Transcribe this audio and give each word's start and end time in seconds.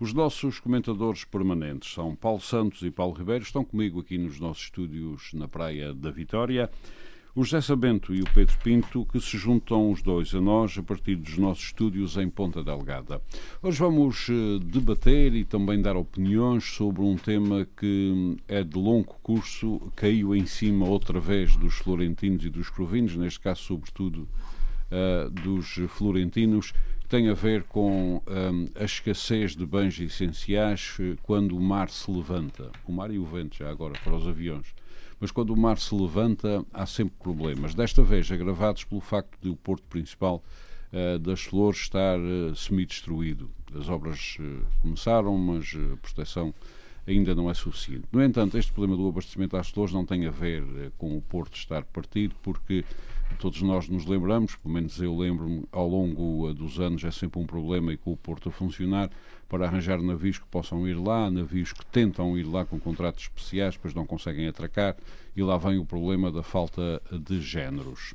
Os 0.00 0.14
nossos 0.14 0.60
comentadores 0.60 1.24
permanentes 1.24 1.92
são 1.92 2.14
Paulo 2.14 2.40
Santos 2.40 2.82
e 2.82 2.90
Paulo 2.90 3.14
Ribeiro, 3.14 3.42
estão 3.42 3.64
comigo 3.64 3.98
aqui 3.98 4.16
nos 4.16 4.38
nossos 4.38 4.62
estúdios 4.62 5.32
na 5.32 5.48
Praia 5.48 5.92
da 5.92 6.08
Vitória. 6.08 6.70
O 7.34 7.42
José 7.42 7.60
Sabento 7.60 8.14
e 8.14 8.22
o 8.22 8.30
Pedro 8.32 8.56
Pinto, 8.62 9.04
que 9.06 9.20
se 9.20 9.36
juntam 9.36 9.90
os 9.90 10.00
dois 10.00 10.32
a 10.32 10.40
nós 10.40 10.78
a 10.78 10.84
partir 10.84 11.16
dos 11.16 11.36
nossos 11.36 11.64
estúdios 11.64 12.16
em 12.16 12.30
Ponta 12.30 12.62
Delgada. 12.62 13.20
Hoje 13.60 13.80
vamos 13.80 14.28
eh, 14.30 14.64
debater 14.64 15.34
e 15.34 15.44
também 15.44 15.82
dar 15.82 15.96
opiniões 15.96 16.62
sobre 16.62 17.02
um 17.02 17.16
tema 17.16 17.66
que 17.76 18.36
é 18.46 18.62
de 18.62 18.78
longo 18.78 19.16
curso, 19.20 19.80
caiu 19.96 20.32
em 20.32 20.46
cima 20.46 20.86
outra 20.86 21.18
vez 21.18 21.56
dos 21.56 21.74
florentinos 21.74 22.44
e 22.44 22.50
dos 22.50 22.70
crovinos, 22.70 23.16
neste 23.16 23.40
caso, 23.40 23.62
sobretudo, 23.62 24.28
uh, 24.92 25.28
dos 25.30 25.80
florentinos, 25.88 26.72
tem 27.08 27.28
a 27.28 27.34
ver 27.34 27.62
com 27.64 28.22
um, 28.26 28.66
a 28.74 28.84
escassez 28.84 29.56
de 29.56 29.64
bens 29.64 29.98
essenciais 29.98 30.96
eh, 31.00 31.16
quando 31.22 31.56
o 31.56 31.60
mar 31.60 31.88
se 31.88 32.10
levanta. 32.10 32.70
O 32.86 32.92
mar 32.92 33.10
e 33.10 33.18
o 33.18 33.24
vento, 33.24 33.56
já 33.56 33.70
agora, 33.70 33.94
para 34.04 34.14
os 34.14 34.26
aviões 34.26 34.74
mas 35.20 35.30
quando 35.30 35.50
o 35.50 35.56
mar 35.56 35.78
se 35.78 35.94
levanta 35.94 36.64
há 36.72 36.86
sempre 36.86 37.14
problemas. 37.18 37.74
Desta 37.74 38.02
vez 38.02 38.30
agravados 38.30 38.84
pelo 38.84 39.00
facto 39.00 39.36
de 39.40 39.48
o 39.48 39.56
porto 39.56 39.84
principal 39.88 40.42
uh, 40.92 41.18
das 41.18 41.40
Flores 41.42 41.80
estar 41.80 42.18
uh, 42.18 42.54
semi-destruído. 42.54 43.50
As 43.74 43.88
obras 43.88 44.36
uh, 44.38 44.64
começaram, 44.80 45.36
mas 45.36 45.74
a 45.74 45.96
proteção 45.96 46.54
ainda 47.06 47.34
não 47.34 47.50
é 47.50 47.54
suficiente. 47.54 48.04
No 48.12 48.22
entanto, 48.22 48.58
este 48.58 48.72
problema 48.72 48.96
do 48.96 49.08
abastecimento 49.08 49.56
às 49.56 49.70
Flores 49.70 49.92
não 49.92 50.04
tem 50.04 50.26
a 50.26 50.30
ver 50.30 50.62
com 50.98 51.16
o 51.16 51.22
porto 51.22 51.56
estar 51.56 51.82
partido, 51.84 52.34
porque 52.42 52.84
todos 53.36 53.62
nós 53.62 53.88
nos 53.88 54.06
lembramos, 54.06 54.56
pelo 54.56 54.74
menos 54.74 55.00
eu 55.00 55.16
lembro-me, 55.16 55.64
ao 55.70 55.88
longo 55.88 56.52
dos 56.52 56.80
anos 56.80 57.04
é 57.04 57.10
sempre 57.10 57.40
um 57.40 57.46
problema 57.46 57.92
e 57.92 57.96
com 57.96 58.12
o 58.12 58.16
porto 58.16 58.48
a 58.48 58.52
funcionar, 58.52 59.10
para 59.48 59.66
arranjar 59.66 60.00
navios 60.02 60.38
que 60.38 60.46
possam 60.46 60.86
ir 60.86 60.94
lá, 60.94 61.30
navios 61.30 61.72
que 61.72 61.84
tentam 61.86 62.36
ir 62.36 62.44
lá 62.44 62.64
com 62.64 62.78
contratos 62.78 63.22
especiais, 63.22 63.76
pois 63.76 63.94
não 63.94 64.06
conseguem 64.06 64.46
atracar, 64.48 64.96
e 65.34 65.42
lá 65.42 65.56
vem 65.56 65.78
o 65.78 65.84
problema 65.84 66.30
da 66.30 66.42
falta 66.42 67.00
de 67.10 67.40
géneros. 67.40 68.14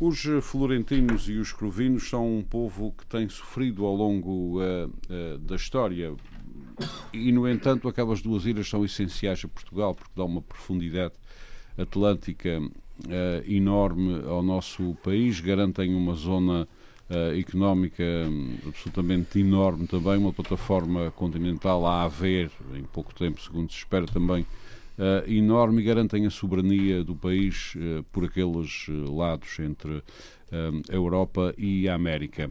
Os 0.00 0.22
florentinos 0.42 1.28
e 1.28 1.32
os 1.32 1.52
crovinos 1.52 2.08
são 2.08 2.38
um 2.38 2.42
povo 2.42 2.94
que 2.96 3.04
tem 3.04 3.28
sofrido 3.28 3.84
ao 3.84 3.96
longo 3.96 4.60
uh, 4.60 4.86
uh, 4.86 5.38
da 5.38 5.56
história 5.56 6.14
e, 7.12 7.32
no 7.32 7.48
entanto, 7.48 7.88
aquelas 7.88 8.22
duas 8.22 8.46
ilhas 8.46 8.68
são 8.68 8.84
essenciais 8.84 9.44
a 9.44 9.48
Portugal 9.48 9.96
porque 9.96 10.12
dão 10.14 10.26
uma 10.26 10.40
profundidade 10.40 11.14
atlântica 11.76 12.60
enorme 13.46 14.22
ao 14.26 14.42
nosso 14.42 14.96
país, 15.02 15.40
garantem 15.40 15.94
uma 15.94 16.14
zona 16.14 16.68
uh, 17.08 17.38
económica 17.38 18.02
um, 18.02 18.56
absolutamente 18.66 19.40
enorme 19.40 19.86
também, 19.86 20.16
uma 20.16 20.32
plataforma 20.32 21.10
continental 21.12 21.86
a 21.86 22.04
haver 22.04 22.50
em 22.74 22.84
pouco 22.84 23.14
tempo, 23.14 23.40
segundo 23.40 23.70
se 23.70 23.78
espera 23.78 24.06
também, 24.06 24.42
uh, 24.42 25.30
enorme 25.30 25.82
e 25.82 25.84
garantem 25.84 26.26
a 26.26 26.30
soberania 26.30 27.02
do 27.02 27.14
país 27.14 27.74
uh, 27.76 28.02
por 28.12 28.24
aqueles 28.24 28.86
lados 28.88 29.58
entre 29.58 30.02
a 30.50 30.94
Europa 30.94 31.54
e 31.58 31.86
a 31.86 31.94
América. 31.94 32.50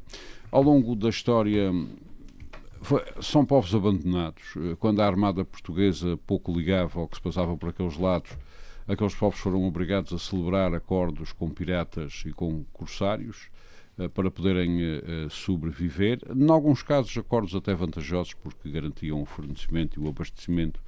Ao 0.51 0.61
longo 0.61 0.95
da 0.95 1.09
história 1.09 1.73
foi, 2.79 3.03
são 3.19 3.43
povos 3.43 3.73
abandonados. 3.73 4.53
Quando 4.77 5.01
a 5.01 5.07
Armada 5.07 5.43
Portuguesa 5.43 6.15
pouco 6.27 6.53
ligava 6.53 6.99
ao 6.99 7.07
que 7.07 7.15
se 7.15 7.21
passava 7.23 7.57
por 7.57 7.69
aqueles 7.69 7.97
lados, 7.97 8.29
aqueles 8.87 9.15
povos 9.15 9.39
foram 9.39 9.63
obrigados 9.65 10.13
a 10.13 10.19
celebrar 10.19 10.73
acordos 10.73 11.31
com 11.31 11.49
piratas 11.49 12.23
e 12.25 12.31
com 12.31 12.63
corsários. 12.73 13.49
Eh, 13.97 14.07
para 14.07 14.29
poderem 14.29 14.79
eh, 14.79 15.03
eh, 15.05 15.27
sobreviver. 15.29 16.19
Em 16.29 16.49
alguns 16.51 16.83
casos, 16.83 17.17
acordos 17.17 17.55
até 17.55 17.73
vantajosos, 17.73 18.33
porque 18.35 18.69
garantiam 18.69 19.21
o 19.21 19.25
fornecimento 19.25 19.99
e 19.99 20.03
o 20.03 20.07
abastecimento 20.07 20.79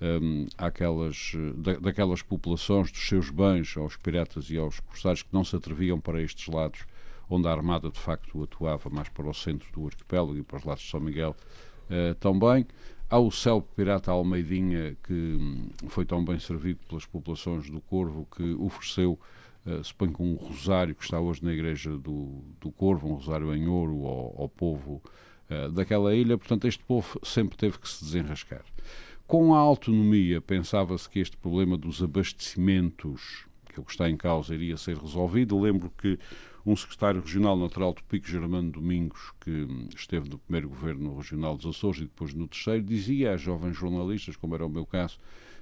um, 0.00 0.46
àquelas, 0.58 1.32
da, 1.56 1.74
daquelas 1.74 2.22
populações 2.22 2.90
dos 2.90 3.06
seus 3.06 3.30
bens 3.30 3.76
aos 3.76 3.96
piratas 3.96 4.50
e 4.50 4.56
aos 4.56 4.80
corsários 4.80 5.22
que 5.22 5.32
não 5.32 5.44
se 5.44 5.54
atreviam 5.54 6.00
para 6.00 6.20
estes 6.22 6.52
lados, 6.52 6.86
onde 7.28 7.46
a 7.46 7.52
Armada 7.52 7.90
de 7.90 7.98
facto 8.00 8.42
atuava 8.42 8.88
mais 8.90 9.08
para 9.10 9.28
o 9.28 9.34
centro 9.34 9.70
do 9.72 9.86
arquipélago 9.86 10.36
e 10.36 10.42
para 10.42 10.56
os 10.56 10.64
lados 10.64 10.82
de 10.82 10.90
São 10.90 11.00
Miguel 11.00 11.36
uh, 11.90 12.14
também. 12.16 12.66
Há 13.12 13.18
o 13.18 13.28
célebre 13.28 13.68
pirata 13.74 14.12
Almeidinha, 14.12 14.96
que 15.02 15.12
um, 15.12 15.68
foi 15.88 16.04
tão 16.04 16.24
bem 16.24 16.38
servido 16.38 16.78
pelas 16.88 17.04
populações 17.04 17.68
do 17.68 17.80
Corvo, 17.80 18.24
que 18.36 18.54
ofereceu 18.54 19.18
uh, 19.66 19.82
se 19.82 19.92
põe 19.92 20.12
com 20.12 20.30
um 20.30 20.36
rosário 20.36 20.94
que 20.94 21.02
está 21.02 21.18
hoje 21.18 21.44
na 21.44 21.52
igreja 21.52 21.98
do, 21.98 22.40
do 22.60 22.70
Corvo, 22.70 23.08
um 23.08 23.14
rosário 23.14 23.52
em 23.52 23.66
ouro 23.66 24.06
ao, 24.06 24.42
ao 24.42 24.48
povo 24.48 25.02
uh, 25.50 25.72
daquela 25.72 26.14
ilha. 26.14 26.38
Portanto, 26.38 26.68
este 26.68 26.84
povo 26.84 27.18
sempre 27.24 27.58
teve 27.58 27.80
que 27.80 27.88
se 27.88 28.04
desenrascar. 28.04 28.62
Com 29.26 29.56
a 29.56 29.58
autonomia, 29.58 30.40
pensava-se 30.40 31.10
que 31.10 31.18
este 31.18 31.36
problema 31.36 31.76
dos 31.76 32.00
abastecimentos, 32.00 33.44
que 33.64 33.80
é 33.80 33.82
o 33.82 33.84
que 33.84 33.90
está 33.90 34.08
em 34.08 34.16
causa, 34.16 34.54
iria 34.54 34.76
ser 34.76 34.96
resolvido. 34.96 35.58
Lembro 35.58 35.90
que 35.98 36.16
um 36.70 36.76
secretário 36.76 37.20
regional 37.20 37.56
natural 37.56 37.92
do 37.92 38.02
Pico, 38.04 38.28
Germano 38.28 38.70
Domingos, 38.70 39.32
que 39.40 39.66
esteve 39.96 40.30
no 40.30 40.38
primeiro 40.38 40.68
governo 40.68 41.16
regional 41.16 41.56
dos 41.56 41.66
Açores 41.66 42.00
e 42.00 42.04
depois 42.04 42.32
no 42.32 42.46
terceiro, 42.46 42.82
dizia 42.84 43.32
a 43.32 43.36
jovens 43.36 43.76
jornalistas, 43.76 44.36
como 44.36 44.54
era 44.54 44.64
o 44.64 44.68
meu 44.68 44.86
caso, 44.86 45.18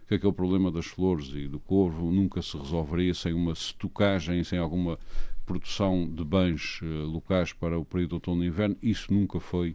que 0.06 0.14
aquele 0.14 0.34
problema 0.34 0.70
das 0.70 0.84
flores 0.84 1.30
e 1.32 1.48
do 1.48 1.58
corvo 1.60 2.10
nunca 2.10 2.42
se 2.42 2.58
resolveria 2.58 3.14
sem 3.14 3.32
uma 3.32 3.52
estocagem, 3.52 4.44
sem 4.44 4.58
alguma 4.58 4.98
produção 5.46 6.06
de 6.06 6.22
bens 6.24 6.80
uh, 6.82 7.06
locais 7.06 7.54
para 7.54 7.78
o 7.78 7.86
período 7.86 8.14
outono 8.14 8.44
e 8.44 8.48
inverno. 8.48 8.76
Isso 8.82 9.12
nunca 9.12 9.40
foi 9.40 9.74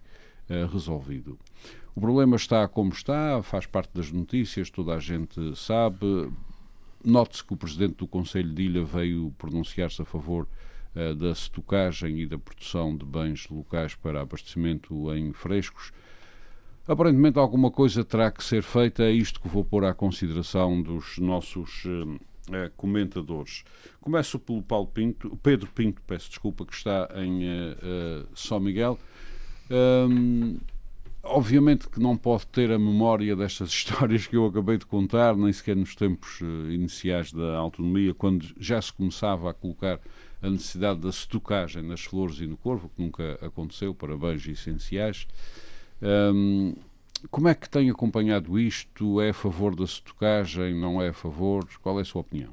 uh, 0.49 0.71
resolvido. 0.71 1.39
O 1.95 2.01
problema 2.01 2.35
está 2.35 2.67
como 2.67 2.93
está, 2.93 3.41
faz 3.41 3.65
parte 3.65 3.89
das 3.91 4.11
notícias, 4.11 4.69
toda 4.69 4.93
a 4.93 4.99
gente 4.99 5.55
sabe. 5.55 6.31
Note-se 7.03 7.43
que 7.43 7.53
o 7.55 7.57
presidente 7.57 7.95
do 7.95 8.07
Conselho 8.07 8.53
de 8.53 8.61
Ilha 8.61 8.83
veio 8.83 9.33
pronunciar-se 9.39 9.99
a 9.99 10.05
favor 10.05 10.47
uh, 10.95 11.15
da 11.15 11.31
estocagem 11.31 12.21
e 12.21 12.25
da 12.25 12.37
produção 12.37 12.95
de 12.95 13.05
bens 13.05 13.47
locais 13.49 13.95
para 13.95 14.21
abastecimento 14.21 15.13
em 15.13 15.33
frescos. 15.33 15.91
Aparentemente 16.87 17.39
alguma 17.39 17.71
coisa 17.71 18.03
terá 18.03 18.29
que 18.29 18.43
ser 18.43 18.61
feita, 18.61 19.03
é 19.03 19.11
isto 19.11 19.39
que 19.39 19.47
vou 19.47 19.63
pôr 19.63 19.85
à 19.85 19.93
consideração 19.93 20.81
dos 20.81 21.17
nossos 21.17 21.85
uh, 21.85 22.19
comentadores. 22.75 23.63
Começo 24.01 24.37
pelo 24.37 24.61
Paulo 24.61 24.87
Pinto, 24.87 25.37
Pedro 25.41 25.69
Pinto, 25.71 26.01
peço 26.05 26.29
desculpa, 26.29 26.65
que 26.65 26.73
está 26.73 27.07
em 27.15 27.41
São 28.35 28.59
Miguel. 28.59 28.99
Um, 29.71 30.59
obviamente 31.23 31.87
que 31.87 32.01
não 32.01 32.17
pode 32.17 32.45
ter 32.47 32.69
a 32.69 32.77
memória 32.77 33.35
destas 33.35 33.69
histórias 33.71 34.27
que 34.27 34.35
eu 34.35 34.45
acabei 34.45 34.77
de 34.77 34.85
contar, 34.85 35.35
nem 35.35 35.51
sequer 35.53 35.75
nos 35.75 35.95
tempos 35.95 36.41
iniciais 36.69 37.31
da 37.31 37.57
autonomia, 37.57 38.13
quando 38.13 38.45
já 38.59 38.81
se 38.81 38.91
começava 38.91 39.49
a 39.49 39.53
colocar 39.53 39.99
a 40.43 40.49
necessidade 40.49 40.99
da 40.99 41.09
estocagem 41.09 41.81
nas 41.81 42.01
flores 42.01 42.39
e 42.39 42.45
no 42.45 42.57
corvo, 42.57 42.91
que 42.93 43.01
nunca 43.01 43.39
aconteceu 43.41 43.95
para 43.95 44.17
bens 44.17 44.45
essenciais. 44.45 45.25
Um, 46.01 46.75
como 47.31 47.47
é 47.47 47.55
que 47.55 47.69
tem 47.69 47.89
acompanhado 47.89 48.59
isto? 48.59 49.21
É 49.21 49.29
a 49.29 49.33
favor 49.33 49.73
da 49.73 49.85
estocagem? 49.85 50.77
Não 50.77 51.01
é 51.01 51.09
a 51.09 51.13
favor? 51.13 51.65
Qual 51.81 51.97
é 51.97 52.01
a 52.01 52.05
sua 52.05 52.19
opinião? 52.19 52.51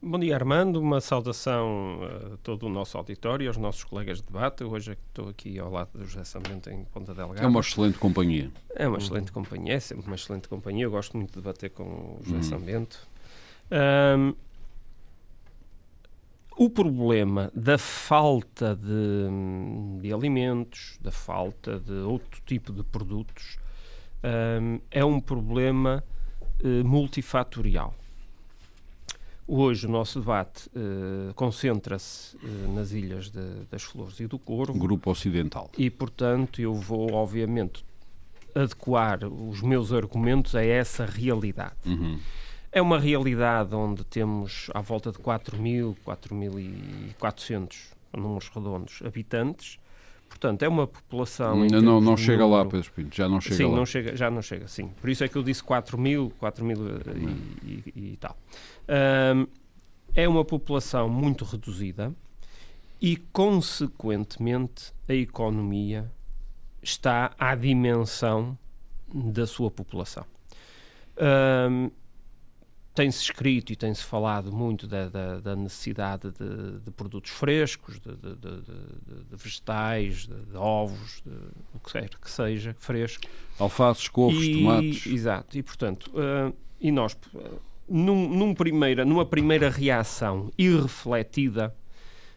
Bom 0.00 0.20
dia, 0.20 0.36
Armando. 0.36 0.80
Uma 0.80 1.00
saudação 1.00 1.98
a 2.04 2.36
todo 2.36 2.66
o 2.66 2.68
nosso 2.68 2.96
auditório, 2.96 3.48
aos 3.48 3.56
nossos 3.56 3.82
colegas 3.82 4.18
de 4.18 4.26
debate. 4.26 4.62
Hoje 4.62 4.92
é 4.92 4.96
estou 5.08 5.28
aqui 5.28 5.58
ao 5.58 5.68
lado 5.68 5.98
do 5.98 6.04
José 6.04 6.22
Samento 6.22 6.70
em 6.70 6.84
Ponta 6.84 7.12
Delgada. 7.12 7.42
É 7.42 7.48
uma 7.48 7.58
excelente 7.58 7.98
companhia. 7.98 8.52
É 8.76 8.86
uma 8.86 8.98
excelente 8.98 9.32
companhia, 9.32 9.74
é 9.74 9.80
sempre 9.80 10.06
uma 10.06 10.14
excelente 10.14 10.46
companhia. 10.48 10.84
Eu 10.84 10.92
gosto 10.92 11.16
muito 11.16 11.30
de 11.30 11.36
debater 11.40 11.70
com 11.70 11.82
o 11.82 12.20
José 12.22 12.36
hum. 12.36 12.42
Samento. 12.44 13.08
Um, 13.72 14.34
o 16.56 16.70
problema 16.70 17.50
da 17.54 17.76
falta 17.76 18.74
de, 18.74 20.00
de, 20.00 20.12
alimentos, 20.12 20.98
da 21.00 21.12
falta 21.12 21.78
de 21.78 21.92
outro 21.92 22.40
tipo 22.46 22.72
de 22.72 22.82
produtos, 22.82 23.58
um, 24.24 24.80
é 24.90 25.04
um 25.04 25.20
problema 25.20 26.02
uh, 26.64 26.84
multifatorial. 26.84 27.94
Hoje 29.46 29.86
o 29.86 29.90
nosso 29.90 30.18
debate 30.18 30.68
uh, 30.68 31.32
concentra-se 31.34 32.36
uh, 32.38 32.74
nas 32.74 32.90
ilhas 32.90 33.30
de, 33.30 33.64
das 33.70 33.82
Flores 33.82 34.18
e 34.18 34.26
do 34.26 34.38
Corvo. 34.38 34.76
Grupo 34.78 35.10
Ocidental. 35.10 35.70
E, 35.76 35.90
portanto, 35.90 36.60
eu 36.60 36.74
vou, 36.74 37.12
obviamente, 37.12 37.84
adequar 38.54 39.24
os 39.24 39.60
meus 39.60 39.92
argumentos 39.92 40.54
a 40.56 40.64
essa 40.64 41.04
realidade. 41.04 41.76
Uhum. 41.84 42.18
É 42.76 42.82
uma 42.82 42.98
realidade 42.98 43.74
onde 43.74 44.04
temos 44.04 44.68
à 44.74 44.82
volta 44.82 45.10
de 45.10 45.16
4 45.16 45.56
mil, 45.56 45.96
4.400, 46.06 47.74
números 48.14 48.50
redondos, 48.50 49.02
habitantes. 49.02 49.78
Portanto, 50.28 50.62
é 50.62 50.68
uma 50.68 50.86
população. 50.86 51.64
Não, 51.64 51.80
não, 51.80 52.00
não 52.02 52.18
chega 52.18 52.42
número... 52.42 52.64
lá, 52.64 52.66
Pedro 52.66 52.92
Pinto, 52.92 53.16
já 53.16 53.26
não 53.30 53.40
chega 53.40 53.56
sim, 53.56 53.64
lá. 53.64 53.76
Não 53.76 53.86
chega, 53.86 54.14
já 54.14 54.30
não 54.30 54.42
chega, 54.42 54.68
sim. 54.68 54.90
Por 55.00 55.08
isso 55.08 55.24
é 55.24 55.28
que 55.28 55.36
eu 55.36 55.42
disse 55.42 55.64
4 55.64 55.96
mil, 55.96 56.30
4 56.38 56.62
mil 56.66 56.76
e, 57.64 57.82
e, 57.96 58.12
e, 58.12 58.16
tal. 58.18 58.36
Um, 59.34 59.46
é 60.14 60.28
uma 60.28 60.44
população 60.44 61.08
muito 61.08 61.46
reduzida 61.46 62.12
e, 63.00 63.16
consequentemente, 63.32 64.92
a 65.08 65.14
economia 65.14 66.12
está 66.82 67.32
à 67.38 67.54
dimensão 67.54 68.58
da 69.14 69.46
sua 69.46 69.70
população. 69.70 70.26
Um, 71.70 71.90
tem-se 72.96 73.22
escrito 73.22 73.74
e 73.74 73.76
tem-se 73.76 74.02
falado 74.02 74.50
muito 74.50 74.86
da, 74.86 75.08
da, 75.10 75.38
da 75.38 75.54
necessidade 75.54 76.30
de, 76.30 76.80
de, 76.80 76.90
produtos 76.90 77.30
frescos, 77.30 78.00
de, 78.00 78.16
de 78.16 79.36
vegetais, 79.36 80.26
de, 80.26 80.56
ovos, 80.56 81.22
o 81.74 81.78
que 81.78 81.92
quer 81.92 82.08
que 82.08 82.30
seja, 82.30 82.74
fresco. 82.78 83.24
Alfaces, 83.58 84.08
couves, 84.08 84.46
e, 84.46 84.54
tomates. 84.54 85.06
Exato, 85.06 85.58
e 85.58 85.62
portanto, 85.62 86.10
uh, 86.14 86.56
e 86.80 86.90
nós, 86.90 87.14
num, 87.86 88.28
num 88.28 88.54
primeira, 88.54 89.04
numa 89.04 89.26
primeira 89.26 89.68
reação 89.68 90.50
irrefletida, 90.56 91.76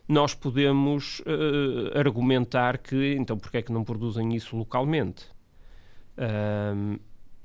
nós 0.05 0.33
podemos 0.33 1.21
uh, 1.21 1.97
argumentar 1.97 2.79
que, 2.79 3.15
então, 3.15 3.38
porque 3.38 3.57
é 3.57 3.62
que 3.62 3.71
não 3.71 3.85
produzem 3.85 4.35
isso 4.35 4.57
localmente? 4.57 5.23
Uh, 6.17 7.00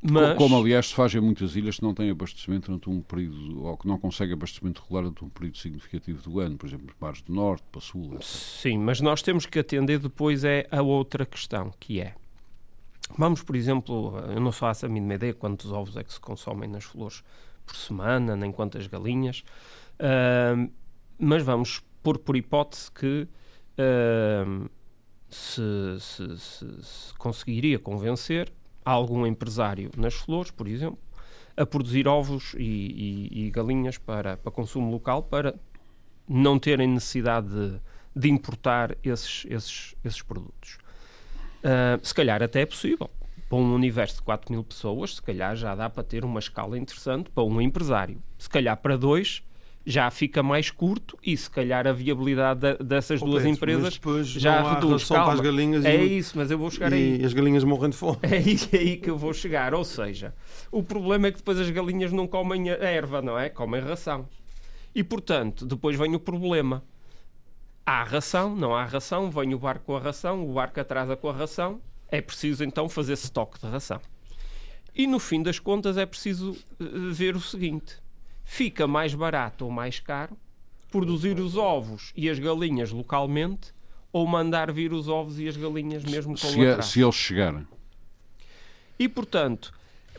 mas... 0.07 0.37
Como, 0.37 0.59
aliás, 0.59 0.89
se 0.89 0.95
faz 0.95 1.15
em 1.15 1.21
muitas 1.21 1.57
ilhas 1.57 1.77
que 1.77 1.83
não 1.83 1.95
têm 1.95 2.11
abastecimento 2.11 2.67
durante 2.67 2.91
um 2.91 3.01
período, 3.01 3.65
ou 3.65 3.77
que 3.77 3.89
não 3.89 3.99
conseguem 3.99 4.35
abastecimento 4.35 4.83
regular 4.83 5.05
durante 5.05 5.25
um 5.25 5.31
período 5.31 5.57
significativo 5.57 6.23
do 6.23 6.41
ano, 6.41 6.59
por 6.59 6.67
exemplo, 6.67 6.95
mares 7.01 7.23
do 7.23 7.33
Norte, 7.33 7.65
para 7.73 7.81
Sul. 7.81 8.15
Etc. 8.17 8.23
Sim, 8.23 8.79
mas 8.79 9.01
nós 9.01 9.23
temos 9.23 9.47
que 9.47 9.59
atender 9.59 9.99
depois 9.99 10.45
é 10.45 10.67
a 10.71 10.83
outra 10.83 11.25
questão, 11.25 11.73
que 11.81 12.03
é, 12.03 12.15
vamos, 13.17 13.43
por 13.43 13.57
exemplo, 13.57 14.19
eu 14.29 14.41
não 14.41 14.53
faço 14.53 14.85
a 14.85 14.89
mínima 14.91 15.15
ideia 15.15 15.33
quantos 15.33 15.73
ovos 15.73 15.97
é 15.97 16.05
que 16.05 16.13
se 16.13 16.21
consomem 16.21 16.69
nas 16.69 16.85
flores 16.85 17.25
por 17.65 17.75
semana, 17.75 18.37
nem 18.37 18.53
quantas 18.53 18.87
galinhas, 18.87 19.43
uh, 20.01 20.71
mas 21.19 21.43
vamos 21.43 21.83
pôr 22.03 22.19
por 22.19 22.37
hipótese 22.37 22.93
que 22.93 23.27
uh, 23.79 24.71
se, 25.31 25.63
se, 25.99 26.39
se, 26.39 26.83
se 26.83 27.15
conseguiria 27.15 27.79
convencer 27.79 28.53
algum 28.85 29.27
empresário 29.27 29.91
nas 29.97 30.15
flores, 30.15 30.51
por 30.51 30.69
exemplo, 30.69 30.99
a 31.57 31.65
produzir 31.65 32.09
ovos 32.09 32.55
e, 32.59 33.31
e, 33.33 33.47
e 33.47 33.51
galinhas 33.51 33.97
para, 33.97 34.37
para 34.37 34.51
consumo 34.51 34.91
local 34.91 35.23
para 35.23 35.55
não 36.29 36.59
terem 36.59 36.89
necessidade 36.89 37.49
de, 37.49 37.81
de 38.15 38.31
importar 38.31 38.97
esses, 39.03 39.47
esses, 39.49 39.95
esses 40.05 40.23
produtos. 40.23 40.79
Uh, 41.61 42.05
se 42.05 42.15
calhar 42.15 42.43
até 42.43 42.63
é 42.63 42.67
possível. 42.67 43.11
Para 43.49 43.59
um 43.59 43.75
universo 43.75 44.17
de 44.17 44.23
4 44.23 44.53
mil 44.53 44.65
pessoas, 44.65 45.17
se 45.17 45.23
calhar 45.23 45.55
já 45.55 45.75
dá 45.75 45.89
para 45.89 46.03
ter 46.03 46.25
uma 46.25 46.41
escala 46.41 46.79
interessante 46.79 47.31
para 47.31 47.45
um 47.45 47.61
empresário. 47.61 48.21
Se 48.39 48.49
calhar 48.49 48.77
para 48.77 48.97
dois, 48.97 49.43
já 49.87 50.11
fica 50.11 50.43
mais 50.43 50.71
curto 50.71 51.19
e 51.23 51.37
se 51.37 51.51
calhar 51.51 51.87
a 51.87 51.93
viabilidade 51.93 52.61
de, 52.61 52.85
dessas 52.85 53.21
duas 53.21 53.45
empresas 53.45 54.01
já 54.25 54.75
reduz. 54.75 55.07
Calma, 55.07 55.25
para 55.25 55.35
as 55.35 55.41
galinhas 55.41 55.85
é 55.85 56.03
e, 56.03 56.19
isso, 56.19 56.37
mas 56.37 56.51
eu 56.51 56.59
vou 56.59 56.71
chegar 56.71 56.93
e 56.93 56.95
aí. 56.95 57.21
E 57.21 57.25
as 57.25 57.33
galinhas 57.33 57.65
morrem 57.65 57.91
de 57.91 57.97
fome. 57.97 58.19
É 58.25 58.37
aí, 58.37 58.59
é 58.73 58.77
aí 58.79 58.97
que 58.97 59.11
eu 59.11 59.19
vou 59.19 59.35
chegar. 59.35 59.75
Ou 59.75 59.85
seja, 59.85 60.35
o 60.73 60.83
problema 60.83 61.27
é 61.27 61.31
que 61.33 61.39
depois 61.39 61.59
as 61.59 61.69
galinhas 61.69 62.13
não 62.13 62.27
comem 62.27 62.71
a 62.71 62.75
erva, 62.75 63.21
não 63.21 63.39
é? 63.39 63.51
Comem 63.51 63.81
ração. 63.81 64.27
E 64.95 65.05
portanto, 65.05 65.67
depois 65.67 65.99
vem 65.99 66.15
o 66.15 66.21
problema. 66.21 66.83
Há 67.85 68.03
ração, 68.03 68.57
não 68.57 68.75
há 68.75 68.85
ração, 68.85 69.31
vem 69.31 69.53
o 69.53 69.59
barco 69.59 69.85
com 69.85 69.97
a 69.97 70.01
ração, 70.01 70.49
o 70.49 70.55
barco 70.55 70.81
atrasa 70.81 71.17
com 71.17 71.29
a 71.29 71.33
ração, 71.35 71.81
é 72.11 72.23
preciso 72.23 72.65
então 72.65 72.89
fazer 72.89 73.13
estoque 73.13 73.61
de 73.61 73.67
ração. 73.67 74.01
E 74.95 75.07
no 75.07 75.19
fim 75.19 75.43
das 75.43 75.59
contas 75.59 75.99
é 75.99 76.07
preciso 76.07 76.57
eh, 76.81 76.85
ver 77.13 77.37
o 77.37 77.41
seguinte: 77.41 77.99
fica 78.45 78.87
mais 78.87 79.15
barato 79.15 79.65
ou 79.65 79.71
mais 79.71 79.99
caro 79.99 80.37
produzir 80.91 81.41
os 81.41 81.57
ovos 81.57 82.13
e 82.17 82.31
as 82.31 82.39
galinhas 82.39 82.93
localmente 82.93 83.73
ou 84.13 84.27
mandar 84.27 84.71
vir 84.71 84.93
os 84.93 85.09
ovos 85.09 85.41
e 85.41 85.49
as 85.49 85.57
galinhas 85.57 86.05
mesmo 86.05 86.33
com 86.33 86.49
se, 86.49 86.65
é, 86.65 86.81
se 86.83 87.03
eles 87.03 87.17
chegarem. 87.17 87.67
E, 88.97 89.09
portanto, 89.09 89.73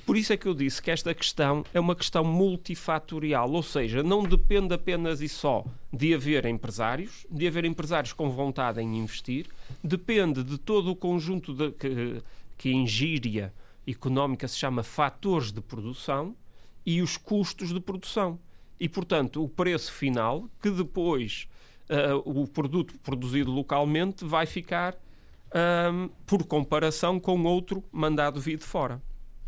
por 0.06 0.18
isso 0.18 0.34
é 0.34 0.38
que 0.38 0.48
eu 0.48 0.54
disse 0.54 0.82
que 0.82 0.92
esta 0.92 1.14
questão 1.14 1.64
é 1.74 1.80
uma 1.80 1.96
questão 1.96 2.24
multifatorial, 2.24 3.50
ou 3.52 3.64
seja, 3.64 4.04
não 4.04 4.22
depende 4.22 4.74
apenas 4.74 5.22
e 5.22 5.30
só 5.30 5.66
de 5.92 6.14
haver 6.14 6.46
empresários, 6.46 7.26
de 7.32 7.48
haver 7.48 7.64
empresários 7.66 8.12
com 8.12 8.30
vontade 8.30 8.82
em 8.82 8.98
investir, 9.00 9.48
depende 9.84 10.44
de 10.44 10.58
todo 10.58 10.92
o 10.92 10.96
conjunto 10.96 11.54
de, 11.54 11.72
que, 11.72 12.22
que 12.58 12.70
em 12.72 12.86
gíria 12.86 13.54
económica 13.88 14.48
se 14.48 14.58
chama 14.58 14.84
fatores 14.84 15.52
de 15.52 15.62
produção, 15.62 16.36
e 16.86 17.02
os 17.02 17.18
custos 17.18 17.74
de 17.74 17.80
produção. 17.80 18.40
E, 18.80 18.88
portanto, 18.90 19.44
o 19.44 19.50
preço 19.50 19.92
final, 19.92 20.50
que 20.62 20.70
depois 20.70 21.48
uh, 21.90 22.42
o 22.42 22.48
produto 22.48 22.94
produzido 23.00 23.52
localmente 23.52 24.26
vai 24.26 24.46
ficar 24.46 24.96
um, 25.56 26.10
por 26.26 26.44
comparação 26.46 27.20
com 27.20 27.44
outro 27.44 27.84
mandado 27.92 28.40
vir 28.40 28.58
de 28.58 28.66
fora. 28.66 29.02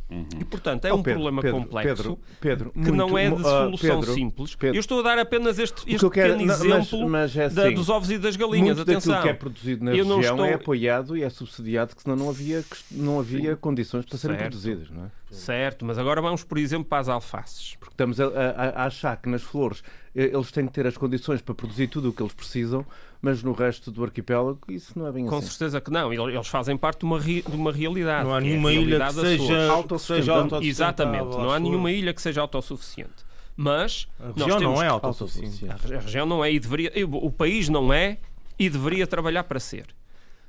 Uhum. 0.09 0.25
E, 0.39 0.45
portanto, 0.45 0.85
é 0.85 0.93
oh, 0.93 0.95
um 0.95 1.03
Pedro, 1.03 1.19
problema 1.19 1.41
Pedro, 1.41 1.59
complexo 1.59 2.19
Pedro, 2.39 2.71
que 2.71 2.79
muito, 2.79 2.95
não 2.95 3.17
é 3.17 3.29
de 3.29 3.43
solução 3.43 3.99
uh, 3.99 4.03
simples. 4.05 4.57
Eu 4.61 4.79
estou 4.79 5.01
a 5.01 5.03
dar 5.03 5.19
apenas 5.19 5.59
este, 5.59 5.81
este 5.85 6.09
pequeno 6.09 6.37
quero, 6.37 6.51
exemplo 6.51 7.09
mas, 7.09 7.33
mas 7.33 7.37
é 7.37 7.43
assim, 7.45 7.55
da, 7.55 7.69
dos 7.71 7.89
ovos 7.89 8.09
e 8.09 8.17
das 8.17 8.37
galinhas. 8.37 8.77
Muito 8.77 8.89
Atenção. 8.89 9.21
que 9.21 9.27
é 9.27 9.33
produzido 9.33 9.83
na 9.83 9.91
eu 9.91 10.05
região 10.05 10.35
estou... 10.35 10.45
é 10.45 10.53
apoiado 10.53 11.17
e 11.17 11.23
é 11.23 11.29
subsidiado, 11.29 11.93
que 11.93 12.01
senão 12.01 12.15
não 12.15 12.29
havia, 12.29 12.63
não 12.89 13.19
havia 13.19 13.57
condições 13.57 14.05
para 14.05 14.17
serem 14.17 14.37
certo. 14.37 14.49
produzidas. 14.49 14.89
Não 14.89 15.05
é? 15.05 15.11
Certo, 15.29 15.85
mas 15.85 15.97
agora 15.97 16.21
vamos, 16.21 16.43
por 16.43 16.57
exemplo, 16.57 16.85
para 16.85 16.99
as 16.99 17.09
alfaces. 17.09 17.75
Porque 17.75 17.93
estamos 17.93 18.19
a, 18.19 18.27
a, 18.27 18.83
a 18.83 18.85
achar 18.85 19.17
que 19.17 19.27
nas 19.27 19.41
flores 19.41 19.83
eh, 20.15 20.31
eles 20.33 20.51
têm 20.51 20.65
que 20.65 20.71
ter 20.71 20.87
as 20.87 20.95
condições 20.95 21.41
para 21.41 21.53
produzir 21.53 21.87
tudo 21.87 22.09
o 22.09 22.13
que 22.13 22.23
eles 22.23 22.33
precisam, 22.33 22.85
mas 23.21 23.43
no 23.43 23.51
resto 23.51 23.91
do 23.91 24.03
arquipélago 24.03 24.59
isso 24.69 24.97
não 24.97 25.05
é 25.05 25.11
bem 25.11 25.25
Com 25.25 25.35
assim. 25.35 25.45
Com 25.45 25.51
certeza 25.51 25.81
que 25.81 25.91
não. 25.91 26.13
Eles 26.13 26.47
fazem 26.47 26.77
parte 26.77 26.99
de 26.99 27.05
uma, 27.05 27.19
de 27.19 27.43
uma 27.47 27.71
realidade. 27.71 28.27
Não 28.27 28.35
há 28.35 28.39
nenhuma 28.39 28.71
é 28.71 28.75
ilha 28.75 29.05
que 29.05 29.13
seja, 29.13 29.69
autossuficiente. 29.69 30.65
Exatamente. 30.65 31.37
Não 31.37 31.51
há 31.51 31.59
nenhuma 31.59 31.91
ilha 31.91 32.13
que 32.13 32.21
seja 32.21 32.41
autossuficiente. 32.41 33.27
Mas 33.55 34.07
a 34.19 34.31
região 34.39 34.59
não 34.59 34.81
é 34.81 34.87
autossuficiente. 34.87 35.67
A 35.69 35.99
região 35.99 36.25
não 36.25 36.45
é 36.45 36.51
e 36.51 36.59
deveria. 36.59 36.91
O 37.05 37.31
país 37.31 37.67
não 37.67 37.91
é 37.91 38.17
e 38.57 38.69
deveria 38.69 39.05
trabalhar 39.05 39.43
para 39.43 39.59
ser. 39.59 39.87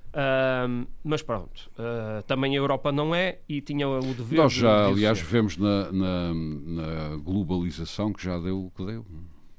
Uh, 0.08 0.86
mas 1.04 1.20
pronto, 1.20 1.70
uh, 1.78 2.22
também 2.22 2.54
a 2.54 2.56
Europa 2.56 2.90
não 2.90 3.14
é 3.14 3.38
e 3.48 3.60
tinha 3.60 3.86
o 3.86 4.00
dever. 4.00 4.38
Nós 4.38 4.52
já, 4.52 4.86
de 4.86 4.92
aliás, 4.92 5.20
vivemos 5.20 5.56
na, 5.58 5.92
na, 5.92 6.34
na, 6.34 7.16
globalização 7.16 8.12
que 8.12 8.24
já 8.24 8.38
deu 8.38 8.66
o 8.66 8.70
que 8.70 8.86
deu. 8.86 9.04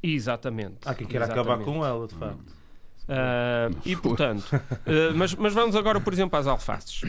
Exatamente. 0.02 0.78
Há 0.86 0.96
quem 0.96 1.06
queira 1.06 1.26
acabar 1.26 1.60
com 1.60 1.86
ela, 1.86 2.08
de 2.08 2.16
facto. 2.16 2.60
Uh, 3.10 3.76
e 3.86 3.96
portanto, 3.96 4.46
mas, 5.16 5.34
mas 5.36 5.54
vamos 5.54 5.76
agora, 5.76 6.00
por 6.00 6.14
exemplo, 6.14 6.38
às 6.38 6.48
alfaces. 6.48 7.02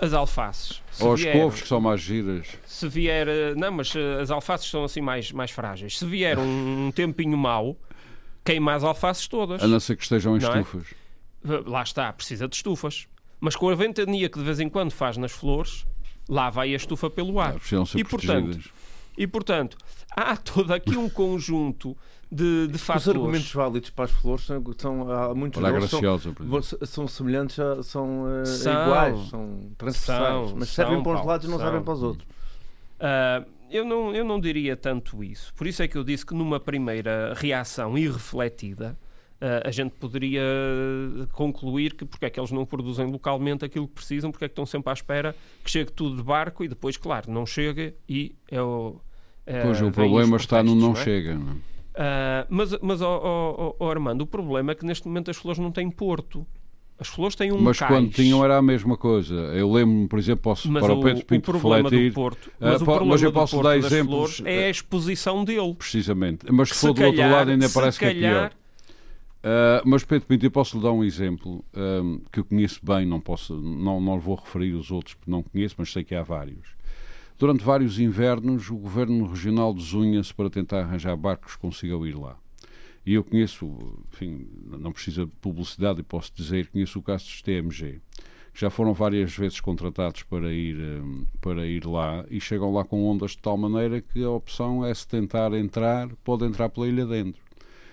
As 0.00 0.12
alfaces. 0.12 0.82
Ou 1.00 1.14
os 1.14 1.24
couves 1.24 1.62
que 1.62 1.68
são 1.68 1.80
mais 1.80 2.00
giras. 2.00 2.46
Se 2.64 2.86
vier. 2.86 3.26
Não, 3.56 3.72
mas 3.72 3.92
as 4.20 4.30
alfaces 4.30 4.70
são 4.70 4.84
assim 4.84 5.00
mais, 5.00 5.32
mais 5.32 5.50
frágeis. 5.50 5.98
Se 5.98 6.06
vier 6.06 6.38
um, 6.38 6.86
um 6.86 6.92
tempinho 6.92 7.36
mau, 7.36 7.76
queima 8.44 8.74
as 8.74 8.84
alfaces 8.84 9.26
todas. 9.26 9.62
A 9.62 9.66
não 9.66 9.80
ser 9.80 9.96
que 9.96 10.02
estejam 10.02 10.36
em 10.36 10.44
é? 10.44 10.48
estufas. 10.48 10.86
É? 10.92 11.07
Lá 11.44 11.82
está, 11.82 12.12
precisa 12.12 12.48
de 12.48 12.56
estufas. 12.56 13.06
Mas 13.40 13.54
com 13.54 13.68
a 13.68 13.74
ventania 13.74 14.28
que 14.28 14.38
de 14.38 14.44
vez 14.44 14.58
em 14.58 14.68
quando 14.68 14.90
faz 14.90 15.16
nas 15.16 15.32
flores, 15.32 15.86
lá 16.28 16.50
vai 16.50 16.72
a 16.72 16.76
estufa 16.76 17.08
pelo 17.08 17.38
ar. 17.38 17.56
e, 17.94 18.04
portanto, 18.04 18.70
e 19.16 19.26
portanto, 19.26 19.76
há 20.10 20.36
todo 20.36 20.72
aqui 20.72 20.96
um 20.96 21.08
conjunto 21.08 21.96
de, 22.30 22.66
de 22.66 22.78
fatores. 22.78 23.06
Os 23.06 23.14
argumentos 23.14 23.52
válidos 23.52 23.90
para 23.90 24.04
as 24.04 24.10
flores 24.10 24.44
são, 24.44 24.62
são 24.76 25.12
há 25.12 25.34
muitos 25.34 25.62
deles 25.62 25.90
são, 25.90 26.86
são 26.86 27.08
semelhantes, 27.08 27.56
são, 27.84 28.24
uh, 28.24 28.46
são, 28.46 28.72
iguais, 28.72 29.28
são 29.28 29.72
transversais, 29.78 30.52
mas 30.52 30.68
servem 30.68 30.96
são, 30.96 31.02
para 31.02 31.20
uns 31.20 31.26
lados 31.26 31.46
e 31.46 31.50
não 31.50 31.58
servem 31.58 31.82
para 31.82 31.94
os 31.94 32.02
outros. 32.02 32.28
Uh, 32.98 33.48
eu, 33.70 33.84
não, 33.84 34.14
eu 34.14 34.24
não 34.24 34.40
diria 34.40 34.76
tanto 34.76 35.22
isso. 35.22 35.54
Por 35.54 35.66
isso 35.66 35.82
é 35.82 35.88
que 35.88 35.96
eu 35.96 36.02
disse 36.02 36.26
que 36.26 36.34
numa 36.34 36.58
primeira 36.58 37.34
reação 37.34 37.96
irrefletida, 37.96 38.98
Uh, 38.98 39.07
a 39.40 39.70
gente 39.70 39.92
poderia 39.92 40.42
concluir 41.32 41.94
que 41.94 42.04
porque 42.04 42.26
é 42.26 42.30
que 42.30 42.40
eles 42.40 42.50
não 42.50 42.66
produzem 42.66 43.06
localmente 43.06 43.64
aquilo 43.64 43.86
que 43.86 43.94
precisam, 43.94 44.30
porque 44.30 44.46
é 44.46 44.48
que 44.48 44.52
estão 44.52 44.66
sempre 44.66 44.90
à 44.90 44.92
espera 44.92 45.34
que 45.62 45.70
chegue 45.70 45.92
tudo 45.92 46.16
de 46.16 46.22
barco 46.22 46.64
e 46.64 46.68
depois, 46.68 46.96
claro, 46.96 47.30
não 47.30 47.46
chega 47.46 47.94
e 48.08 48.34
é 48.50 48.60
o. 48.60 49.00
Uh, 49.46 49.62
pois 49.62 49.80
o 49.80 49.90
problema 49.90 50.36
está 50.36 50.62
no 50.62 50.74
não, 50.74 50.92
é? 50.92 50.96
chega. 50.96 51.34
Não? 51.34 51.52
Uh, 51.98 52.46
mas, 52.48 52.78
mas 52.80 53.00
oh, 53.00 53.74
oh, 53.78 53.84
oh, 53.84 53.90
Armando, 53.90 54.22
o 54.22 54.26
problema 54.26 54.72
é 54.72 54.74
que 54.74 54.84
neste 54.84 55.08
momento 55.08 55.30
as 55.30 55.36
flores 55.36 55.58
não 55.58 55.72
têm 55.72 55.90
porto. 55.90 56.46
As 57.00 57.06
flores 57.06 57.36
têm 57.36 57.52
um 57.52 57.60
Mas 57.60 57.78
cais. 57.78 57.90
quando 57.90 58.10
tinham 58.10 58.44
era 58.44 58.56
a 58.56 58.62
mesma 58.62 58.96
coisa. 58.96 59.34
Eu 59.34 59.70
lembro-me, 59.70 60.08
por 60.08 60.18
exemplo, 60.18 60.42
posso, 60.42 60.70
mas 60.70 60.82
para 60.82 60.94
o, 60.94 60.98
o 60.98 61.02
Pedro 61.02 61.24
Pinto 61.24 61.50
o 61.50 61.60
problema 61.60 61.88
refletir... 61.88 62.10
Do 62.10 62.14
Porto, 62.14 62.50
mas, 62.58 62.82
uh, 62.82 62.90
o 62.90 63.06
mas 63.06 63.22
eu 63.22 63.32
posso 63.32 63.62
dar 63.62 63.76
exemplos... 63.76 64.42
É 64.44 64.66
a 64.66 64.70
exposição 64.70 65.44
dele. 65.44 65.74
Precisamente. 65.74 66.46
Mas 66.50 66.70
se, 66.70 66.74
for 66.74 66.92
do 66.92 67.04
outro 67.04 67.20
lado 67.20 67.52
ainda 67.52 67.68
parece 67.68 68.00
calhar, 68.00 68.14
que 68.14 68.26
é 68.26 68.30
pior. 68.30 68.52
Uh, 69.48 69.80
mas 69.82 70.04
Pedro 70.04 70.28
Pinto, 70.28 70.44
eu 70.44 70.50
posso 70.50 70.76
lhe 70.76 70.82
dar 70.82 70.92
um 70.92 71.02
exemplo 71.02 71.64
um, 71.74 72.20
que 72.30 72.40
eu 72.40 72.44
conheço 72.44 72.80
bem, 72.84 73.06
não 73.06 73.18
posso, 73.18 73.54
não, 73.56 73.98
não 73.98 74.20
vou 74.20 74.34
referir 74.34 74.74
os 74.74 74.90
outros 74.90 75.14
porque 75.14 75.30
não 75.30 75.42
conheço, 75.42 75.76
mas 75.78 75.90
sei 75.90 76.04
que 76.04 76.14
há 76.14 76.22
vários. 76.22 76.76
Durante 77.38 77.64
vários 77.64 77.98
invernos, 77.98 78.68
o 78.68 78.76
governo 78.76 79.26
regional 79.26 79.72
desunha-se 79.72 80.34
para 80.34 80.50
tentar 80.50 80.80
arranjar 80.80 81.16
barcos 81.16 81.54
que 81.56 81.62
consigam 81.62 82.06
ir 82.06 82.14
lá. 82.14 82.36
E 83.06 83.14
eu 83.14 83.24
conheço, 83.24 83.74
enfim, 84.12 84.46
não 84.66 84.92
precisa 84.92 85.24
de 85.24 85.32
publicidade, 85.40 86.00
e 86.00 86.02
posso 86.02 86.30
dizer, 86.34 86.66
conheço 86.66 86.98
o 86.98 87.02
caso 87.02 87.24
dos 87.24 87.40
TMG. 87.40 88.02
Já 88.52 88.68
foram 88.68 88.92
várias 88.92 89.34
vezes 89.34 89.60
contratados 89.60 90.24
para 90.24 90.52
ir, 90.52 90.76
hum, 90.76 91.24
para 91.40 91.66
ir 91.66 91.86
lá 91.86 92.22
e 92.28 92.38
chegam 92.38 92.70
lá 92.70 92.84
com 92.84 93.02
ondas 93.02 93.30
de 93.30 93.38
tal 93.38 93.56
maneira 93.56 94.02
que 94.02 94.22
a 94.22 94.30
opção 94.30 94.84
é 94.84 94.92
se 94.92 95.08
tentar 95.08 95.54
entrar, 95.54 96.08
pode 96.22 96.44
entrar 96.44 96.68
pela 96.68 96.86
ilha 96.86 97.06
dentro. 97.06 97.47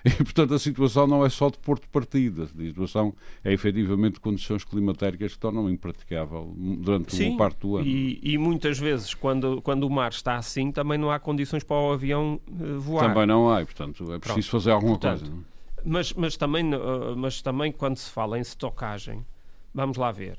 E, 0.05 0.23
portanto, 0.23 0.53
a 0.53 0.59
situação 0.59 1.07
não 1.07 1.25
é 1.25 1.29
só 1.29 1.49
de 1.49 1.57
porto 1.57 1.81
de 1.81 1.87
partida, 1.87 2.43
a 2.43 2.47
situação 2.47 3.15
é 3.43 3.51
efetivamente 3.51 4.19
condições 4.19 4.63
climatéricas 4.63 5.33
que 5.33 5.39
tornam 5.39 5.67
impraticável 5.67 6.53
durante 6.55 7.15
Sim, 7.15 7.29
uma 7.29 7.37
parte 7.39 7.57
do 7.61 7.77
ano. 7.77 7.87
E, 7.87 8.19
e, 8.21 8.37
muitas 8.37 8.77
vezes, 8.77 9.15
quando, 9.15 9.63
quando 9.63 9.83
o 9.83 9.89
mar 9.89 10.11
está 10.11 10.35
assim, 10.35 10.71
também 10.71 10.99
não 10.99 11.09
há 11.09 11.19
condições 11.19 11.63
para 11.63 11.77
o 11.77 11.91
avião 11.91 12.39
uh, 12.47 12.79
voar. 12.79 13.07
Também 13.07 13.25
não 13.25 13.51
há, 13.51 13.63
e, 13.63 13.65
portanto, 13.65 14.13
é 14.13 14.19
preciso 14.19 14.49
Pronto. 14.49 14.63
fazer 14.63 14.71
alguma 14.71 14.99
portanto, 14.99 15.21
coisa. 15.21 15.35
É? 15.35 15.81
Mas, 15.83 16.13
mas, 16.13 16.37
também, 16.37 16.75
uh, 16.75 17.15
mas 17.17 17.41
também, 17.41 17.71
quando 17.71 17.97
se 17.97 18.11
fala 18.11 18.37
em 18.37 18.41
estocagem, 18.41 19.25
vamos 19.73 19.97
lá 19.97 20.11
ver, 20.11 20.37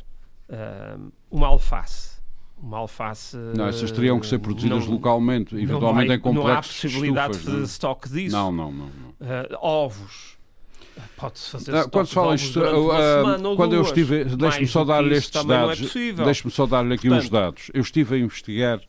uh, 0.49 1.11
uma 1.29 1.49
alface 1.49 2.16
uma 2.57 2.79
alface. 2.79 3.37
Não, 3.57 3.67
essas 3.67 3.91
teriam 3.91 4.19
que 4.19 4.27
ser 4.27 4.39
produzidas 4.39 4.87
não, 4.87 4.95
localmente, 4.95 5.55
eventualmente 5.55 6.09
vai, 6.09 6.17
em 6.17 6.21
complexos. 6.21 6.47
Não 6.47 6.59
há 6.59 6.63
possibilidade 6.63 7.39
de, 7.39 7.45
fazer 7.45 7.63
estoque 7.63 8.09
disso. 8.09 8.37
Não, 8.37 8.51
não, 8.51 8.73
não. 8.73 8.87
não. 8.87 9.11
Uh, 9.11 9.59
ovos. 9.61 10.37
Pode-se 11.15 11.51
fazer 11.51 11.73
não, 11.73 11.89
quando 11.91 12.07
fala 12.07 12.35
isto, 12.35 12.59
uh, 12.59 13.57
quando 13.57 13.75
eu 13.75 13.83
estive, 13.83 14.25
deixe-me 14.25 14.67
só 14.67 14.83
dar-lhe 14.83 15.15
estes 15.15 15.45
é 15.45 15.47
dados, 15.47 15.97
é 15.97 16.13
deixe-me 16.25 16.51
só 16.51 16.65
dar-lhe 16.67 16.95
aqui 16.95 17.09
Portanto, 17.09 17.25
uns 17.25 17.31
dados. 17.31 17.71
Eu 17.75 17.83
estive 17.83 18.15
a 18.15 18.19
investigar 18.19 18.81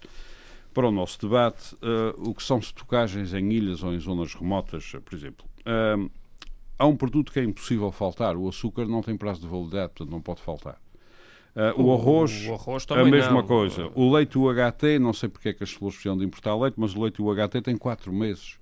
para 0.73 0.87
o 0.87 0.91
nosso 0.91 1.19
debate 1.19 1.75
o 2.17 2.33
que 2.33 2.43
são 2.43 2.59
estocagens 2.59 3.33
em 3.33 3.51
ilhas 3.51 3.83
ou 3.83 3.93
em 3.93 3.99
zonas 3.99 4.33
remotas, 4.33 4.93
por 5.03 5.13
exemplo. 5.13 5.45
Há 6.79 6.85
um 6.85 6.95
produto 6.95 7.31
que 7.31 7.39
é 7.39 7.43
impossível 7.43 7.91
faltar. 7.91 8.37
O 8.37 8.47
açúcar 8.47 8.85
não 8.85 9.01
tem 9.01 9.17
prazo 9.17 9.41
de 9.41 9.47
validade, 9.47 9.91
portanto 9.93 10.11
não 10.11 10.21
pode 10.21 10.41
faltar. 10.41 10.77
Uh, 11.57 11.81
o, 11.81 11.91
arroz, 11.91 12.45
o 12.47 12.53
arroz 12.53 12.85
a 12.87 13.03
mesma 13.03 13.41
não. 13.41 13.43
coisa. 13.43 13.89
O 13.95 14.13
leite 14.13 14.37
UHT, 14.37 14.99
não 14.99 15.11
sei 15.11 15.27
porque 15.27 15.49
é 15.49 15.53
que 15.53 15.63
as 15.63 15.71
flores 15.71 15.95
precisam 15.95 16.15
de 16.15 16.23
importar 16.23 16.55
leite, 16.55 16.75
mas 16.77 16.95
o 16.95 17.01
leite 17.01 17.19
UHT 17.19 17.61
tem 17.63 17.75
4 17.75 18.13
meses 18.13 18.59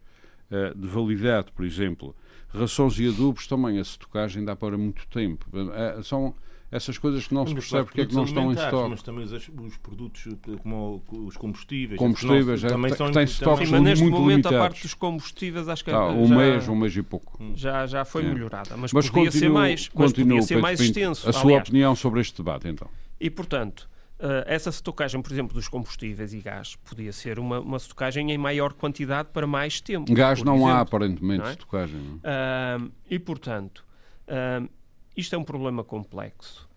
uh, 0.49 0.73
de 0.73 0.87
validade, 0.87 1.51
por 1.51 1.65
exemplo. 1.65 2.15
Rações 2.47 2.97
e 2.97 3.09
adubos 3.09 3.47
também, 3.47 3.79
a 3.79 3.81
estocagem 3.81 4.45
dá 4.45 4.55
para 4.55 4.77
muito 4.77 5.05
tempo. 5.09 5.45
Uh, 5.51 6.01
são 6.03 6.33
essas 6.72 6.98
coisas 6.98 7.27
que 7.27 7.34
não 7.34 7.45
se 7.45 7.53
percebe 7.53 7.86
porque 7.86 8.01
é 8.01 8.05
que 8.05 8.15
não 8.15 8.24
estão 8.24 8.51
em 8.51 8.55
estoque. 8.55 8.89
Mas 8.89 9.01
também 9.03 9.24
os, 9.24 9.31
os 9.31 9.77
produtos 9.77 10.27
como 10.62 11.03
os 11.10 11.38
combustíveis. 11.38 12.00
Combustíveis, 12.00 12.62
não, 12.63 12.69
é, 12.69 12.72
também 12.72 12.93
são, 12.93 13.12
têm 13.12 13.24
estoques 13.24 13.69
mas 13.69 13.81
neste 13.81 14.03
muito 14.03 14.17
momento 14.17 14.29
limitados. 14.29 14.57
a 14.57 14.62
parte 14.62 14.81
dos 14.81 14.93
combustíveis 14.93 15.69
acho 15.69 15.86
que 15.86 15.91
tá, 15.91 16.07
um 16.07 16.27
já, 16.27 16.36
mês, 16.36 16.67
um 16.67 16.75
mês 16.75 16.95
e 16.95 17.03
pouco. 17.03 17.39
Já, 17.55 17.86
já 17.86 18.03
foi 18.03 18.25
é. 18.25 18.34
melhorada, 18.34 18.75
mas, 18.75 18.91
mas 18.91 19.10
podia 19.10 19.31
ser 19.31 19.50
mais, 19.50 19.89
mas 19.93 20.13
podia 20.13 20.41
ser 20.41 20.57
mais 20.57 20.79
extenso. 20.79 21.29
A 21.29 21.34
sua 21.34 21.43
aliás. 21.43 21.62
opinião 21.67 21.95
sobre 21.95 22.22
este 22.22 22.38
debate, 22.38 22.67
então? 22.67 22.89
E, 23.19 23.29
portanto, 23.29 23.88
Uh, 24.17 24.48
essa 24.48 24.69
estocagem, 24.69 25.22
por 25.22 25.29
exemplo, 25.29 25.53
dos 25.53 25.67
combustíveis 25.67 26.34
e 26.34 26.39
gás, 26.39 26.77
podia 26.86 27.12
ser 27.12 27.38
uma, 27.38 27.60
uma 27.60 27.75
estocagem 27.75 28.31
em 28.31 28.38
maior 28.38 28.72
quantidade 28.72 29.27
para 29.34 29.45
mais 29.45 29.81
tempo. 29.81 30.13
Gás 30.13 30.41
não 30.41 30.55
exemplo, 30.55 30.72
há, 30.72 30.79
aparentemente, 30.79 31.39
não 31.41 31.50
é? 31.50 31.51
estocagem. 31.51 32.00
Uh, 32.00 32.91
e, 33.10 33.19
portanto, 33.19 33.84
uh, 34.29 34.69
isto 35.15 35.36
é 35.36 35.38
um 35.38 35.43
problema 35.43 35.84
complexo. 35.84 36.67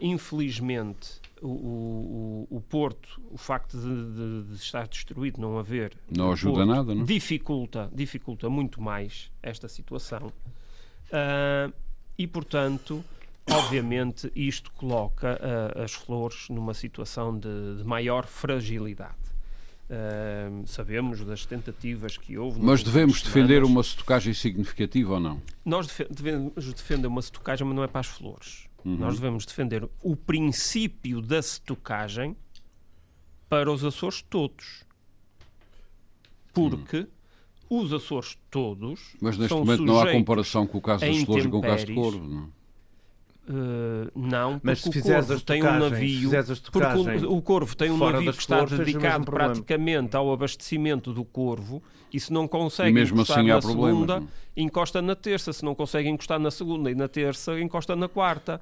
infelizmente, 0.00 1.20
o, 1.42 1.48
o, 1.48 2.56
o, 2.56 2.60
Porto, 2.60 3.20
o 3.30 3.38
facto 3.38 3.78
de, 3.78 3.86
de, 3.86 4.42
de, 4.50 4.56
estar 4.56 4.86
destruído, 4.86 5.40
não 5.40 5.58
haver. 5.58 5.96
Não 6.10 6.32
ajuda 6.32 6.64
Porto, 6.64 6.68
nada, 6.68 6.94
não? 6.94 7.04
Dificulta, 7.04 7.90
dificulta 7.92 8.48
muito 8.48 8.80
mais 8.80 9.30
esta 9.42 9.68
situação. 9.68 10.32
e, 12.16 12.26
portanto 12.26 13.04
obviamente, 13.50 14.30
isto 14.34 14.70
coloca 14.72 15.38
uh, 15.40 15.82
as 15.82 15.92
flores 15.92 16.48
numa 16.48 16.74
situação 16.74 17.38
de, 17.38 17.76
de 17.78 17.84
maior 17.84 18.26
fragilidade. 18.26 19.16
Uh, 19.90 20.66
sabemos 20.66 21.24
das 21.24 21.46
tentativas 21.46 22.18
que 22.18 22.36
houve. 22.36 22.60
Mas 22.60 22.82
devemos 22.82 23.22
defender 23.22 23.64
uma 23.64 23.80
estocagem 23.80 24.34
significativa 24.34 25.14
ou 25.14 25.20
não? 25.20 25.42
Nós 25.64 25.88
devemos 26.10 26.74
defender 26.74 27.06
uma 27.06 27.20
estocagem, 27.20 27.66
mas 27.66 27.74
não 27.74 27.82
é 27.82 27.88
para 27.88 28.00
as 28.00 28.06
flores. 28.06 28.68
Uhum. 28.84 28.98
Nós 28.98 29.14
devemos 29.14 29.46
defender 29.46 29.88
o 30.02 30.14
princípio 30.14 31.22
da 31.22 31.38
estocagem 31.38 32.36
para 33.48 33.72
os 33.72 33.82
Açores 33.82 34.20
todos. 34.20 34.84
Porque 36.52 37.08
uhum. 37.70 37.80
os 37.82 37.92
Açores 37.92 38.38
todos. 38.50 39.16
Mas 39.22 39.38
neste 39.38 39.54
momento 39.54 39.84
não 39.84 40.00
há 40.00 40.12
comparação 40.12 40.66
com 40.66 40.76
o 40.76 40.82
caso 40.82 41.06
das 41.06 41.22
flores 41.22 41.46
e 41.46 41.48
com 41.48 41.58
o 41.58 41.62
caso 41.62 41.86
de 41.86 41.94
Corvo. 41.94 42.28
Não? 42.28 42.57
Uh, 43.48 44.10
não, 44.14 44.60
mas 44.62 44.82
se 44.82 44.90
o 44.90 45.02
Corvo 45.02 45.40
tem 45.40 45.62
um 45.62 45.78
navio. 45.78 46.30
Porque 46.70 47.24
o, 47.26 47.32
o 47.32 47.42
Corvo 47.42 47.74
tem 47.74 47.90
um 47.90 47.96
navio 47.96 48.30
que 48.32 48.40
está 48.40 48.62
dedicado 48.64 49.24
praticamente 49.24 50.14
ao 50.14 50.30
abastecimento 50.30 51.14
do 51.14 51.24
Corvo 51.24 51.82
e 52.12 52.20
se 52.20 52.30
não 52.30 52.46
consegue 52.46 52.92
mesmo 52.92 53.16
encostar 53.16 53.38
assim 53.38 53.48
na 53.48 53.60
segunda, 53.62 54.22
encosta 54.54 55.00
na 55.00 55.16
terça. 55.16 55.50
Se 55.52 55.64
não 55.64 55.74
consegue 55.74 56.10
encostar 56.10 56.38
na 56.38 56.50
segunda 56.50 56.90
e 56.90 56.94
na 56.94 57.08
terça, 57.08 57.58
encosta 57.58 57.96
na 57.96 58.08
quarta. 58.08 58.60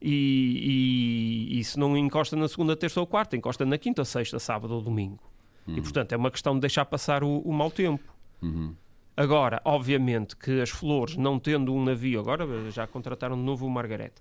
E, 0.00 1.48
e, 1.50 1.58
e 1.58 1.64
se 1.64 1.78
não 1.78 1.96
encosta 1.96 2.36
na 2.36 2.46
segunda, 2.46 2.76
terça 2.76 3.00
ou 3.00 3.06
quarta, 3.06 3.36
encosta 3.36 3.66
na 3.66 3.76
quinta, 3.78 4.04
sexta, 4.04 4.38
sábado 4.38 4.74
ou 4.74 4.80
domingo. 4.80 5.18
Uhum. 5.66 5.76
E 5.76 5.80
portanto 5.82 6.12
é 6.12 6.16
uma 6.16 6.30
questão 6.30 6.54
de 6.54 6.60
deixar 6.60 6.84
passar 6.84 7.24
o, 7.24 7.40
o 7.40 7.52
mau 7.52 7.70
tempo. 7.70 8.14
Uhum. 8.40 8.74
Agora, 9.16 9.60
obviamente 9.64 10.36
que 10.36 10.60
as 10.60 10.70
flores, 10.70 11.16
não 11.16 11.38
tendo 11.38 11.74
um 11.74 11.84
navio, 11.84 12.20
agora 12.20 12.46
já 12.70 12.86
contrataram 12.86 13.36
de 13.36 13.42
novo 13.42 13.66
o 13.66 13.70
Margaret, 13.70 14.12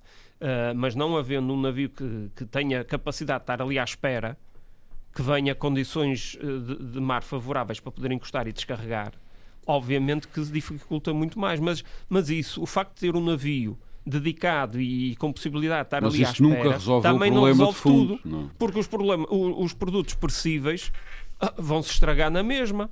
uh, 0.41 0.75
mas 0.75 0.95
não 0.95 1.15
havendo 1.15 1.53
um 1.53 1.61
navio 1.61 1.89
que, 1.89 2.29
que 2.35 2.45
tenha 2.45 2.83
capacidade 2.83 3.39
de 3.39 3.43
estar 3.43 3.61
ali 3.61 3.79
à 3.79 3.83
espera, 3.83 4.37
que 5.13 5.21
venha 5.21 5.55
condições 5.55 6.37
ah, 6.41 6.45
de, 6.45 6.91
de 6.93 6.99
mar 6.99 7.23
favoráveis 7.23 7.79
para 7.79 7.91
poder 7.91 8.11
encostar 8.11 8.47
e 8.47 8.53
descarregar, 8.53 9.13
obviamente 9.65 10.27
que 10.27 10.43
se 10.43 10.51
dificulta 10.51 11.13
muito 11.13 11.39
mais. 11.39 11.59
Mas, 11.59 11.83
mas 12.07 12.29
isso, 12.29 12.61
o 12.61 12.65
facto 12.65 12.93
de 12.95 13.01
ter 13.01 13.15
um 13.15 13.23
navio 13.23 13.77
dedicado 14.05 14.79
e 14.79 15.15
com 15.17 15.31
possibilidade 15.31 15.81
de 15.81 15.87
estar 15.87 16.01
mas 16.01 16.13
ali 16.13 16.25
à 16.25 16.31
espera, 16.31 17.01
também 17.01 17.31
não 17.31 17.43
resolve 17.43 17.77
fundo, 17.77 18.17
tudo, 18.17 18.29
não. 18.29 18.51
porque 18.57 18.79
os, 18.79 18.87
problemas, 18.87 19.27
os, 19.29 19.65
os 19.65 19.73
produtos 19.73 20.15
perecíveis 20.15 20.91
uh, 21.41 21.61
vão 21.61 21.81
se 21.81 21.91
estragar 21.91 22.31
na 22.31 22.43
mesma. 22.43 22.89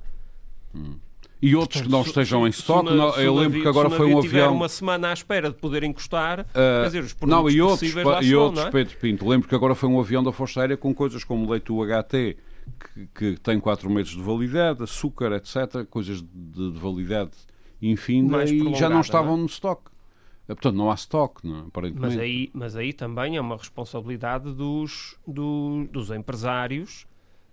Hum. 0.74 0.96
E 1.40 1.54
outros 1.54 1.82
que 1.82 1.88
não 1.88 2.02
estejam 2.02 2.46
em 2.46 2.50
estoque, 2.50 2.90
eu 3.22 3.34
lembro 3.34 3.60
que 3.60 3.68
agora 3.68 3.88
foi 3.88 4.12
um 4.12 4.18
avião. 4.18 4.54
uma 4.54 4.68
semana 4.68 5.10
à 5.10 5.12
espera 5.12 5.50
de 5.50 5.56
poder 5.56 5.84
encostar, 5.84 6.40
uh, 6.40 6.84
dizer, 6.84 7.04
os 7.04 7.14
não, 7.22 7.48
e 7.48 7.60
outros, 7.60 7.94
e 8.22 8.34
outros 8.34 8.60
não 8.60 8.68
é? 8.68 8.70
Pedro 8.72 8.96
Pinto, 8.96 9.28
lembro 9.28 9.48
que 9.48 9.54
agora 9.54 9.74
foi 9.74 9.88
um 9.88 10.00
avião 10.00 10.22
da 10.22 10.32
Força 10.32 10.60
Aérea 10.60 10.76
com 10.76 10.92
coisas 10.92 11.22
como 11.22 11.48
leite 11.48 11.70
UHT, 11.70 12.36
que, 12.78 13.06
que 13.14 13.40
tem 13.40 13.60
4 13.60 13.88
meses 13.88 14.12
de 14.12 14.22
validade, 14.22 14.82
açúcar, 14.82 15.32
etc., 15.32 15.84
coisas 15.88 16.20
de, 16.20 16.72
de 16.72 16.78
validade 16.78 17.30
infinda 17.80 18.44
e 18.44 18.74
já 18.74 18.88
não 18.88 19.00
estavam 19.00 19.32
não 19.32 19.38
é? 19.38 19.40
no 19.42 19.46
estoque. 19.46 19.90
Eh, 20.48 20.54
portanto, 20.54 20.74
não 20.74 20.90
há 20.90 20.94
estoque, 20.94 21.46
não, 21.46 21.58
é? 21.58 21.60
aparentemente. 21.68 22.16
Mas 22.16 22.18
aí, 22.18 22.50
mas 22.52 22.76
aí 22.76 22.92
também 22.92 23.36
é 23.36 23.40
uma 23.40 23.56
responsabilidade 23.56 24.52
dos, 24.52 25.16
do, 25.26 25.86
dos 25.92 26.10
empresários 26.10 27.06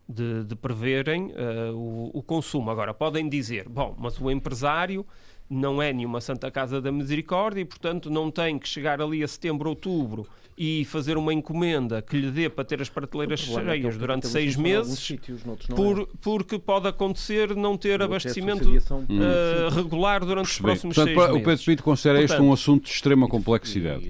de, 0.08 0.44
de 0.44 0.56
preverem 0.56 1.32
uh, 1.32 1.74
o, 1.74 2.12
o, 2.20 2.24
consumo. 2.24 2.70
Agora, 2.70 2.94
podem 2.94 3.28
dizer, 3.28 3.68
bom, 3.68 3.96
mas 3.98 4.20
o 4.20 4.30
empresário 4.30 5.06
não 5.50 5.82
é 5.82 5.92
nenhuma 5.94 6.22
Santa 6.22 6.50
Casa 6.50 6.82
da 6.82 6.92
Misericórdia 6.92 7.62
e, 7.62 7.66
portanto, 7.66 8.10
não 8.10 8.32
tem 8.32 8.58
que 8.58 8.68
chegar 8.68 9.02
ali 9.02 9.24
a 9.24 9.28
setembro, 9.28 9.70
outubro 9.70 10.28
e 10.58 10.86
fazer 10.86 11.18
uma 11.18 11.34
encomenda 11.34 12.02
que 12.02 12.16
lhe 12.18 12.32
dê 12.32 12.50
para 12.50 12.64
ter 12.64 12.82
as 12.82 12.88
prateleiras 12.88 13.42
é 13.42 13.44
cheias 13.44 13.98
durante 13.98 14.28
seis 14.28 14.56
meses, 14.56 15.00
sítios, 15.00 15.42
por, 15.76 16.02
é. 16.02 16.08
porque 16.22 16.58
pode 16.58 16.88
acontecer 16.88 17.56
não 17.56 17.78
ter 17.78 18.02
abastecimento 18.02 18.70
uh, 18.70 19.70
regular 19.76 20.22
durante 20.22 20.46
Percebi. 20.46 20.48
os 20.48 20.60
próximos 20.60 20.96
Portanto, 20.96 21.16
seis 21.16 21.28
meses. 21.28 21.42
O 21.42 21.46
Pedro 21.46 21.66
Pinto 21.66 21.84
considera 21.84 22.20
Portanto, 22.20 22.38
este 22.38 22.48
um 22.48 22.54
assunto 22.54 22.84
de 22.86 22.90
extrema 22.92 23.28
complexidade. 23.28 24.10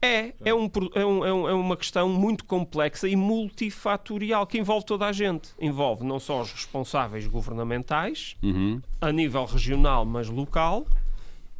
É? 0.00 0.08
é, 0.08 0.34
é, 0.44 0.54
um, 0.54 0.70
é, 0.94 1.04
um, 1.04 1.48
é 1.48 1.52
uma 1.52 1.76
questão 1.76 2.08
muito 2.08 2.44
complexa 2.44 3.08
e 3.08 3.16
multifatorial 3.16 4.46
que 4.46 4.58
envolve 4.58 4.86
toda 4.86 5.06
a 5.06 5.12
gente. 5.12 5.50
Envolve 5.60 6.04
não 6.04 6.20
só 6.20 6.42
os 6.42 6.52
responsáveis 6.52 7.26
governamentais, 7.26 8.36
uhum. 8.42 8.80
a 9.00 9.10
nível 9.10 9.44
regional, 9.44 10.04
mas 10.04 10.28
local, 10.28 10.86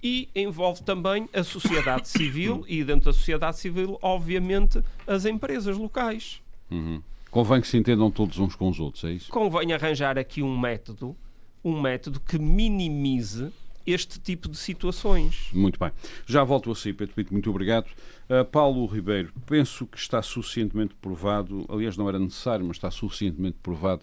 e 0.03 0.29
envolve 0.35 0.83
também 0.83 1.29
a 1.33 1.43
sociedade 1.43 2.09
civil 2.11 2.65
e 2.69 2.83
dentro 2.83 3.07
da 3.07 3.13
sociedade 3.13 3.59
civil, 3.59 3.99
obviamente, 4.03 4.83
as 5.07 5.25
empresas 5.25 5.77
locais. 5.77 6.41
Uhum. 6.71 7.03
Convém 7.31 7.61
que 7.61 7.69
se 7.69 7.77
entendam 7.77 8.11
todos 8.11 8.39
uns 8.39 8.55
com 8.57 8.69
os 8.69 8.81
outros, 8.81 9.05
é 9.05 9.13
isso? 9.13 9.31
Convém 9.31 9.73
arranjar 9.73 10.19
aqui 10.19 10.43
um 10.43 10.59
método, 10.59 11.17
um 11.65 11.81
método 11.81 12.19
que 12.21 12.39
minimize 12.39 13.53
este 13.87 14.19
tipo 14.19 14.49
de 14.49 14.57
situações. 14.57 15.49
Muito 15.53 15.79
bem. 15.79 15.91
Já 16.27 16.45
volto 16.45 16.71
a 16.71 16.75
si, 16.75 16.93
Pedro 16.93 17.15
Pinto, 17.15 17.33
muito 17.33 17.49
obrigado. 17.51 17.87
Uh, 18.29 18.45
Paulo 18.45 18.85
Ribeiro, 18.87 19.33
penso 19.47 19.87
que 19.87 19.99
está 19.99 20.23
suficientemente 20.23 20.95
provado, 21.01 21.65
aliás 21.69 21.97
não 21.97 22.09
era 22.09 22.19
necessário, 22.19 22.65
mas 22.65 22.77
está 22.77 22.91
suficientemente 22.91 23.57
provado 23.63 24.03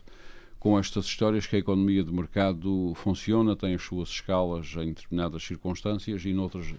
com 0.60 0.78
estas 0.78 1.06
histórias 1.06 1.46
que 1.46 1.56
a 1.56 1.60
economia 1.60 2.04
de 2.04 2.12
mercado 2.12 2.94
funciona, 2.96 3.56
tem 3.56 3.76
as 3.76 3.84
suas 3.84 4.10
escalas 4.10 4.74
em 4.78 4.88
determinadas 4.88 5.44
circunstâncias 5.44 6.26
e 6.26 6.34
noutras 6.34 6.74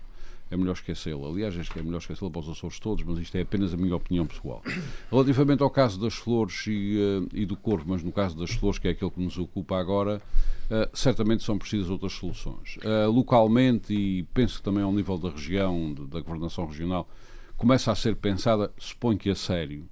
é 0.51 0.57
melhor 0.57 0.73
esquecê-la. 0.73 1.29
Aliás, 1.29 1.59
acho 1.59 1.71
que 1.71 1.79
é 1.79 1.83
melhor 1.83 1.99
esquecê-la 1.99 2.31
para 2.31 2.41
os 2.41 2.49
Açores 2.49 2.79
todos, 2.81 3.05
mas 3.05 3.19
isto 3.19 3.37
é 3.37 3.43
apenas 3.43 3.75
a 3.75 3.77
minha 3.77 3.95
opinião 3.95 4.27
pessoal. 4.27 4.63
Relativamente 5.11 5.63
ao 5.63 5.71
caso 5.71 6.01
das 6.01 6.15
flores 6.15 6.67
e, 6.67 6.97
uh, 6.99 7.29
e 7.35 7.45
do 7.45 7.57
corvo, 7.57 7.85
mas 7.89 8.03
no 8.03 8.11
caso 8.11 8.37
das 8.37 8.51
flores, 8.51 8.79
que 8.79 8.89
é 8.89 8.93
aquele 8.93 9.11
que 9.11 9.21
nos 9.21 9.39
ocupa 9.39 9.79
agora, 9.79 10.23
uh, 10.71 10.97
certamente 10.97 11.45
são 11.45 11.59
precisas 11.59 11.91
outras 11.91 12.13
soluções. 12.13 12.79
Uh, 12.79 13.11
localmente, 13.11 13.93
e 13.93 14.23
penso 14.35 14.59
que 14.59 14.63
também 14.63 14.83
ao 14.83 14.93
nível 14.93 15.19
da 15.19 15.31
região, 15.31 15.93
da 15.93 16.21
governação 16.21 16.67
regional, 16.67 17.09
começa 17.57 17.93
a 17.93 17.95
ser 17.95 18.17
pensada, 18.17 18.73
suponho 18.79 19.19
que 19.19 19.29
a 19.29 19.35
sério, 19.35 19.87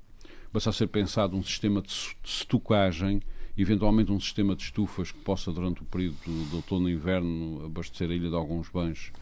começa 0.51 0.71
a 0.71 0.73
ser 0.73 0.87
pensado 0.87 1.37
um 1.37 1.43
sistema 1.43 1.83
de, 1.83 1.89
de 1.89 2.31
estocagem 2.31 3.21
eventualmente 3.57 4.13
um 4.13 4.21
sistema 4.21 4.55
de 4.55 4.63
estufas 4.63 5.11
que 5.11 5.19
possa, 5.19 5.51
durante 5.51 5.83
o 5.83 5.85
período 5.85 6.17
do 6.51 6.57
outono 6.57 6.89
e 6.89 6.93
inverno, 6.93 7.65
abastecer 7.65 8.11
a 8.11 8.15
ilha 8.15 8.29
de 8.29 8.37
alguns 8.37 8.69
bens 8.69 9.13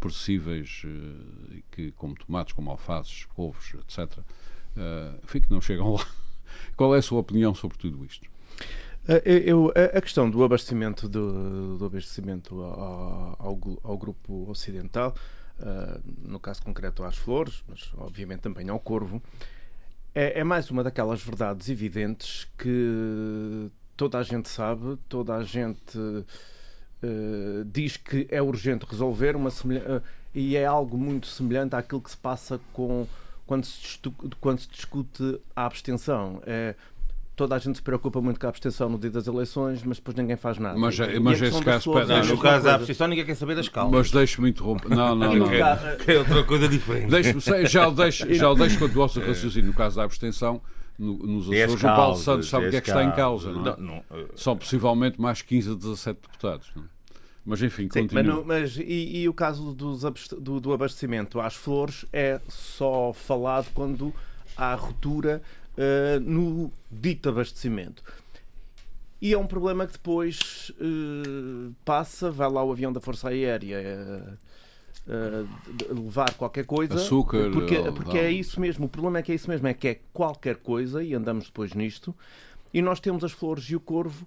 perecíveis, 0.00 0.82
uh, 0.84 1.62
que, 1.70 1.92
como 1.92 2.14
tomates, 2.14 2.52
como 2.52 2.70
alfaces, 2.70 3.24
couves, 3.26 3.74
etc., 3.74 4.18
eh, 4.74 5.20
enfim, 5.22 5.40
que 5.40 5.50
não 5.50 5.60
chegam 5.60 5.92
lá. 5.92 6.06
Qual 6.76 6.94
é 6.94 6.98
a 6.98 7.02
sua 7.02 7.20
opinião 7.20 7.54
sobre 7.54 7.76
tudo 7.76 8.04
isto? 8.06 8.26
Eh, 9.06 9.42
eu, 9.44 9.70
a 9.70 10.00
questão 10.00 10.30
do 10.30 10.42
abastecimento, 10.42 11.06
do, 11.08 11.76
do 11.76 11.84
abastecimento 11.84 12.62
ao, 12.62 13.36
ao, 13.38 13.80
ao, 13.82 13.98
grupo 13.98 14.48
ocidental, 14.48 15.14
no 16.22 16.40
caso 16.40 16.62
concreto 16.62 17.04
às 17.04 17.16
flores, 17.16 17.62
mas 17.68 17.92
obviamente 17.98 18.40
também 18.40 18.70
ao 18.70 18.80
corvo, 18.80 19.22
é, 20.14 20.40
é, 20.40 20.44
mais 20.44 20.70
uma 20.70 20.82
daquelas 20.82 21.22
verdades 21.22 21.68
evidentes 21.68 22.46
que 22.58 23.70
toda 24.02 24.18
a 24.18 24.22
gente 24.24 24.48
sabe, 24.48 24.98
toda 25.08 25.36
a 25.36 25.44
gente 25.44 25.96
uh, 25.98 27.64
diz 27.66 27.96
que 27.96 28.26
é 28.30 28.42
urgente 28.42 28.84
resolver 28.84 29.36
uma 29.36 29.48
uh, 29.48 30.02
e 30.34 30.56
é 30.56 30.64
algo 30.64 30.98
muito 30.98 31.28
semelhante 31.28 31.76
àquilo 31.76 32.00
que 32.00 32.10
se 32.10 32.16
passa 32.16 32.58
com 32.72 33.06
quando 33.46 33.64
se, 33.64 34.00
quando 34.40 34.58
se 34.58 34.68
discute 34.68 35.38
a 35.54 35.66
abstenção. 35.66 36.42
É, 36.44 36.74
toda 37.36 37.54
a 37.54 37.58
gente 37.60 37.76
se 37.76 37.82
preocupa 37.82 38.20
muito 38.20 38.40
com 38.40 38.46
a 38.46 38.48
abstenção 38.48 38.88
no 38.88 38.98
dia 38.98 39.10
das 39.10 39.28
eleições, 39.28 39.84
mas 39.84 39.98
depois 39.98 40.16
ninguém 40.16 40.36
faz 40.36 40.58
nada. 40.58 40.76
Mas, 40.76 40.98
e, 40.98 41.20
mas 41.20 41.40
esse 41.40 41.62
caso. 41.62 41.92
Não, 41.92 42.24
no 42.24 42.38
caso 42.38 42.64
da 42.64 42.74
abstenção, 42.74 43.06
ninguém 43.06 43.24
quer 43.24 43.36
saber 43.36 43.54
das 43.54 43.68
calmas. 43.68 43.92
Mas 43.92 44.10
deixe-me 44.10 44.50
interromper. 44.50 44.88
Não, 44.88 45.14
não, 45.14 45.36
não. 45.36 45.46
é 45.52 46.18
outra 46.18 46.42
coisa 46.42 46.66
diferente. 46.66 47.08
já 47.68 47.86
o 47.86 47.92
deixo, 47.92 48.34
já 48.34 48.50
o 48.50 48.54
deixo 48.56 48.78
quanto 48.80 49.00
ao 49.00 49.08
seu 49.08 49.24
raciocínio. 49.24 49.68
No 49.68 49.74
caso 49.74 49.96
da 49.96 50.02
abstenção, 50.02 50.60
no, 50.98 51.18
nos 51.18 51.50
Açores, 51.50 51.74
o 51.74 51.86
Paulo 51.86 52.16
Santos 52.16 52.48
sabe 52.48 52.66
o 52.66 52.70
que 52.70 52.76
é 52.76 52.80
que 52.80 52.90
está 52.90 53.04
em 53.04 53.12
causa. 53.12 53.50
Não, 53.50 53.60
é? 53.60 53.76
não, 53.76 54.04
não, 54.10 54.28
São 54.36 54.56
possivelmente 54.56 55.20
mais 55.20 55.42
15 55.42 55.72
a 55.72 55.74
17 55.74 56.20
deputados. 56.20 56.70
Não? 56.74 56.84
É? 56.84 56.86
Mas 57.44 57.60
enfim, 57.60 57.88
Sim, 57.92 58.06
mas, 58.12 58.24
não, 58.24 58.44
mas 58.44 58.76
e, 58.76 59.22
e, 59.22 59.28
o 59.28 59.34
caso 59.34 59.72
dos, 59.72 60.02
do, 60.40 60.60
do, 60.60 60.72
abastecimento 60.72 61.40
às 61.40 61.54
flores 61.54 62.04
é 62.12 62.40
só 62.48 63.12
falado 63.12 63.68
quando 63.74 64.14
há 64.56 64.74
ruptura 64.74 65.42
uh, 65.76 66.20
no 66.20 66.72
dito 66.88 67.28
abastecimento. 67.28 68.04
E 69.20 69.32
é 69.32 69.38
um 69.38 69.46
problema 69.46 69.86
que 69.86 69.94
depois 69.94 70.70
uh, 70.80 71.74
passa, 71.84 72.30
vai 72.30 72.48
lá 72.48 72.62
o 72.62 72.70
avião 72.70 72.92
da 72.92 73.00
Força 73.00 73.28
Aérea 73.28 73.78
uh, 73.80 74.38
levar 75.90 76.34
qualquer 76.34 76.64
coisa. 76.64 76.94
Açúcar. 76.94 77.50
Porque, 77.50 77.76
porque 77.92 78.18
é 78.18 78.30
isso 78.30 78.60
mesmo, 78.60 78.86
o 78.86 78.88
problema 78.88 79.18
é 79.18 79.22
que 79.22 79.32
é 79.32 79.34
isso 79.34 79.50
mesmo, 79.50 79.66
é 79.66 79.74
que 79.74 79.88
é 79.88 80.00
qualquer 80.12 80.56
coisa, 80.56 81.02
e 81.02 81.14
andamos 81.14 81.46
depois 81.46 81.74
nisto, 81.74 82.14
e 82.72 82.80
nós 82.80 83.00
temos 83.00 83.24
as 83.24 83.32
flores 83.32 83.64
e 83.64 83.76
o 83.76 83.80
corvo 83.80 84.26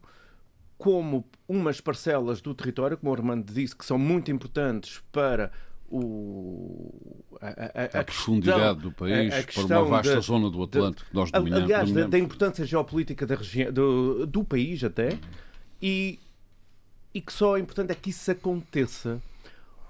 como 0.77 1.25
umas 1.47 1.79
parcelas 1.79 2.41
do 2.41 2.53
território, 2.53 2.97
como 2.97 3.11
o 3.11 3.15
Armando 3.15 3.51
disse, 3.51 3.75
que 3.75 3.85
são 3.85 3.97
muito 3.97 4.29
importantes 4.29 5.01
para 5.11 5.51
o, 5.89 7.23
a, 7.39 7.47
a, 7.47 7.97
a, 7.97 8.01
a 8.01 8.03
profundidade 8.03 8.79
do 8.79 8.91
país, 8.91 9.45
para 9.45 9.79
uma 9.79 9.85
vasta 9.85 10.19
de, 10.19 10.25
zona 10.25 10.49
do 10.49 10.63
Atlântico 10.63 11.09
que 11.09 11.15
nós 11.15 11.31
dominamos. 11.31 11.63
Aliás, 11.63 11.91
da, 11.91 12.07
da, 12.07 12.19
importância 12.19 12.65
geopolítica 12.65 13.25
da 13.25 13.35
região, 13.35 13.71
do, 13.71 14.25
do 14.25 14.43
país 14.43 14.83
até, 14.83 15.17
e, 15.81 16.19
e 17.13 17.21
que 17.21 17.31
só 17.31 17.55
é 17.55 17.61
importante 17.61 17.91
é 17.91 17.95
que 17.95 18.09
isso 18.09 18.29
aconteça. 18.29 19.21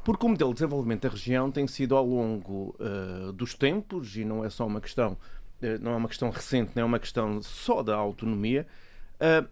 Porque 0.05 0.23
o 0.23 0.29
modelo 0.29 0.51
de 0.51 0.57
desenvolvimento 0.57 1.01
da 1.01 1.09
região 1.09 1.49
tem 1.49 1.65
sido 1.65 1.95
ao 1.95 2.05
longo 2.05 2.75
uh, 2.79 3.33
dos 3.33 3.55
tempos, 3.55 4.15
e 4.15 4.23
não 4.23 4.45
é 4.45 4.51
só 4.51 4.67
uma 4.67 4.79
questão, 4.79 5.13
uh, 5.13 5.81
não 5.81 5.93
é 5.93 5.95
uma 5.95 6.07
questão 6.07 6.29
recente, 6.29 6.73
não 6.75 6.83
é 6.83 6.85
uma 6.85 6.99
questão 6.99 7.41
só 7.41 7.81
da 7.81 7.95
autonomia, 7.95 8.67
uh, 9.15 9.49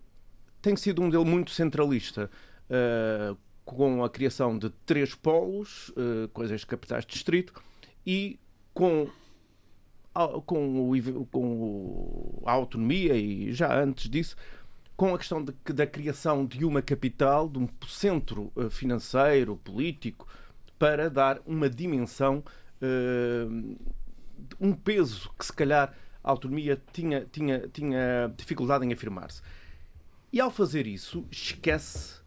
tem 0.61 0.75
sido 0.75 1.01
um 1.01 1.05
modelo 1.05 1.25
muito 1.25 1.51
centralista, 1.51 2.29
com 3.65 4.03
a 4.03 4.09
criação 4.09 4.57
de 4.57 4.69
três 4.85 5.13
polos, 5.13 5.89
uh, 5.89 6.27
coisas 6.31 6.63
capitais 6.63 7.03
de 7.05 7.13
distrito, 7.13 7.53
e 8.05 8.39
com, 8.73 9.07
com, 10.45 10.91
o, 10.91 11.25
com 11.25 12.43
a 12.45 12.51
autonomia, 12.51 13.15
e 13.15 13.51
já 13.51 13.75
antes 13.75 14.07
disso, 14.07 14.35
com 14.95 15.15
a 15.15 15.17
questão 15.17 15.43
de, 15.43 15.51
da 15.73 15.87
criação 15.87 16.45
de 16.45 16.63
uma 16.63 16.81
capital, 16.81 17.49
de 17.49 17.57
um 17.57 17.67
centro 17.87 18.51
financeiro, 18.69 19.57
político, 19.57 20.27
para 20.83 21.09
dar 21.09 21.39
uma 21.45 21.69
dimensão, 21.69 22.43
um 24.59 24.73
peso 24.73 25.31
que 25.39 25.45
se 25.45 25.53
calhar 25.53 25.95
a 26.21 26.29
autonomia 26.29 26.77
tinha, 26.91 27.25
tinha, 27.31 27.69
tinha 27.69 28.33
dificuldade 28.35 28.85
em 28.85 28.91
afirmar-se. 28.91 29.41
E 30.29 30.41
ao 30.41 30.51
fazer 30.51 30.85
isso, 30.85 31.25
esquece 31.31 32.19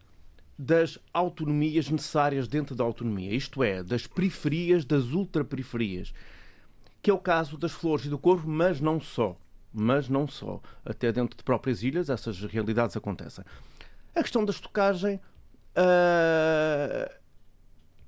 das 0.57 0.97
autonomias 1.13 1.87
necessárias 1.87 2.47
dentro 2.47 2.73
da 2.73 2.83
autonomia, 2.83 3.31
isto 3.31 3.61
é, 3.61 3.83
das 3.83 4.07
periferias, 4.07 4.83
das 4.83 5.11
ultraperiferias, 5.11 6.11
que 6.99 7.11
é 7.11 7.13
o 7.13 7.19
caso 7.19 7.59
das 7.59 7.73
flores 7.73 8.05
e 8.07 8.09
do 8.09 8.17
corvo, 8.17 8.49
mas 8.49 8.81
não 8.81 8.99
só. 8.99 9.37
Mas 9.71 10.09
não 10.09 10.27
só. 10.27 10.59
Até 10.83 11.11
dentro 11.11 11.37
de 11.37 11.43
próprias 11.43 11.83
ilhas 11.83 12.09
essas 12.09 12.41
realidades 12.41 12.97
acontecem. 12.97 13.45
A 14.15 14.23
questão 14.23 14.43
da 14.43 14.49
estocagem 14.49 15.21
uh, 15.77 17.17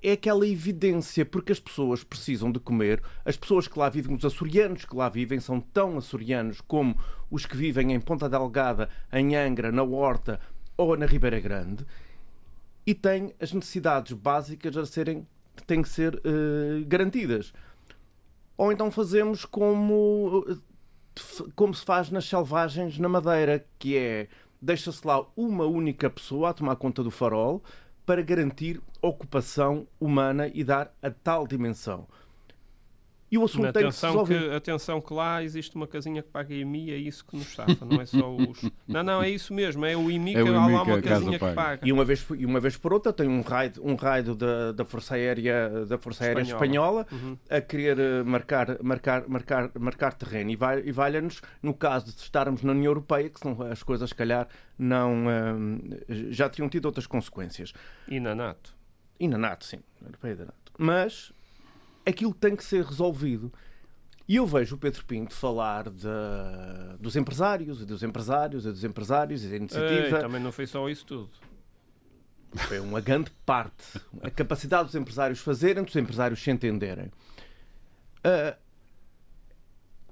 é 0.02 0.14
aquela 0.14 0.48
evidência, 0.48 1.26
porque 1.26 1.52
as 1.52 1.60
pessoas 1.60 2.04
precisam 2.04 2.52
de 2.52 2.60
comer. 2.60 3.02
As 3.26 3.38
pessoas 3.38 3.68
que 3.68 3.78
lá 3.78 3.90
vivem, 3.90 4.16
os 4.16 4.26
açorianos 4.26 4.86
que 4.86 4.96
lá 4.96 5.10
vivem, 5.10 5.40
são 5.40 5.60
tão 5.60 5.98
açorianos 5.98 6.62
como 6.62 6.98
os 7.30 7.46
que 7.46 7.58
vivem 7.58 7.94
em 7.94 8.00
Ponta 8.00 8.30
Delgada, 8.30 8.90
em 9.12 9.36
Angra, 9.36 9.72
na 9.72 9.84
Horta 9.84 10.40
ou 10.78 10.96
na 10.96 11.06
Ribeira 11.06 11.40
Grande, 11.40 11.86
e 12.86 12.94
têm 12.94 13.34
as 13.40 13.52
necessidades 13.54 14.14
básicas 14.14 14.76
a 14.78 14.86
serem 14.86 15.28
têm 15.68 15.82
que 15.82 15.90
ser 15.90 16.16
uh, 16.16 16.86
garantidas. 16.88 17.54
Ou 18.58 18.72
então 18.72 18.90
fazemos 18.92 19.46
como, 19.46 20.46
como 21.56 21.74
se 21.74 21.84
faz 21.84 22.10
nas 22.10 22.26
selvagens 22.26 22.98
na 22.98 23.10
Madeira, 23.10 23.66
que 23.78 23.98
é 23.98 24.28
deixa-se 24.62 25.06
lá 25.06 25.26
uma 25.36 25.66
única 25.66 26.10
pessoa 26.10 26.50
a 26.50 26.54
tomar 26.54 26.76
conta 26.76 27.02
do 27.04 27.12
farol, 27.12 27.64
para 28.10 28.24
garantir 28.24 28.82
ocupação 29.04 29.86
humana 30.00 30.50
e 30.52 30.63
dar 30.63 30.91
a 31.00 31.12
tal 31.12 31.45
dimensão. 31.45 32.08
E 33.32 33.38
o 33.38 33.46
assunto 33.46 33.72
tem 33.72 33.86
que 33.88 33.92
se 33.92 34.06
resolver. 34.06 34.50
Que, 34.50 34.56
atenção 34.56 35.00
que 35.00 35.13
lá 35.13 35.44
existe 35.44 35.76
uma 35.76 35.88
casinha 35.88 36.24
que 36.24 36.30
paga 36.30 36.54
IMI, 36.54 36.92
é 36.92 36.98
isso 36.98 37.24
que 37.26 37.38
nos 37.38 37.54
safa, 37.54 37.86
não 37.86 38.02
é 38.02 38.06
só 38.06 38.36
os... 38.36 38.60
Não, 38.88 39.04
não, 39.04 39.22
é 39.22 39.30
isso 39.30 39.54
mesmo, 39.54 39.86
é 39.86 39.96
o 39.96 40.10
IMI 40.10 40.36
é 40.36 40.44
que 40.44 40.50
há 40.50 40.65
lá 40.65 40.84
uma 40.84 41.02
casinha 41.02 41.38
que 41.38 41.54
paga. 41.54 41.88
E 41.88 41.92
uma 41.92 42.04
vez, 42.04 42.26
e 42.36 42.46
uma 42.46 42.60
vez 42.60 42.76
por 42.76 42.92
outra 42.92 43.13
tem 43.13 43.28
um 43.28 43.42
raio, 43.42 43.74
um 43.82 43.94
raio 43.94 44.34
da, 44.34 44.72
da 44.72 44.84
Força 44.84 45.13
Aérea, 45.13 45.86
da 45.86 45.98
Força 45.98 46.24
Aérea 46.24 46.42
Espanhola, 46.42 46.70
Espanhola 46.80 47.08
uhum. 47.12 47.38
a 47.50 47.62
querer 47.62 48.00
eh, 48.00 48.24
marcar, 48.24 48.82
marcar, 48.82 49.28
marcar, 49.28 49.72
marcar 49.80 50.13
terreno. 50.13 50.52
E, 50.52 50.56
vai, 50.56 50.82
e 50.86 50.92
valha-nos, 50.92 51.42
no 51.62 51.74
caso 51.74 52.08
de 52.08 52.22
estarmos 52.22 52.63
na 52.63 52.72
União 52.72 52.89
Europeia, 52.92 53.30
que 53.30 53.39
são 53.39 53.62
as 53.63 53.84
coisas, 53.84 54.10
se 54.10 54.15
calhar, 54.15 54.48
não, 54.78 55.26
uh, 55.26 56.32
já 56.32 56.50
tinham 56.50 56.70
tido 56.70 56.86
outras 56.86 57.06
consequências. 57.06 57.74
E 58.08 58.20
na 58.20 58.34
NATO. 58.34 58.76
E 59.20 59.28
na 59.28 59.38
NATO, 59.38 59.65
sim. 59.65 59.80
Na 60.02 60.08
Europeia 60.08 60.36
da 60.36 60.46
NATO. 60.46 60.72
Mas 60.78 61.34
aquilo 62.10 62.34
tem 62.34 62.56
que 62.56 62.63
ser 62.63 62.84
resolvido. 62.84 63.52
E 64.28 64.36
eu 64.36 64.45
vejo 64.45 64.76
o 64.76 64.78
Pedro 64.78 65.04
Pinto 65.06 65.34
falar 65.34 65.89
de, 65.89 66.08
dos 67.00 67.15
empresários, 67.15 67.82
e 67.82 67.86
dos 67.86 68.04
empresários, 68.04 68.63
e 68.63 68.72
dos 68.72 68.84
empresários, 68.84 69.43
e 69.43 69.48
da 69.48 69.56
iniciativa. 69.56 70.17
Ei, 70.17 70.22
também 70.22 70.39
não 70.39 70.52
foi 70.52 70.67
só 70.67 70.88
isso 70.88 71.04
tudo. 71.04 71.32
Foi 72.54 72.80
uma 72.80 73.02
grande 73.02 73.32
parte. 73.43 74.00
A 74.22 74.30
capacidade 74.30 74.86
dos 74.86 74.95
empresários 74.95 75.39
fazerem, 75.39 75.84
dos 75.84 75.95
empresários 75.95 76.43
se 76.43 76.52
entenderem. 76.52 77.08
Uh, 78.19 78.56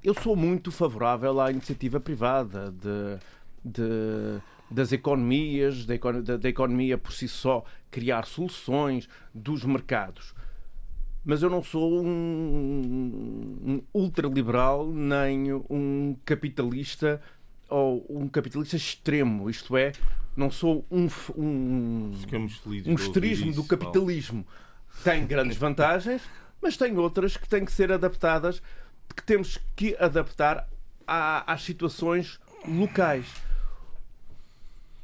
eu 0.03 0.15
sou 0.15 0.35
muito 0.35 0.71
favorável 0.71 1.39
à 1.39 1.51
iniciativa 1.51 1.99
privada, 1.99 2.71
de, 2.71 3.19
de, 3.63 4.41
das 4.71 4.91
economias, 4.91 5.85
da, 5.85 5.93
da, 5.95 6.37
da 6.37 6.49
economia 6.49 6.97
por 6.97 7.11
si 7.11 7.27
só 7.27 7.63
criar 7.91 8.25
soluções, 8.25 9.07
dos 9.31 9.63
mercados 9.63 10.33
mas 11.27 11.43
eu 11.43 11.49
não 11.49 11.61
sou 11.61 12.01
um, 12.01 13.59
um 13.61 13.81
ultraliberal 13.93 14.87
nem 14.87 15.51
um 15.69 16.15
capitalista 16.23 17.21
ou 17.69 18.05
um 18.09 18.29
capitalista 18.29 18.77
extremo, 18.77 19.49
isto 19.49 19.75
é, 19.75 19.91
não 20.37 20.49
sou 20.49 20.85
um, 20.89 21.09
um, 21.35 22.13
um 22.85 22.95
esterismo 22.95 23.51
do 23.51 23.65
capitalismo. 23.65 24.47
Tem 25.03 25.27
grandes 25.27 25.57
vantagens, 25.57 26.21
mas 26.63 26.77
tem 26.77 26.97
outras 26.97 27.35
que 27.35 27.49
têm 27.49 27.65
que 27.65 27.73
ser 27.73 27.91
adaptadas, 27.91 28.61
que 29.13 29.21
temos 29.21 29.59
que 29.75 29.97
adaptar 29.99 30.65
à, 31.05 31.51
às 31.51 31.61
situações 31.61 32.39
locais. 32.65 33.25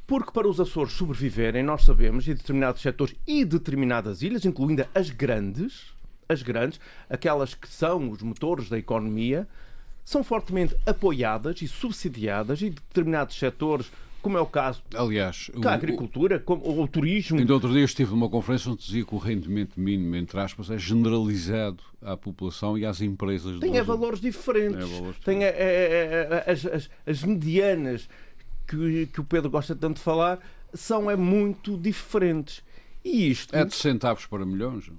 Porque 0.08 0.32
para 0.32 0.48
os 0.48 0.58
Açores 0.58 0.94
sobreviverem, 0.94 1.64
nós 1.64 1.84
sabemos, 1.84 2.26
e 2.30 2.34
determinados 2.34 2.82
setores 2.82 3.14
e 3.28 3.44
determinadas 3.44 4.22
ilhas, 4.22 4.46
incluindo 4.46 4.86
as 4.96 5.10
grandes, 5.10 5.93
as 6.34 6.42
grandes, 6.42 6.80
aquelas 7.10 7.54
que 7.54 7.68
são 7.68 8.10
os 8.10 8.22
motores 8.22 8.68
da 8.68 8.78
economia, 8.78 9.48
são 10.04 10.24
fortemente 10.24 10.76
apoiadas 10.86 11.62
e 11.62 11.68
subsidiadas 11.68 12.62
e 12.62 12.70
determinados 12.70 13.38
setores, 13.38 13.92
como 14.22 14.38
é 14.38 14.42
o 14.42 14.46
caso 14.46 14.82
Aliás, 14.96 15.52
da 15.56 15.74
agricultura 15.74 16.40
como, 16.40 16.64
ou 16.64 16.84
o 16.84 16.88
turismo. 16.88 17.38
Ainda 17.38 17.54
outro 17.54 17.72
dia 17.72 17.84
estive 17.84 18.12
numa 18.12 18.30
conferência 18.30 18.72
onde 18.72 18.82
dizia 18.82 19.06
que 19.06 19.16
o 19.16 19.18
rendimento 19.18 19.80
mínimo, 19.80 20.16
entre 20.16 20.40
aspas, 20.40 20.70
é 20.70 20.78
generalizado 20.78 21.84
à 22.02 22.16
população 22.16 22.78
e 22.78 22.86
às 22.86 23.02
empresas. 23.02 23.60
Tem 23.60 23.78
é 23.78 23.84
valores 23.84 24.20
diferentes. 24.20 24.78
É 24.78 24.86
valores 24.86 25.20
Tem 25.20 25.44
é, 25.44 25.50
é, 25.50 26.52
as, 26.52 26.66
as, 26.66 26.90
as, 27.06 27.24
medianas 27.24 28.10
que, 28.68 29.08
que 29.08 29.20
o 29.20 29.24
Pedro 29.24 29.50
gosta 29.50 29.76
tanto 29.76 29.98
de 29.98 30.04
falar 30.04 30.40
são 30.74 31.10
é 31.10 31.16
muito 31.16 31.78
diferentes. 31.78 32.64
E 33.04 33.30
isto... 33.30 33.54
É 33.54 33.66
de 33.66 33.76
centavos 33.76 34.26
para 34.26 34.46
milhões. 34.46 34.90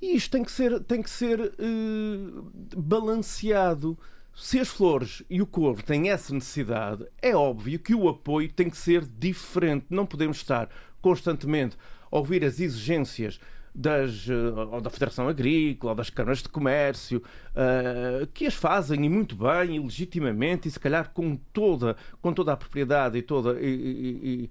E 0.00 0.16
isto 0.16 0.32
tem 0.32 0.44
que 0.44 0.52
ser, 0.52 0.80
tem 0.80 1.02
que 1.02 1.10
ser 1.10 1.40
uh, 1.40 2.50
balanceado. 2.76 3.98
Se 4.34 4.58
as 4.58 4.68
flores 4.68 5.22
e 5.30 5.40
o 5.40 5.46
corvo 5.46 5.82
têm 5.82 6.10
essa 6.10 6.34
necessidade, 6.34 7.06
é 7.22 7.34
óbvio 7.36 7.78
que 7.78 7.94
o 7.94 8.08
apoio 8.08 8.52
tem 8.52 8.68
que 8.68 8.76
ser 8.76 9.06
diferente. 9.06 9.86
Não 9.88 10.04
podemos 10.04 10.38
estar 10.38 10.68
constantemente 11.00 11.76
a 12.10 12.18
ouvir 12.18 12.44
as 12.44 12.58
exigências 12.58 13.38
das, 13.74 14.28
uh, 14.28 14.68
ou 14.70 14.80
da 14.80 14.88
Federação 14.88 15.28
Agrícola, 15.28 15.92
ou 15.92 15.96
das 15.96 16.08
câmaras 16.08 16.42
de 16.42 16.48
comércio, 16.48 17.22
uh, 17.50 18.26
que 18.28 18.46
as 18.46 18.54
fazem 18.54 19.04
e 19.04 19.08
muito 19.08 19.34
bem, 19.34 19.76
e 19.76 19.80
legitimamente, 19.80 20.68
e 20.68 20.70
se 20.70 20.78
calhar 20.78 21.10
com 21.10 21.36
toda, 21.52 21.96
com 22.22 22.32
toda 22.32 22.52
a 22.52 22.56
propriedade 22.56 23.18
e 23.18 23.22
toda, 23.22 23.60
e, 23.60 23.66
e, 23.66 24.50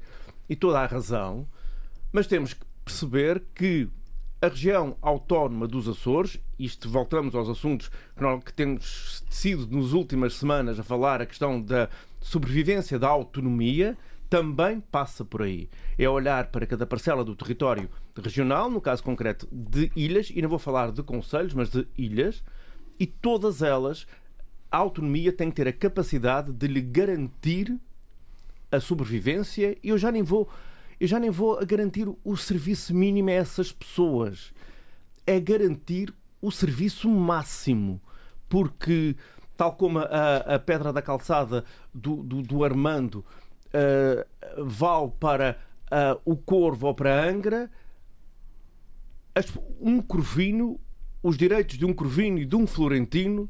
e 0.50 0.56
toda 0.56 0.80
a 0.80 0.86
razão, 0.86 1.48
mas 2.12 2.28
temos 2.28 2.54
que 2.54 2.66
perceber 2.84 3.42
que 3.56 3.88
a 4.44 4.50
região 4.50 4.98
autónoma 5.02 5.66
dos 5.66 5.88
Açores, 5.88 6.38
isto 6.60 6.90
voltamos 6.90 7.34
aos 7.34 7.48
assuntos 7.48 7.90
que, 8.44 8.54
temos 8.54 9.24
sido 9.30 9.74
nas 9.74 9.94
últimas 9.94 10.34
semanas 10.34 10.78
a 10.78 10.84
falar, 10.84 11.22
a 11.22 11.26
questão 11.26 11.62
da 11.62 11.88
sobrevivência 12.20 13.00
da 13.00 13.08
autonomia, 13.08 13.98
também 14.30 14.82
passa 14.82 15.24
por 15.24 15.44
aí. 15.44 15.70
É 15.98 16.10
olhar 16.10 16.48
para 16.48 16.66
cada 16.66 16.86
parcela 16.86 17.24
do 17.24 17.38
território 17.38 17.90
regional, 18.22 18.70
no 18.70 18.82
caso 18.82 19.02
concreto 19.02 19.48
de 19.50 19.90
ilhas, 19.96 20.30
e 20.30 20.42
não 20.42 20.50
vou 20.50 20.60
falar 20.60 20.92
de 20.92 21.02
conselhos, 21.04 21.54
mas 21.54 21.70
de 21.70 21.88
ilhas, 21.98 22.44
e 23.00 23.08
todas 23.08 23.62
elas, 23.62 24.06
a 24.70 24.76
autonomia 24.76 25.32
tem 25.32 25.50
que 25.50 25.56
ter 25.56 25.70
a 25.70 25.74
capacidade 25.74 26.52
de 26.52 26.68
lhe 26.68 26.82
garantir 26.82 27.80
a 28.70 28.82
sobrevivência, 28.82 29.78
e 29.82 29.88
eu 29.88 29.98
já 29.98 30.12
nem 30.12 30.22
vou 30.22 30.50
eu 31.00 31.08
já 31.08 31.20
nem 31.20 31.30
vou 31.30 31.64
garantir 31.66 32.08
o 32.24 32.38
serviço 32.38 32.94
mínimo 32.94 33.30
a 33.30 33.34
essas 33.34 33.72
pessoas. 33.72 34.54
É 35.26 35.40
garantir 35.40 36.14
o 36.42 36.52
serviço 36.52 37.10
máximo. 37.10 38.02
Porque, 38.50 39.16
tal 39.58 39.74
como 39.74 40.00
a, 40.00 40.38
a 40.38 40.60
pedra 40.60 40.94
da 40.94 41.02
calçada 41.02 41.64
do, 41.94 42.18
do, 42.18 42.42
do 42.42 42.64
Armando 42.64 43.26
uh, 43.74 44.64
vale 44.66 45.12
para 45.20 45.58
uh, 45.86 46.22
o 46.26 46.36
Corvo 46.36 46.88
ou 46.88 46.94
para 46.94 47.22
a 47.22 47.26
Angra, 47.26 47.72
um 49.82 50.02
corvino, 50.02 50.80
os 51.22 51.38
direitos 51.38 51.78
de 51.78 51.86
um 51.86 51.94
corvino 51.94 52.38
e 52.38 52.46
de 52.46 52.56
um 52.56 52.68
florentino 52.68 53.50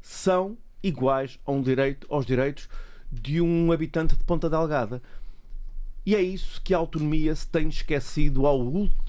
são 0.00 0.58
iguais 0.82 1.38
a 1.46 1.52
um 1.52 1.62
direito, 1.62 2.06
aos 2.10 2.26
direitos 2.26 2.68
de 3.10 3.40
um 3.40 3.70
habitante 3.72 4.16
de 4.16 4.24
Ponta 4.24 4.50
Delgada. 4.50 5.02
E 6.04 6.16
é 6.16 6.22
isso 6.22 6.60
que 6.62 6.74
a 6.74 6.78
autonomia 6.78 7.34
se 7.34 7.46
tem 7.46 7.68
esquecido 7.68 8.46
ao, 8.46 8.60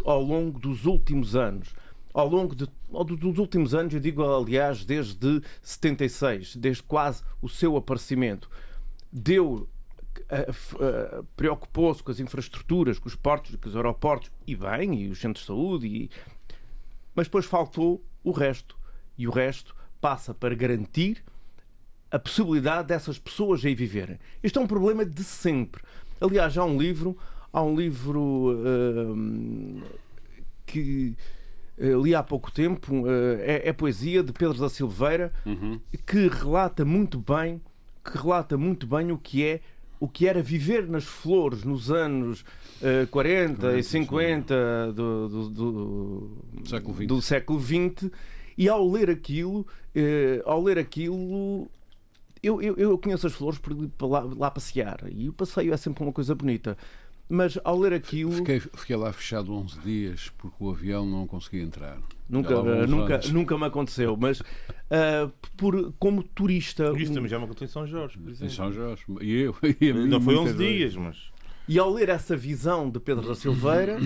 ao 0.05 0.21
longo 0.21 0.59
dos 0.59 0.85
últimos 0.85 1.35
anos. 1.35 1.73
Ao 2.13 2.27
longo 2.27 2.55
de, 2.55 2.67
dos 3.17 3.39
últimos 3.39 3.73
anos, 3.73 3.93
eu 3.93 3.99
digo, 3.99 4.23
aliás, 4.23 4.85
desde 4.85 5.41
76, 5.63 6.55
desde 6.55 6.83
quase 6.83 7.23
o 7.41 7.49
seu 7.49 7.75
aparecimento, 7.75 8.49
deu 9.11 9.67
preocupou-se 11.35 12.03
com 12.03 12.11
as 12.11 12.19
infraestruturas, 12.19 12.99
com 12.99 13.07
os 13.07 13.15
portos, 13.15 13.55
com 13.55 13.67
os 13.67 13.75
aeroportos, 13.75 14.31
e 14.45 14.55
bem, 14.55 15.01
e 15.01 15.09
os 15.09 15.19
centros 15.19 15.43
de 15.43 15.47
saúde, 15.47 15.87
e... 15.87 16.09
mas 17.15 17.27
depois 17.27 17.45
faltou 17.45 18.03
o 18.23 18.31
resto. 18.31 18.77
E 19.17 19.27
o 19.27 19.31
resto 19.31 19.75
passa 19.99 20.33
para 20.33 20.55
garantir 20.55 21.23
a 22.11 22.19
possibilidade 22.19 22.87
dessas 22.87 23.17
pessoas 23.17 23.65
aí 23.65 23.73
viverem. 23.73 24.19
Este 24.41 24.57
é 24.57 24.61
um 24.61 24.67
problema 24.67 25.03
de 25.03 25.23
sempre. 25.23 25.81
Aliás, 26.19 26.57
há 26.57 26.65
um 26.65 26.77
livro, 26.77 27.17
há 27.51 27.61
um 27.61 27.75
livro 27.75 28.53
uh, 28.53 29.83
que 30.65 31.15
uh, 31.77 32.01
li 32.01 32.15
há 32.15 32.23
pouco 32.23 32.51
tempo, 32.51 32.93
uh, 32.93 33.07
é, 33.41 33.69
é, 33.69 33.73
poesia 33.73 34.23
de 34.23 34.31
Pedro 34.31 34.57
da 34.57 34.69
Silveira, 34.69 35.31
uhum. 35.45 35.79
que 36.05 36.27
relata 36.27 36.85
muito 36.85 37.19
bem, 37.19 37.61
que 38.03 38.17
relata 38.17 38.57
muito 38.57 38.87
bem 38.87 39.11
o 39.11 39.17
que 39.17 39.43
é 39.43 39.61
o 40.03 40.07
que 40.09 40.27
era 40.27 40.41
viver 40.41 40.85
nas 40.85 41.05
flores 41.05 41.63
nos 41.63 41.89
anos 41.89 42.41
uh, 42.81 43.07
40 43.09 43.55
40 43.55 43.79
e 43.79 43.83
50 43.83 44.91
do, 44.93 45.29
do, 45.29 45.49
do, 45.49 46.67
século 46.67 46.93
XX. 46.97 47.07
do 47.07 47.21
século 47.21 47.61
XX 47.61 48.11
e 48.57 48.67
ao 48.67 48.85
ler 48.85 49.09
aquilo, 49.09 49.61
uh, 49.61 50.41
ao 50.43 50.61
ler 50.61 50.77
aquilo 50.77 51.69
eu, 52.43 52.61
eu, 52.61 52.75
eu 52.75 52.97
conheço 52.97 53.25
as 53.25 53.33
flores 53.33 53.57
por 53.57 53.71
ir 53.71 53.89
lá, 54.01 54.19
lá 54.19 54.51
passear 54.51 54.99
e 55.09 55.29
o 55.29 55.33
passeio 55.33 55.73
é 55.73 55.77
sempre 55.77 56.03
uma 56.03 56.11
coisa 56.11 56.35
bonita. 56.35 56.77
Mas 57.29 57.57
ao 57.63 57.79
ler 57.79 57.93
aquilo. 57.93 58.33
Fiquei, 58.33 58.59
fiquei 58.59 58.95
lá 58.97 59.11
fechado 59.13 59.53
11 59.53 59.79
dias 59.79 60.31
porque 60.37 60.57
o 60.59 60.69
avião 60.69 61.05
não 61.05 61.25
conseguia 61.25 61.63
entrar. 61.63 61.97
Nunca, 62.29 62.61
nunca, 62.85 63.21
nunca 63.31 63.57
me 63.57 63.65
aconteceu, 63.65 64.17
mas 64.17 64.41
uh, 64.41 65.31
por, 65.55 65.93
como 65.97 66.21
turista. 66.21 66.93
Isso 66.97 67.13
também 67.13 67.29
já 67.29 67.39
me 67.39 67.45
aconteceu 67.45 67.65
em 67.65 67.71
São 67.71 67.87
Jorge, 67.87 68.17
por 68.17 68.29
exemplo. 68.29 68.45
Em 68.45 68.55
São 68.55 68.71
Jorge. 68.73 69.03
E 69.21 69.33
eu. 69.41 69.55
E 69.79 69.93
não 69.93 70.19
foi 70.19 70.35
11 70.35 70.53
dias, 70.53 70.95
mas. 70.97 71.31
E 71.67 71.79
ao 71.79 71.89
ler 71.89 72.09
essa 72.09 72.35
visão 72.35 72.89
de 72.89 72.99
Pedro 72.99 73.25
da 73.25 73.35
Silveira, 73.35 73.99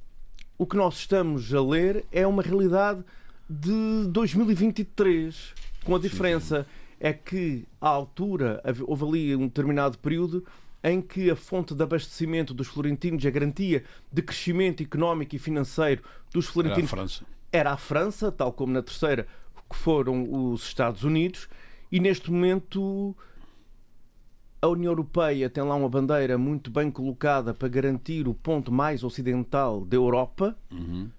o 0.56 0.66
que 0.66 0.76
nós 0.76 0.96
estamos 0.96 1.52
a 1.52 1.62
ler 1.62 2.06
é 2.10 2.26
uma 2.26 2.42
realidade 2.42 3.04
de 3.48 4.08
2023, 4.08 5.54
com 5.84 5.94
a 5.94 5.98
diferença. 5.98 6.62
Sim, 6.62 6.70
sim 6.70 6.83
é 7.04 7.12
que, 7.12 7.68
à 7.78 7.88
altura, 7.90 8.62
houve 8.86 9.04
ali 9.04 9.36
um 9.36 9.46
determinado 9.46 9.98
período 9.98 10.42
em 10.82 11.02
que 11.02 11.30
a 11.30 11.36
fonte 11.36 11.74
de 11.74 11.82
abastecimento 11.82 12.54
dos 12.54 12.66
florentinos, 12.66 13.26
a 13.26 13.30
garantia 13.30 13.84
de 14.10 14.22
crescimento 14.22 14.82
económico 14.82 15.36
e 15.36 15.38
financeiro 15.38 16.02
dos 16.32 16.46
florentinos 16.46 16.90
era 16.90 17.02
a 17.02 17.06
França, 17.06 17.26
era 17.52 17.72
a 17.72 17.76
França 17.76 18.32
tal 18.32 18.54
como 18.54 18.72
na 18.72 18.80
terceira, 18.80 19.26
que 19.68 19.76
foram 19.76 20.26
os 20.32 20.62
Estados 20.62 21.04
Unidos, 21.04 21.46
e 21.92 22.00
neste 22.00 22.32
momento 22.32 23.14
a 24.62 24.68
União 24.68 24.90
Europeia 24.92 25.50
tem 25.50 25.62
lá 25.62 25.74
uma 25.74 25.90
bandeira 25.90 26.38
muito 26.38 26.70
bem 26.70 26.90
colocada 26.90 27.52
para 27.52 27.68
garantir 27.68 28.26
o 28.26 28.32
ponto 28.32 28.72
mais 28.72 29.04
ocidental 29.04 29.84
da 29.84 29.94
Europa. 29.94 30.56
Uhum 30.72 31.10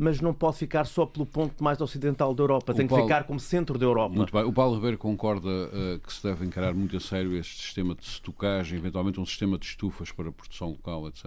mas 0.00 0.18
não 0.18 0.32
pode 0.32 0.56
ficar 0.56 0.86
só 0.86 1.04
pelo 1.04 1.26
ponto 1.26 1.62
mais 1.62 1.78
ocidental 1.78 2.34
da 2.34 2.42
Europa, 2.42 2.72
o 2.72 2.74
tem 2.74 2.86
Paulo, 2.86 3.04
que 3.04 3.08
ficar 3.12 3.24
como 3.24 3.38
centro 3.38 3.78
da 3.78 3.84
Europa. 3.84 4.14
Muito 4.16 4.32
bem. 4.32 4.42
O 4.44 4.52
Paulo 4.52 4.76
Ribeiro 4.76 4.96
concorda 4.96 5.48
uh, 5.48 5.98
que 6.00 6.10
se 6.10 6.22
deve 6.22 6.46
encarar 6.46 6.72
muito 6.72 6.96
a 6.96 7.00
sério 7.00 7.36
este 7.36 7.60
sistema 7.62 7.94
de 7.94 8.02
estocagem, 8.02 8.78
eventualmente 8.78 9.20
um 9.20 9.26
sistema 9.26 9.58
de 9.58 9.66
estufas 9.66 10.10
para 10.10 10.30
a 10.30 10.32
produção 10.32 10.70
local, 10.70 11.06
etc. 11.08 11.26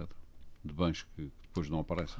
De 0.64 0.72
bens 0.72 1.06
que 1.14 1.30
depois 1.44 1.70
não 1.70 1.78
aparecem. 1.78 2.18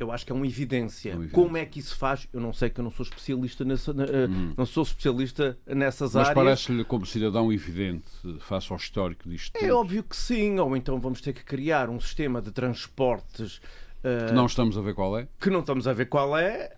eu 0.00 0.10
acho 0.10 0.26
que 0.26 0.32
é 0.32 0.34
uma 0.34 0.46
evidência. 0.48 1.10
É 1.10 1.14
uma 1.14 1.24
evidência. 1.24 1.44
Como 1.44 1.56
é 1.56 1.64
que 1.64 1.78
isso 1.78 1.96
faz? 1.96 2.26
Eu 2.32 2.40
não 2.40 2.52
sei 2.52 2.70
que 2.70 2.80
eu 2.80 2.84
não 2.84 2.90
sou 2.90 3.04
especialista 3.04 3.64
nessa, 3.64 3.92
eh, 3.92 4.26
não 4.56 4.66
sou 4.66 4.82
especialista 4.82 5.56
nessas 5.64 6.14
Mas 6.14 6.28
áreas. 6.28 6.34
parece-lhe 6.34 6.84
como 6.84 7.06
cidadão 7.06 7.52
evidente, 7.52 8.04
face 8.40 8.72
ao 8.72 8.78
histórico 8.78 9.28
disto 9.28 9.54
É 9.56 9.60
tudo, 9.60 9.76
óbvio 9.76 10.02
que 10.02 10.16
sim, 10.16 10.58
ou 10.58 10.76
então 10.76 10.98
vamos 10.98 11.20
ter 11.20 11.32
que 11.32 11.44
criar 11.44 11.88
um 11.88 12.00
sistema 12.00 12.42
de 12.42 12.50
transportes 12.50 13.60
que 14.02 14.32
não 14.34 14.46
estamos 14.46 14.76
a 14.78 14.80
ver 14.80 14.94
qual 14.94 15.18
é. 15.18 15.28
que 15.40 15.50
não 15.50 15.60
estamos 15.60 15.86
a 15.88 15.92
ver 15.92 16.06
qual 16.06 16.36
é, 16.36 16.74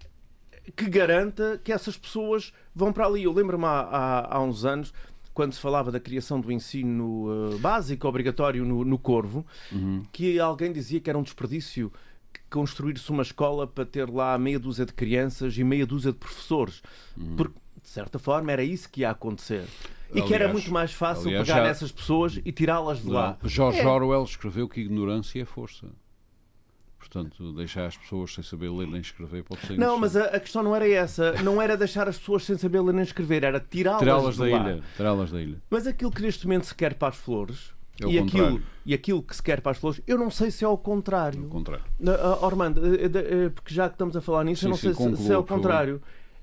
que 0.77 0.89
garanta 0.89 1.61
que 1.63 1.73
essas 1.73 1.97
pessoas 1.97 2.53
vão 2.75 2.93
para 2.93 3.07
ali. 3.07 3.25
Eu 3.25 3.33
lembro-me 3.33 3.65
há, 3.65 3.81
há, 3.81 4.37
há 4.37 4.41
uns 4.43 4.65
anos, 4.65 4.93
quando 5.35 5.53
se 5.53 5.61
falava 5.61 5.91
da 5.93 6.01
criação 6.01 6.41
do 6.41 6.51
ensino 6.53 7.53
eh, 7.53 7.57
básico, 7.59 8.07
obrigatório 8.07 8.65
no, 8.65 8.85
no 8.85 8.99
Corvo, 8.99 9.47
que 10.13 10.39
alguém 10.41 10.73
dizia 10.73 11.01
que 11.01 11.09
era 11.11 11.19
um 11.19 11.23
desperdício 11.23 11.93
construir-se 12.49 13.11
uma 13.11 13.23
escola 13.23 13.67
para 13.67 13.85
ter 13.87 14.09
lá 14.09 14.37
meia 14.39 14.59
dúzia 14.59 14.85
de 14.87 14.93
crianças 14.93 15.57
e 15.57 15.63
meia 15.65 15.87
dúzia 15.87 16.13
de 16.13 16.19
professores. 16.19 16.83
Porque, 17.37 17.55
de 17.83 17.89
certa 17.89 18.19
forma, 18.19 18.51
era 18.53 18.63
isso 18.63 18.89
que 18.91 19.01
ia 19.03 19.11
acontecer. 19.11 19.65
E 20.13 20.21
que 20.23 20.35
era 20.35 20.45
Aliás- 20.47 20.53
muito 20.53 20.73
mais 20.73 20.93
fácil 20.93 21.29
aliás, 21.29 21.47
pegar 21.47 21.61
já- 21.61 21.67
nessas 21.69 21.93
pessoas 21.93 22.41
e 22.45 22.51
tirá-las 22.53 23.03
de 23.03 23.09
lá. 23.09 23.39
George 23.45 23.79
É. 23.79 23.87
Orwell 23.87 24.25
escreveu 24.25 24.69
que 24.69 24.81
ignorância 24.81 25.41
é 25.41 25.45
força. 25.45 25.87
Portanto, 27.01 27.53
deixar 27.55 27.87
as 27.87 27.97
pessoas 27.97 28.33
sem 28.35 28.45
saber 28.45 28.71
ler 28.71 28.87
nem 28.87 29.01
escrever 29.01 29.43
pode 29.43 29.67
ser 29.67 29.77
Não, 29.77 29.99
mas 29.99 30.15
a, 30.17 30.27
a 30.27 30.39
questão 30.39 30.63
não 30.63 30.77
era 30.77 30.89
essa. 30.89 31.33
Não 31.43 31.61
era 31.61 31.77
deixar 31.77 32.07
as 32.07 32.17
pessoas 32.19 32.45
sem 32.45 32.57
saber 32.57 32.81
ler 32.83 32.93
nem 32.93 33.03
escrever, 33.03 33.43
era 33.43 33.59
tirá-las 33.59 34.01
Tirá-las 34.01 34.35
de 34.37 34.41
da 34.51 34.59
lá. 34.59 34.71
ilha. 34.71 34.83
Tirá-las 34.97 35.31
da 35.33 35.41
ilha. 35.43 35.57
Mas 35.71 35.87
aquilo 35.87 36.11
que 36.13 36.23
neste 36.23 36.47
momento 36.47 36.67
se 36.67 36.75
quer 36.75 36.95
para 36.95 37.09
as 37.09 37.17
flores 37.17 37.73
É 38.01 38.07
o 38.07 38.11
e, 38.11 38.19
aquilo, 38.19 38.63
e 38.87 38.95
aquilo 38.95 39.23
que 39.23 39.35
se 39.35 39.43
quer 39.43 39.61
para 39.63 39.73
as 39.73 39.79
flores, 39.79 40.01
eu 40.07 40.17
não 40.19 40.31
sei 40.31 40.51
se 40.51 40.63
é 40.63 40.67
ao 40.67 40.73
Ao 40.73 40.79
contrário. 40.79 41.43
contrário. 41.49 41.85
Ah, 42.07 42.11
ah, 42.41 42.47
Ormando, 42.47 42.85
eh, 42.95 43.07
eh, 43.07 43.11
eh, 43.47 43.49
porque 43.49 43.75
já 43.75 43.89
que 43.89 43.95
estamos 43.95 44.15
a 44.17 44.21
falar 44.21 44.45
nisso, 44.45 44.61
Sim, 44.61 44.67
eu 44.67 44.71
não 44.71 44.77
sim, 44.77 44.95
sei 44.95 45.17
se- 45.17 45.23
se, 45.25 45.33
é 45.33 45.35
ao 45.35 45.43
contrário. 45.45 46.01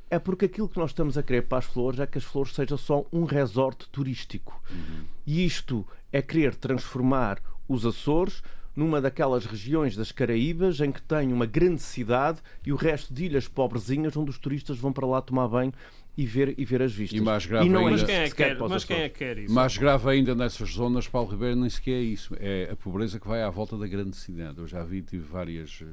É 0.09 0.17
porque 0.19 0.45
aquilo 0.45 0.67
que 0.69 0.77
nós 0.79 0.89
estamos 0.91 1.17
a 1.17 1.23
querer 1.23 1.43
para 1.43 1.57
as 1.59 1.65
flores 1.65 1.99
é 1.99 2.07
que 2.07 2.17
as 2.17 2.23
flores 2.23 2.53
sejam 2.55 2.77
só 2.77 3.05
um 3.13 3.25
resort 3.25 3.87
turístico. 3.91 4.59
Uhum. 4.71 5.03
E 5.25 5.45
isto 5.45 5.85
é 6.11 6.21
querer 6.21 6.55
transformar 6.55 7.39
os 7.67 7.85
Açores 7.85 8.41
numa 8.77 9.01
daquelas 9.01 9.43
regiões 9.47 9.95
das 9.95 10.11
Caraíbas 10.11 10.79
em 10.79 10.91
que 10.91 11.01
tem 11.01 11.33
uma 11.33 11.47
grande 11.47 11.81
cidade 11.81 12.39
e 12.63 12.71
o 12.71 12.75
resto 12.75 13.11
de 13.11 13.25
ilhas 13.25 13.47
pobrezinhas 13.47 14.15
onde 14.15 14.29
os 14.29 14.37
turistas 14.37 14.77
vão 14.77 14.93
para 14.93 15.07
lá 15.07 15.19
tomar 15.19 15.47
banho 15.47 15.73
e 16.15 16.25
ver, 16.27 16.53
e 16.59 16.63
ver 16.63 16.83
as 16.83 16.93
vistas. 16.93 17.17
E 17.19 17.21
mais 17.21 17.45
grave 17.47 17.67
não 17.67 17.87
ainda- 17.87 17.91
Mas 17.91 18.01
Ainda- 18.01 18.13
quem 18.13 18.21
é 18.21 18.29
que 18.29 18.35
quer 18.35 18.57
mas 18.69 18.85
quem 18.85 18.97
é 19.01 19.09
que 19.09 19.17
quer 19.17 19.37
isso? 19.39 19.53
Mais 19.53 19.75
grave 19.77 20.09
ainda 20.09 20.35
nessas 20.35 20.69
zonas, 20.71 21.07
Paulo 21.07 21.31
Ribeiro, 21.31 21.55
nem 21.55 21.69
sequer 21.71 21.93
é 21.95 22.01
isso. 22.01 22.35
É 22.39 22.69
a 22.71 22.75
pobreza 22.75 23.19
que 23.19 23.27
vai 23.27 23.41
à 23.41 23.49
volta 23.49 23.75
da 23.75 23.87
grande 23.87 24.15
cidade. 24.15 24.59
Eu 24.59 24.67
já 24.67 24.83
vi, 24.83 25.01
tive 25.01 25.23
várias, 25.23 25.83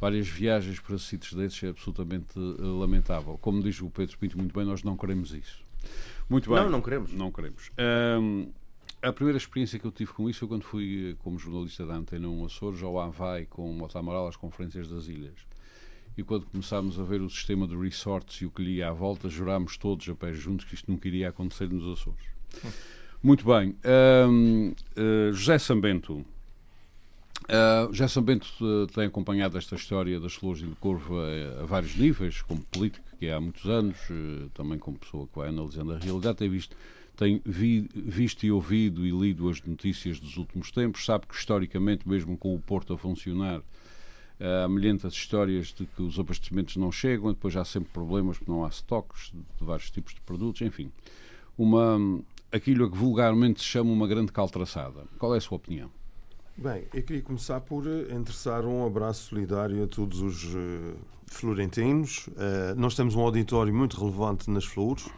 várias 0.00 0.26
viagens 0.28 0.80
para 0.80 0.98
sítios 0.98 1.32
desses, 1.34 1.62
é 1.62 1.68
absolutamente 1.68 2.36
eh, 2.36 2.40
lamentável. 2.60 3.38
Como 3.40 3.62
diz 3.62 3.80
o 3.80 3.88
Pedro 3.88 4.18
Pinto 4.18 4.36
muito 4.36 4.52
bem, 4.52 4.64
nós 4.64 4.82
não 4.82 4.96
queremos 4.96 5.32
isso. 5.32 5.62
Muito 6.28 6.50
bem. 6.50 6.58
Não, 6.60 6.70
não 6.70 6.80
queremos. 6.82 7.12
Não 7.12 7.30
queremos. 7.32 7.70
Ahm, 7.78 8.48
a 9.02 9.12
primeira 9.12 9.38
experiência 9.38 9.78
que 9.78 9.86
eu 9.86 9.92
tive 9.92 10.12
com 10.12 10.28
isso 10.28 10.40
foi 10.40 10.48
quando 10.48 10.62
fui, 10.62 11.10
eh, 11.10 11.16
como 11.22 11.38
jornalista 11.38 11.86
da 11.86 11.94
Antena 11.94 12.28
1 12.28 12.44
Açores, 12.44 12.82
ao 12.82 13.00
Havaí 13.00 13.46
com 13.46 13.70
o 13.70 13.74
Mota 13.74 13.98
Amaral 13.98 14.28
às 14.28 14.36
conferências 14.36 14.88
das 14.88 15.06
ilhas. 15.08 15.34
E 16.16 16.22
quando 16.22 16.46
começámos 16.46 16.98
a 16.98 17.02
ver 17.02 17.22
o 17.22 17.30
sistema 17.30 17.66
de 17.66 17.76
resorts 17.76 18.42
e 18.42 18.46
o 18.46 18.50
que 18.50 18.62
lhe 18.62 18.76
ia 18.76 18.88
à 18.88 18.92
volta, 18.92 19.28
jurámos 19.28 19.76
todos 19.76 20.08
a 20.08 20.14
pé 20.14 20.32
juntos 20.34 20.66
que 20.66 20.74
isto 20.74 20.90
nunca 20.90 21.08
iria 21.08 21.28
acontecer 21.28 21.68
nos 21.70 21.86
Açores. 21.98 22.24
Muito 23.22 23.44
bem. 23.44 23.76
Eh, 23.82 25.32
José 25.32 25.58
Sambento. 25.58 26.24
Ah, 27.48 27.88
José 27.90 28.08
Sambento 28.08 28.46
eh, 28.60 28.86
tem 28.94 29.04
acompanhado 29.04 29.58
esta 29.58 29.74
história 29.74 30.20
das 30.20 30.34
flores 30.34 30.62
e 30.62 30.66
do 30.66 30.76
corvo 30.76 31.16
a 31.60 31.66
vários 31.66 31.96
níveis, 31.96 32.42
como 32.42 32.60
político, 32.62 33.04
que 33.20 33.26
é 33.26 33.34
há 33.34 33.40
muitos 33.40 33.66
anos, 33.66 33.98
eh, 34.10 34.48
também 34.54 34.78
como 34.78 34.98
pessoa 34.98 35.26
que 35.26 35.36
vai 35.38 35.50
analisando 35.50 35.92
a 35.92 35.98
realidade, 35.98 36.38
tem 36.38 36.48
visto, 36.48 36.74
tem 37.14 37.42
vi- 37.44 37.86
visto 37.94 38.46
e 38.46 38.50
ouvido 38.50 39.06
e 39.06 39.10
lido 39.10 39.46
as 39.50 39.60
notícias 39.62 40.18
dos 40.18 40.38
últimos 40.38 40.70
tempos, 40.70 41.04
sabe 41.04 41.26
que 41.26 41.34
historicamente, 41.34 42.08
mesmo 42.08 42.38
com 42.38 42.54
o 42.54 42.58
Porto 42.58 42.94
a 42.94 42.98
funcionar, 42.98 43.60
há 44.40 44.66
milhentas 44.66 45.12
histórias 45.12 45.66
de 45.66 45.84
que 45.84 46.00
os 46.00 46.18
abastecimentos 46.18 46.76
não 46.76 46.90
chegam, 46.90 47.28
depois 47.30 47.54
há 47.56 47.64
sempre 47.64 47.90
problemas 47.92 48.38
porque 48.38 48.50
não 48.50 48.64
há 48.64 48.68
estoques 48.70 49.30
de, 49.30 49.38
de 49.38 49.64
vários 49.64 49.90
tipos 49.90 50.14
de 50.14 50.20
produtos, 50.22 50.62
enfim. 50.62 50.90
Uma, 51.58 51.98
aquilo 52.50 52.86
a 52.86 52.90
que 52.90 52.96
vulgarmente 52.96 53.60
se 53.60 53.66
chama 53.66 53.92
uma 53.92 54.08
grande 54.08 54.32
caltraçada. 54.32 55.04
Qual 55.18 55.34
é 55.34 55.36
a 55.36 55.40
sua 55.42 55.56
opinião? 55.56 55.90
Bem, 56.62 56.84
eu 56.92 57.02
queria 57.02 57.22
começar 57.22 57.58
por 57.62 57.86
eh, 57.86 58.14
endereçar 58.14 58.66
um 58.66 58.86
abraço 58.86 59.30
solidário 59.30 59.82
a 59.82 59.86
todos 59.86 60.20
os 60.20 60.44
eh, 60.54 60.94
florentinos. 61.24 62.28
Eh, 62.36 62.74
nós 62.76 62.94
temos 62.94 63.14
um 63.14 63.20
auditório 63.20 63.72
muito 63.72 63.98
relevante 63.98 64.50
nas 64.50 64.66
flores, 64.66 65.08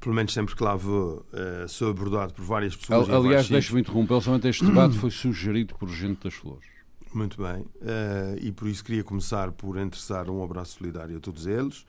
pelo 0.00 0.12
menos 0.16 0.32
sempre 0.32 0.56
que 0.56 0.64
lá 0.64 0.74
vou, 0.74 1.24
eh, 1.32 1.66
sou 1.68 1.90
abordado 1.90 2.34
por 2.34 2.44
várias 2.44 2.74
pessoas. 2.74 3.08
Aliás, 3.08 3.48
deixe-me 3.48 3.82
interromper, 3.82 4.20
somente 4.20 4.48
este 4.48 4.64
debate 4.64 4.98
foi 4.98 5.12
sugerido 5.12 5.76
por 5.76 5.88
gente 5.88 6.24
das 6.24 6.34
flores. 6.34 6.66
Muito 7.14 7.40
bem. 7.40 7.64
Eh, 7.80 8.38
e 8.40 8.50
por 8.50 8.66
isso 8.66 8.82
queria 8.82 9.04
começar 9.04 9.52
por 9.52 9.78
endereçar 9.78 10.28
um 10.28 10.42
abraço 10.42 10.78
solidário 10.78 11.16
a 11.16 11.20
todos 11.20 11.46
eles. 11.46 11.86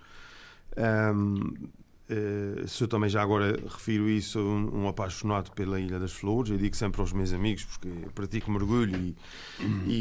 Ahm, 0.77 1.69
eh, 2.09 2.63
se 2.67 2.83
eu 2.83 2.87
também 2.87 3.09
já 3.09 3.21
agora 3.21 3.57
refiro 3.63 4.07
isso, 4.09 4.39
um, 4.39 4.83
um 4.83 4.87
apaixonado 4.87 5.51
pela 5.51 5.79
Ilha 5.79 5.99
das 5.99 6.11
Flores, 6.11 6.51
eu 6.51 6.57
digo 6.57 6.75
sempre 6.75 7.01
aos 7.01 7.11
meus 7.11 7.33
amigos, 7.33 7.63
porque 7.65 7.89
pratico 8.13 8.51
mergulho 8.51 8.95
e, 8.95 9.15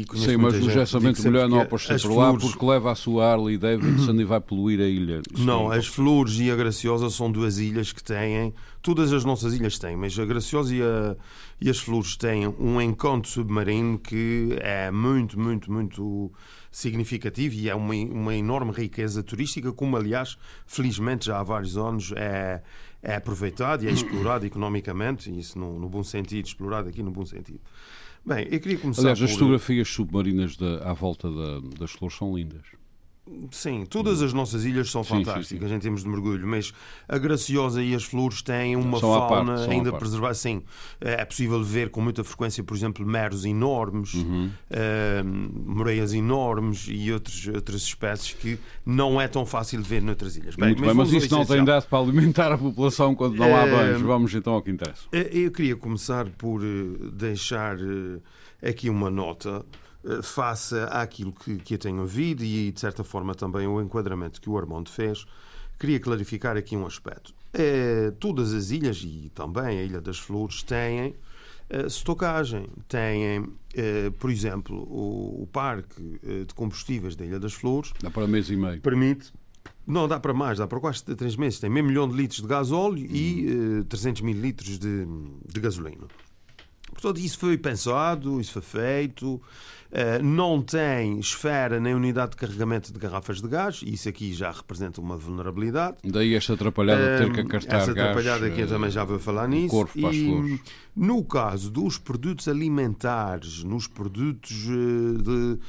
e 0.01 0.05
conheço 0.05 0.29
Sim, 0.29 0.37
mas 0.37 0.53
o 0.55 0.69
gente, 0.69 0.87
sempre 0.89 1.23
melhor 1.23 1.49
não 1.49 1.59
apostar 1.61 1.95
as 1.95 2.03
por 2.03 2.13
lá 2.15 2.29
flores- 2.29 2.45
porque 2.51 2.65
leva 2.65 2.91
a 2.91 2.95
sua 2.95 3.31
Harley 3.31 3.57
Davidson 3.57 4.13
e 4.13 4.23
vai 4.23 4.39
poluir 4.39 4.79
a 4.79 4.87
ilha. 4.87 5.21
Isso 5.33 5.43
Não, 5.43 5.71
é 5.73 5.77
as 5.77 5.87
Flores 5.87 6.39
e 6.39 6.51
a 6.51 6.55
Graciosa 6.55 7.09
são 7.09 7.31
duas 7.31 7.57
ilhas 7.57 7.91
que 7.91 8.03
têm, 8.03 8.53
todas 8.81 9.11
as 9.11 9.25
nossas 9.25 9.53
ilhas 9.55 9.79
têm, 9.79 9.95
mas 9.95 10.17
a 10.19 10.25
Graciosa 10.25 10.75
e, 10.75 10.81
a- 10.81 11.15
e 11.59 11.69
as 11.69 11.79
Flores 11.79 12.15
têm 12.17 12.47
um 12.59 12.79
encontro 12.81 13.29
submarino 13.31 13.97
que 13.97 14.49
é 14.59 14.91
muito, 14.91 15.39
muito, 15.39 15.71
muito 15.71 16.31
significativo 16.75 17.55
e 17.55 17.69
é 17.69 17.73
uma, 17.75 17.93
uma 17.93 18.35
enorme 18.35 18.73
riqueza 18.73 19.23
turística, 19.23 19.71
como 19.71 19.95
aliás, 19.95 20.37
felizmente 20.67 21.27
já 21.27 21.39
há 21.39 21.43
vários 21.43 21.77
anos 21.77 22.11
é, 22.17 22.61
é 23.01 23.15
aproveitado 23.15 23.83
e 23.83 23.87
é 23.87 23.91
explorado 23.91 24.43
economicamente, 24.45 25.29
e 25.31 25.39
isso 25.39 25.57
no, 25.57 25.79
no 25.79 25.87
bom 25.87 26.03
sentido, 26.03 26.45
explorado 26.45 26.89
aqui 26.89 27.01
no 27.01 27.11
bom 27.11 27.25
sentido. 27.25 27.61
Bem, 28.25 28.45
eu 28.51 28.59
queria 28.59 28.77
começar 28.77 29.03
Aliás, 29.03 29.21
as 29.21 29.29
por- 29.31 29.37
fotografias 29.39 29.87
submarinas 29.87 30.57
da- 30.57 30.89
à 30.89 30.93
volta 30.93 31.31
da- 31.31 31.61
das 31.79 31.91
flores 31.91 32.17
são 32.17 32.35
lindas. 32.35 32.63
Sim, 33.49 33.85
todas 33.89 34.21
as 34.21 34.33
nossas 34.33 34.65
ilhas 34.65 34.91
são 34.91 35.03
Sim, 35.03 35.15
sim, 35.17 35.25
fantásticas 35.25 35.71
em 35.71 35.79
termos 35.79 36.03
de 36.03 36.09
mergulho, 36.09 36.45
mas 36.47 36.71
a 37.09 37.17
Graciosa 37.17 37.81
e 37.81 37.95
as 37.95 38.03
Flores 38.03 38.43
têm 38.43 38.75
uma 38.75 38.99
São 38.99 39.09
fauna 39.11 39.55
parte, 39.55 39.71
ainda 39.71 39.91
preservada. 39.93 40.35
Sim, 40.35 40.61
é 41.01 41.25
possível 41.25 41.63
ver 41.63 41.89
com 41.89 42.01
muita 42.01 42.23
frequência, 42.23 42.63
por 42.63 42.77
exemplo, 42.77 43.03
meros 43.03 43.43
enormes, 43.43 44.13
Uhum. 44.13 44.51
eh, 44.69 45.23
moreias 45.23 46.13
enormes 46.13 46.85
e 46.87 47.11
outros, 47.11 47.47
outras 47.47 47.81
espécies 47.81 48.33
que 48.33 48.59
não 48.85 49.19
é 49.19 49.27
tão 49.27 49.43
fácil 49.43 49.81
de 49.81 49.89
ver 49.89 50.03
noutras 50.03 50.37
ilhas. 50.37 50.55
Muito 50.55 50.75
bem, 50.75 50.85
mas 50.85 50.95
vamos 50.95 51.11
ao 51.11 51.17
isso 51.17 51.35
não 51.35 51.45
tem 51.45 51.65
dado 51.65 51.87
para 51.87 51.97
alimentar 51.97 52.51
a 52.51 52.57
população 52.59 53.15
quando 53.15 53.35
não 53.37 53.55
há 53.55 53.65
Eh, 53.65 53.71
banhos. 53.71 54.01
Vamos 54.03 54.35
então 54.35 54.53
ao 54.53 54.61
que 54.61 54.69
interessa. 54.69 55.01
Eh, 55.11 55.29
Eu 55.33 55.51
queria 55.51 55.75
começar 55.75 56.29
por 56.29 56.61
deixar 57.13 57.77
aqui 58.61 58.89
uma 58.89 59.09
nota 59.09 59.65
face 60.23 60.75
àquilo 60.89 61.31
que, 61.31 61.57
que 61.57 61.73
eu 61.75 61.77
tenho 61.77 62.01
ouvido 62.01 62.43
e, 62.43 62.71
de 62.71 62.79
certa 62.79 63.03
forma, 63.03 63.33
também 63.33 63.67
o 63.67 63.81
enquadramento 63.81 64.39
que 64.41 64.49
o 64.49 64.57
Armando 64.57 64.89
fez. 64.89 65.25
Queria 65.79 65.99
clarificar 65.99 66.55
aqui 66.57 66.75
um 66.77 66.85
aspecto. 66.85 67.33
Eh, 67.53 68.11
todas 68.19 68.53
as 68.53 68.69
ilhas, 68.71 69.01
e 69.03 69.31
também 69.33 69.79
a 69.79 69.83
Ilha 69.83 70.01
das 70.01 70.17
Flores, 70.19 70.63
têm 70.63 71.15
eh, 71.69 71.85
estocagem. 71.85 72.67
Têm, 72.87 73.45
eh, 73.73 74.11
por 74.19 74.29
exemplo, 74.29 74.77
o, 74.89 75.43
o 75.43 75.47
parque 75.47 76.19
eh, 76.23 76.43
de 76.45 76.53
combustíveis 76.53 77.15
da 77.15 77.25
Ilha 77.25 77.39
das 77.39 77.53
Flores 77.53 77.91
Dá 78.01 78.09
para 78.09 78.27
mês 78.27 78.49
e 78.49 78.55
meio. 78.55 78.79
permite. 78.81 79.33
Não, 79.87 80.07
dá 80.07 80.19
para 80.19 80.33
mais, 80.33 80.57
dá 80.57 80.65
para 80.67 80.79
quase 80.79 81.03
3 81.03 81.35
meses. 81.35 81.59
Tem 81.59 81.69
meio 81.69 81.85
milhão 81.85 82.07
de 82.09 82.15
litros 82.15 82.41
de 82.41 82.47
gasóleo 82.47 83.05
e 83.05 83.79
eh, 83.81 83.83
300 83.87 84.21
mil 84.21 84.35
litros 84.39 84.79
de, 84.79 85.05
de 85.47 85.59
gasolina. 85.59 86.07
Portanto, 86.91 87.19
isso 87.19 87.37
foi 87.37 87.57
pensado, 87.57 88.39
isso 88.39 88.53
foi 88.53 88.61
feito. 88.61 89.41
Eh, 89.91 90.19
não 90.21 90.61
tem 90.61 91.19
esfera 91.19 91.79
nem 91.79 91.93
unidade 91.93 92.31
de 92.31 92.37
carregamento 92.37 92.91
de 92.91 92.99
garrafas 92.99 93.41
de 93.41 93.47
gás. 93.47 93.81
Isso 93.85 94.09
aqui 94.09 94.33
já 94.33 94.51
representa 94.51 94.99
uma 94.99 95.15
vulnerabilidade. 95.15 95.97
Daí 96.03 96.33
esta 96.35 96.53
atrapalhada 96.53 97.17
de 97.19 97.25
ter 97.25 97.33
que 97.33 97.39
acartar 97.41 97.77
Essa 97.77 97.93
gás. 97.93 98.09
atrapalhada 98.09 98.47
aqui 98.47 98.61
eu 98.61 98.65
eh, 98.65 98.69
também 98.69 98.89
já 98.91 99.03
vou 99.03 99.19
falar 99.19 99.47
nisso. 99.47 99.69
corpo 99.69 99.99
para 99.99 100.09
as 100.09 100.15
E, 100.15 100.25
flores. 100.25 100.59
no 100.95 101.23
caso 101.23 101.71
dos 101.71 101.97
produtos 101.97 102.47
alimentares, 102.47 103.63
nos 103.63 103.87
produtos 103.87 104.65
eh, 104.67 105.21
de, 105.21 105.59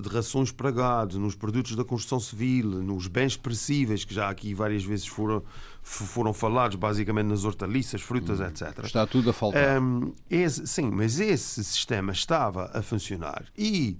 de 0.00 0.08
rações 0.08 0.50
para 0.50 0.70
gado, 0.70 1.18
nos 1.18 1.34
produtos 1.34 1.76
da 1.76 1.84
construção 1.84 2.20
civil, 2.20 2.68
nos 2.82 3.06
bens 3.06 3.36
perecíveis, 3.36 4.04
que 4.04 4.14
já 4.14 4.28
aqui 4.28 4.54
várias 4.54 4.84
vezes 4.84 5.06
foram, 5.06 5.42
foram 5.86 6.32
falados, 6.32 6.76
basicamente 6.76 7.26
nas 7.26 7.44
hortaliças, 7.44 8.00
frutas, 8.00 8.40
Hum. 8.40 8.46
etc. 8.46 8.80
Está 8.84 9.06
tudo 9.06 9.30
a 9.30 9.32
faltar. 9.32 9.80
Um, 9.80 10.12
esse- 10.30 10.66
sim, 10.66 10.90
mas 10.90 11.20
esse 11.20 11.62
sistema 11.62 12.10
estava 12.12 12.70
a 12.72 12.80
funcionar 12.82 13.44
e 13.56 13.98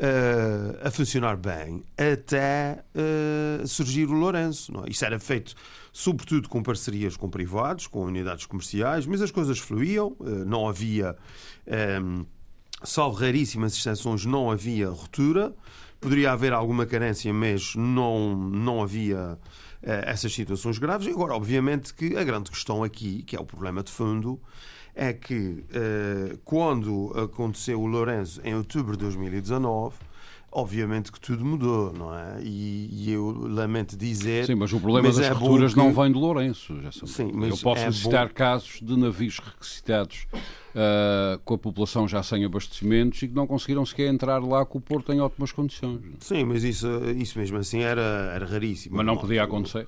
uh, 0.00 0.86
a 0.86 0.90
funcionar 0.90 1.36
bem 1.36 1.84
até 1.96 2.82
uh, 2.94 3.66
surgir 3.66 4.06
o 4.08 4.12
Lourenço. 4.12 4.72
Não 4.72 4.84
é? 4.84 4.88
Isso 4.90 5.04
era 5.04 5.18
feito 5.20 5.54
sobretudo 5.92 6.48
com 6.48 6.62
parcerias 6.62 7.16
com 7.16 7.28
privados, 7.28 7.86
com 7.86 8.04
unidades 8.04 8.46
comerciais, 8.46 9.04
mas 9.06 9.20
as 9.20 9.30
coisas 9.30 9.58
fluíam, 9.58 10.16
uh, 10.20 10.44
não 10.46 10.66
havia, 10.68 11.14
um, 12.02 12.24
salvo 12.82 13.16
raríssimas 13.18 13.76
exceções, 13.76 14.24
não 14.24 14.50
havia 14.50 14.88
ruptura. 14.88 15.54
Poderia 16.00 16.30
haver 16.32 16.52
alguma 16.52 16.86
carência, 16.86 17.32
mas 17.34 17.74
não, 17.74 18.36
não 18.36 18.80
havia 18.80 19.36
essas 19.82 20.32
situações 20.32 20.78
graves. 20.78 21.06
E 21.06 21.10
agora, 21.10 21.34
obviamente, 21.34 21.94
que 21.94 22.16
a 22.16 22.24
grande 22.24 22.50
questão 22.50 22.82
aqui, 22.82 23.22
que 23.22 23.36
é 23.36 23.40
o 23.40 23.44
problema 23.44 23.82
de 23.82 23.90
fundo, 23.90 24.40
é 24.94 25.12
que 25.12 25.64
uh, 25.70 26.38
quando 26.44 27.12
aconteceu 27.16 27.80
o 27.80 27.86
Lourenço 27.86 28.40
em 28.42 28.54
outubro 28.54 28.96
de 28.96 29.04
2019, 29.04 29.94
obviamente 30.50 31.12
que 31.12 31.20
tudo 31.20 31.44
mudou, 31.44 31.92
não 31.92 32.14
é? 32.14 32.40
E, 32.42 32.88
e, 32.90 33.12
eu 33.12 33.30
lamento 33.48 33.96
dizer. 33.96 34.46
Sim, 34.46 34.54
mas 34.54 34.72
o 34.72 34.80
problema 34.80 35.08
mas 35.08 35.16
das 35.16 35.26
é 35.26 35.30
rupturas 35.30 35.72
que... 35.72 35.78
não 35.78 35.92
vem 35.92 36.12
de 36.12 36.18
Lourenço. 36.18 36.80
Já 36.82 36.90
Sim, 36.92 37.30
mas 37.34 37.50
eu 37.50 37.58
posso 37.58 37.84
é 37.84 37.92
citar 37.92 38.28
bom... 38.28 38.34
casos 38.34 38.80
de 38.82 38.96
navios 38.96 39.38
requisitados 39.38 40.26
uh, 40.34 41.38
com 41.44 41.54
a 41.54 41.58
população 41.58 42.08
já 42.08 42.22
sem 42.22 42.44
abastecimentos 42.44 43.22
e 43.22 43.28
que 43.28 43.34
não 43.34 43.46
conseguiram 43.46 43.84
sequer 43.84 44.08
entrar 44.08 44.42
lá 44.42 44.64
com 44.64 44.78
o 44.78 44.80
porto 44.80 45.12
em 45.12 45.20
ótimas 45.20 45.52
condições. 45.52 46.00
Sim, 46.20 46.44
mas 46.44 46.64
isso, 46.64 46.88
isso 47.16 47.38
mesmo 47.38 47.58
assim 47.58 47.80
era, 47.80 48.32
era 48.34 48.46
raríssimo. 48.46 48.96
Mas 48.96 49.06
não 49.06 49.16
podia 49.16 49.44
acontecer. 49.44 49.86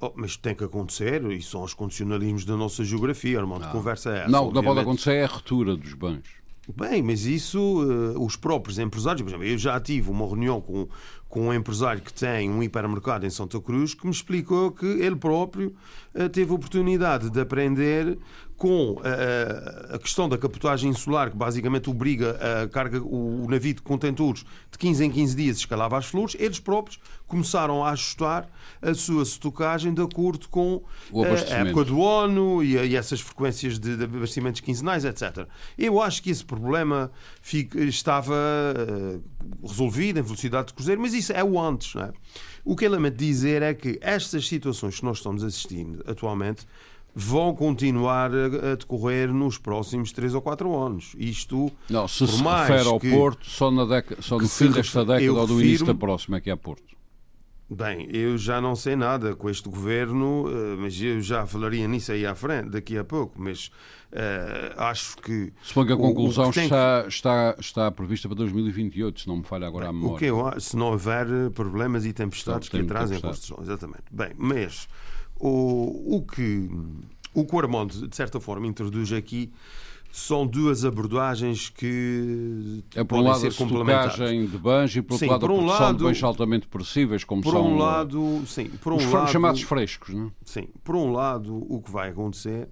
Oh, 0.00 0.10
mas 0.16 0.36
tem 0.36 0.52
que 0.52 0.64
acontecer, 0.64 1.24
e 1.30 1.40
são 1.40 1.62
os 1.62 1.74
condicionalismos 1.74 2.44
da 2.44 2.56
nossa 2.56 2.82
geografia, 2.82 3.38
irmão, 3.38 3.60
de 3.60 3.68
conversa 3.68 4.10
é 4.10 4.18
essa. 4.22 4.28
Não, 4.28 4.46
o 4.46 4.48
que 4.48 4.54
não 4.56 4.64
pode 4.64 4.80
acontecer 4.80 5.12
é 5.12 5.24
a 5.24 5.28
ruptura 5.28 5.76
dos 5.76 5.94
bens. 5.94 6.41
Bem, 6.68 7.02
mas 7.02 7.26
isso, 7.26 7.58
uh, 7.58 8.24
os 8.24 8.36
próprios 8.36 8.78
empresários, 8.78 9.20
por 9.22 9.28
exemplo, 9.28 9.44
eu 9.44 9.58
já 9.58 9.80
tive 9.80 10.10
uma 10.10 10.24
reunião 10.24 10.60
com, 10.60 10.86
com 11.28 11.48
um 11.48 11.52
empresário 11.52 12.00
que 12.00 12.12
tem 12.12 12.48
um 12.48 12.62
hipermercado 12.62 13.26
em 13.26 13.30
Santa 13.30 13.60
Cruz 13.60 13.94
que 13.94 14.06
me 14.06 14.12
explicou 14.12 14.70
que 14.70 14.86
ele 14.86 15.16
próprio 15.16 15.74
uh, 16.14 16.28
teve 16.28 16.52
oportunidade 16.52 17.30
de 17.30 17.40
aprender 17.40 18.16
com 18.62 19.00
a, 19.02 19.08
eh, 19.08 19.94
a, 19.96 19.98
questão 19.98 20.28
da 20.28 20.38
capotagem 20.38 20.88
insular, 20.88 21.32
que 21.32 21.36
basicamente 21.36 21.90
obriga 21.90 22.38
a 22.62 22.68
carga, 22.68 23.02
o, 23.02 23.44
o 23.44 23.50
navio 23.50 23.74
de 23.74 23.82
contentores 23.82 24.44
de 24.70 24.78
15 24.78 25.04
em 25.04 25.10
15 25.10 25.34
dias 25.34 25.56
escalava 25.56 25.98
as 25.98 26.06
flores, 26.06 26.36
eles 26.38 26.60
próprios 26.60 27.00
começaram 27.26 27.84
a 27.84 27.90
ajustar 27.90 28.48
a 28.80 28.94
sua 28.94 29.24
estocagem 29.24 29.92
de 29.92 30.00
acordo 30.00 30.48
com 30.48 30.80
eh, 31.12 31.54
a 31.54 31.58
época 31.66 31.86
do 31.86 31.98
ONU 31.98 32.62
e, 32.62 32.76
e 32.76 32.94
essas 32.94 33.20
frequências 33.20 33.80
de, 33.80 33.96
de, 33.96 34.04
abastecimentos 34.04 34.60
quinzenais, 34.60 35.04
etc. 35.04 35.48
Eu 35.76 36.00
acho 36.00 36.22
que 36.22 36.30
esse 36.30 36.44
problema 36.44 37.10
fica, 37.40 37.82
estava 37.82 38.32
uh, 38.32 39.66
resolvido 39.66 40.20
em 40.20 40.22
velocidade 40.22 40.68
de 40.68 40.74
cruzeiro, 40.74 41.00
mas 41.00 41.14
isso 41.14 41.32
é 41.32 41.42
o 41.42 41.58
antes. 41.58 41.96
Não 41.96 42.04
é? 42.04 42.12
O 42.64 42.76
que 42.76 42.86
eu 42.86 42.92
lamento 42.92 43.16
dizer 43.16 43.60
é 43.60 43.74
que 43.74 43.98
estas 44.00 44.46
situações 44.46 45.00
que 45.00 45.04
nós 45.04 45.16
estamos 45.16 45.42
assistindo 45.42 46.04
atualmente 46.06 46.64
vão 47.14 47.54
continuar 47.54 48.30
a, 48.34 48.74
decorrer 48.74 49.32
nos 49.32 49.58
próximos 49.58 50.12
3 50.12 50.34
ou 50.34 50.42
4 50.42 50.74
anos. 50.76 51.14
Isto, 51.18 51.70
não, 51.88 52.08
se 52.08 52.26
se 52.26 52.42
refere 52.42 52.88
ao 52.88 52.98
que, 52.98 53.10
Porto, 53.10 53.46
só, 53.46 53.70
na 53.70 53.84
década, 53.84 54.22
só 54.22 54.38
no 54.38 54.48
fim 54.48 54.70
desta 54.70 55.04
década 55.04 55.32
ou 55.32 55.46
do 55.46 55.60
início 55.60 55.86
da 55.86 55.94
próxima 55.94 56.38
é 56.38 56.40
que 56.40 56.50
há 56.50 56.56
Porto. 56.56 56.92
Bem, 57.74 58.06
eu 58.14 58.36
já 58.36 58.60
não 58.60 58.76
sei 58.76 58.94
nada 58.94 59.34
com 59.34 59.48
este 59.48 59.66
governo, 59.66 60.44
eh, 60.46 60.76
mas 60.78 61.00
eu 61.00 61.22
já 61.22 61.46
falaria 61.46 61.88
nisso 61.88 62.12
aí 62.12 62.26
à 62.26 62.34
frente, 62.34 62.68
daqui 62.68 62.98
a 62.98 63.04
pouco, 63.04 63.40
mas 63.40 63.68
uh, 64.12 64.74
acho 64.76 65.16
que... 65.16 65.50
Suponho 65.62 65.86
que 65.86 65.92
a 65.94 65.96
conclusão 65.96 66.50
que 66.50 66.60
está, 66.60 67.02
que... 67.02 67.08
está, 67.08 67.56
está 67.58 67.90
prevista 67.90 68.28
para 68.28 68.36
2028, 68.36 69.20
se 69.20 69.28
não 69.28 69.38
me 69.38 69.44
falha 69.44 69.66
agora 69.66 69.88
a 69.88 69.92
memória. 69.92 70.16
O 70.16 70.18
que 70.18 70.26
eu 70.26 70.60
se 70.60 70.76
não 70.76 70.88
houver 70.88 71.26
problemas 71.54 72.04
e 72.04 72.12
tempestades 72.12 72.68
que 72.68 72.76
atrasem 72.76 73.16
a 73.16 73.20
construção, 73.22 73.58
exatamente. 73.62 74.04
Bem, 74.10 74.32
mas 74.36 74.86
o, 75.42 76.16
o, 76.16 76.22
que, 76.22 76.70
o 77.34 77.44
que 77.44 77.54
o 77.54 77.58
Armando, 77.58 78.08
de 78.08 78.14
certa 78.14 78.38
forma, 78.38 78.66
introduz 78.66 79.12
aqui 79.12 79.52
são 80.12 80.46
duas 80.46 80.84
abordagens 80.84 81.70
que 81.70 82.84
é, 82.94 83.02
por 83.02 83.18
um 83.18 83.22
lado, 83.22 83.40
ser 83.40 83.54
complementares. 83.54 84.14
de 84.14 84.58
banjo 84.58 84.98
e 84.98 85.02
por 85.02 85.14
outro 85.14 85.26
sim, 85.26 85.30
lado 85.32 85.40
por 85.40 85.50
um 85.50 85.54
a 85.54 85.58
produção 85.58 85.86
lado, 85.86 85.98
de 85.98 86.04
bens 86.04 86.22
altamente 86.22 86.68
perecíveis, 86.68 87.24
como 87.24 87.42
por 87.42 87.52
são 87.52 87.66
um 87.66 87.78
lado, 87.78 88.42
sim, 88.46 88.66
por 88.82 88.92
um 88.92 88.96
os 88.96 89.06
lado, 89.06 89.32
chamados 89.32 89.62
frescos. 89.62 90.14
Não? 90.14 90.26
É? 90.26 90.30
Sim, 90.44 90.68
por 90.84 90.94
um 90.96 91.10
lado, 91.10 91.66
o 91.68 91.80
que 91.80 91.90
vai 91.90 92.10
acontecer, 92.10 92.68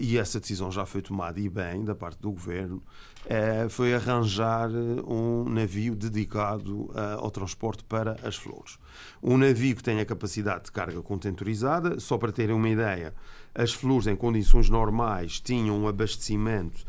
e 0.00 0.18
essa 0.18 0.40
decisão 0.40 0.70
já 0.70 0.84
foi 0.84 1.00
tomada 1.00 1.38
e 1.38 1.48
bem 1.48 1.84
da 1.84 1.94
parte 1.94 2.20
do 2.20 2.30
governo, 2.30 2.82
uh, 3.26 3.68
foi 3.70 3.94
arranjar 3.94 4.68
um 4.70 5.48
navio 5.48 5.94
dedicado 5.94 6.90
ao 7.18 7.30
transporte 7.30 7.84
para 7.84 8.16
as 8.24 8.36
flores. 8.36 8.78
Um 9.22 9.36
navio 9.36 9.76
que 9.76 9.82
tenha 9.82 10.04
capacidade 10.04 10.64
de 10.64 10.72
carga 10.72 11.00
contentorizada, 11.02 12.00
só 12.00 12.18
para 12.18 12.32
terem 12.32 12.54
uma 12.54 12.68
ideia, 12.68 13.14
as 13.54 13.72
flores 13.72 14.06
em 14.06 14.16
condições 14.16 14.68
normais 14.68 15.40
tinham 15.40 15.78
um 15.78 15.86
abastecimento 15.86 16.84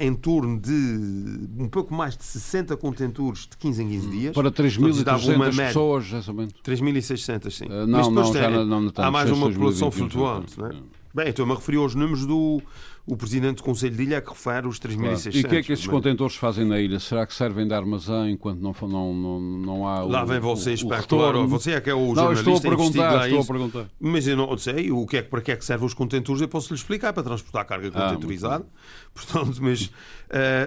em 0.00 0.12
torno 0.12 0.58
de 0.58 1.48
um 1.58 1.68
pouco 1.68 1.94
mais 1.94 2.16
de 2.16 2.24
60 2.24 2.76
contentores 2.76 3.46
de 3.46 3.56
15 3.56 3.82
em 3.82 3.88
15 3.88 4.10
dias. 4.10 4.34
Para 4.34 4.50
3.300 4.50 5.56
pessoas, 5.56 6.06
exatamente. 6.06 6.54
3.600, 6.64 7.50
sim. 7.50 7.64
Uh, 7.66 7.86
não, 7.86 8.10
não, 8.10 8.32
já 8.32 8.50
não, 8.50 8.80
não, 8.80 8.92
Há 8.96 9.10
mais 9.10 9.30
uma 9.30 9.48
população 9.48 9.90
flutuante, 9.90 10.58
não 10.58 10.66
é? 10.66 10.74
Bem, 11.16 11.30
estou-me 11.30 11.52
a 11.52 11.54
referir 11.54 11.78
aos 11.78 11.94
números 11.94 12.26
do 12.26 12.62
o 13.06 13.16
Presidente 13.16 13.56
do 13.56 13.62
Conselho 13.62 13.96
de 13.96 14.02
Ilha 14.02 14.20
que 14.20 14.28
refere 14.28 14.68
os 14.68 14.78
3.600. 14.78 14.98
Claro. 14.98 15.36
E 15.38 15.40
o 15.40 15.48
que 15.48 15.56
é 15.56 15.62
que 15.62 15.72
esses 15.72 15.86
contentores 15.86 16.36
fazem 16.36 16.66
na 16.66 16.78
ilha? 16.78 17.00
Será 17.00 17.24
que 17.24 17.32
servem 17.32 17.66
de 17.66 17.72
armazém 17.72 18.32
enquanto 18.32 18.60
não, 18.60 18.74
não, 18.86 19.14
não, 19.14 19.40
não 19.40 19.88
há 19.88 20.04
o 20.04 20.08
Lá 20.08 20.26
vem 20.26 20.40
você, 20.40 20.74
inspector, 20.74 21.46
você 21.46 21.72
é 21.72 21.80
que 21.80 21.88
é 21.88 21.94
o 21.94 22.08
não, 22.08 22.14
jornalista 22.16 22.50
estou 22.50 22.56
a 22.56 22.60
perguntar, 22.60 23.28
estou 23.28 23.40
a 23.40 23.46
perguntar. 23.46 23.90
Mas 23.98 24.28
eu 24.28 24.36
não 24.36 24.58
sei 24.58 24.92
o 24.92 25.06
que 25.06 25.16
é, 25.16 25.22
para 25.22 25.40
que 25.40 25.52
é 25.52 25.56
que 25.56 25.64
servem 25.64 25.86
os 25.86 25.94
contentores, 25.94 26.42
eu 26.42 26.48
posso 26.48 26.74
lhe 26.74 26.78
explicar, 26.78 27.14
para 27.14 27.22
transportar 27.22 27.64
carga 27.64 27.90
contentorizada. 27.90 28.66
Ah, 28.68 29.08
Portanto, 29.14 29.58
mas 29.62 29.86
uh, 29.86 29.90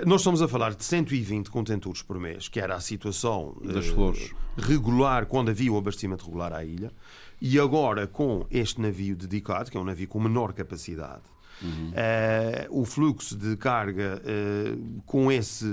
nós 0.07 0.21
estamos 0.21 0.41
a 0.41 0.47
falar 0.47 0.73
de 0.73 0.83
120 0.83 1.51
contentores 1.51 2.01
por 2.01 2.19
mês, 2.19 2.47
que 2.47 2.59
era 2.59 2.73
a 2.73 2.79
situação 2.79 3.55
das 3.63 3.89
uh, 3.89 4.13
regular, 4.57 5.27
quando 5.27 5.49
havia 5.49 5.71
o 5.71 5.77
abastecimento 5.77 6.25
regular 6.25 6.53
à 6.53 6.65
ilha. 6.65 6.91
E 7.41 7.59
agora, 7.59 8.05
com 8.07 8.45
este 8.51 8.81
navio 8.81 9.15
dedicado, 9.15 9.71
que 9.71 9.77
é 9.77 9.79
um 9.79 9.85
navio 9.85 10.07
com 10.07 10.19
menor 10.19 10.53
capacidade, 10.53 11.23
Uhum. 11.61 11.89
Uh, 11.89 12.81
o 12.81 12.85
fluxo 12.85 13.35
de 13.37 13.57
carga 13.57 14.21
uh, 14.23 15.01
com 15.05 15.31
esse 15.31 15.65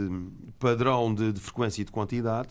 padrão 0.58 1.14
de, 1.14 1.32
de, 1.32 1.40
frequência 1.40 1.82
e 1.82 1.84
de 1.84 1.92
quantidade 1.92 2.48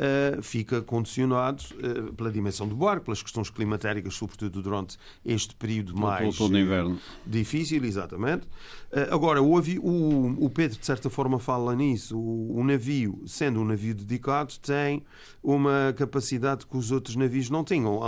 uh, 0.00 0.42
fica 0.42 0.80
condicionado 0.80 1.62
uh, 1.74 2.12
pela 2.14 2.30
dimensão 2.30 2.66
do 2.66 2.74
barco, 2.74 3.04
pelas 3.04 3.22
questões 3.22 3.50
climatéricas, 3.50 4.14
sobretudo 4.14 4.62
durante 4.62 4.96
este 5.24 5.54
período 5.54 5.96
mais 5.96 6.36
todo 6.36 6.58
inverno. 6.58 6.98
difícil, 7.26 7.84
exatamente. 7.84 8.46
Uh, 8.90 9.12
agora, 9.14 9.42
o, 9.42 9.58
o, 9.58 10.44
o, 10.44 10.50
Pedro, 10.50 10.78
de 10.78 10.86
certa 10.86 11.10
forma, 11.10 11.38
fala 11.38 11.76
nisso. 11.76 12.18
O, 12.18 12.58
o, 12.58 12.64
navio, 12.64 13.22
sendo 13.26 13.60
um 13.60 13.64
navio 13.64 13.94
dedicado, 13.94 14.54
tem 14.58 15.04
uma 15.42 15.94
capacidade 15.96 16.66
que 16.66 16.76
os 16.76 16.90
outros 16.90 17.16
navios 17.16 17.50
não 17.50 17.62
tinham. 17.62 18.00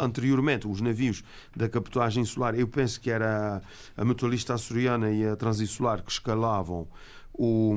anteriormente, 0.00 0.66
os 0.66 0.80
navios 0.80 1.22
da 1.54 1.68
capotagem 1.68 2.22
insular, 2.22 2.54
eu 2.54 2.66
penso 2.66 3.00
que 3.00 3.10
era 3.10 3.62
a 3.96 4.04
mutualista 4.04 4.54
açoriana 4.54 5.10
e 5.10 5.26
a 5.26 5.36
transinsular 5.36 6.02
que 6.02 6.10
escalavam 6.10 6.88
o, 7.32 7.74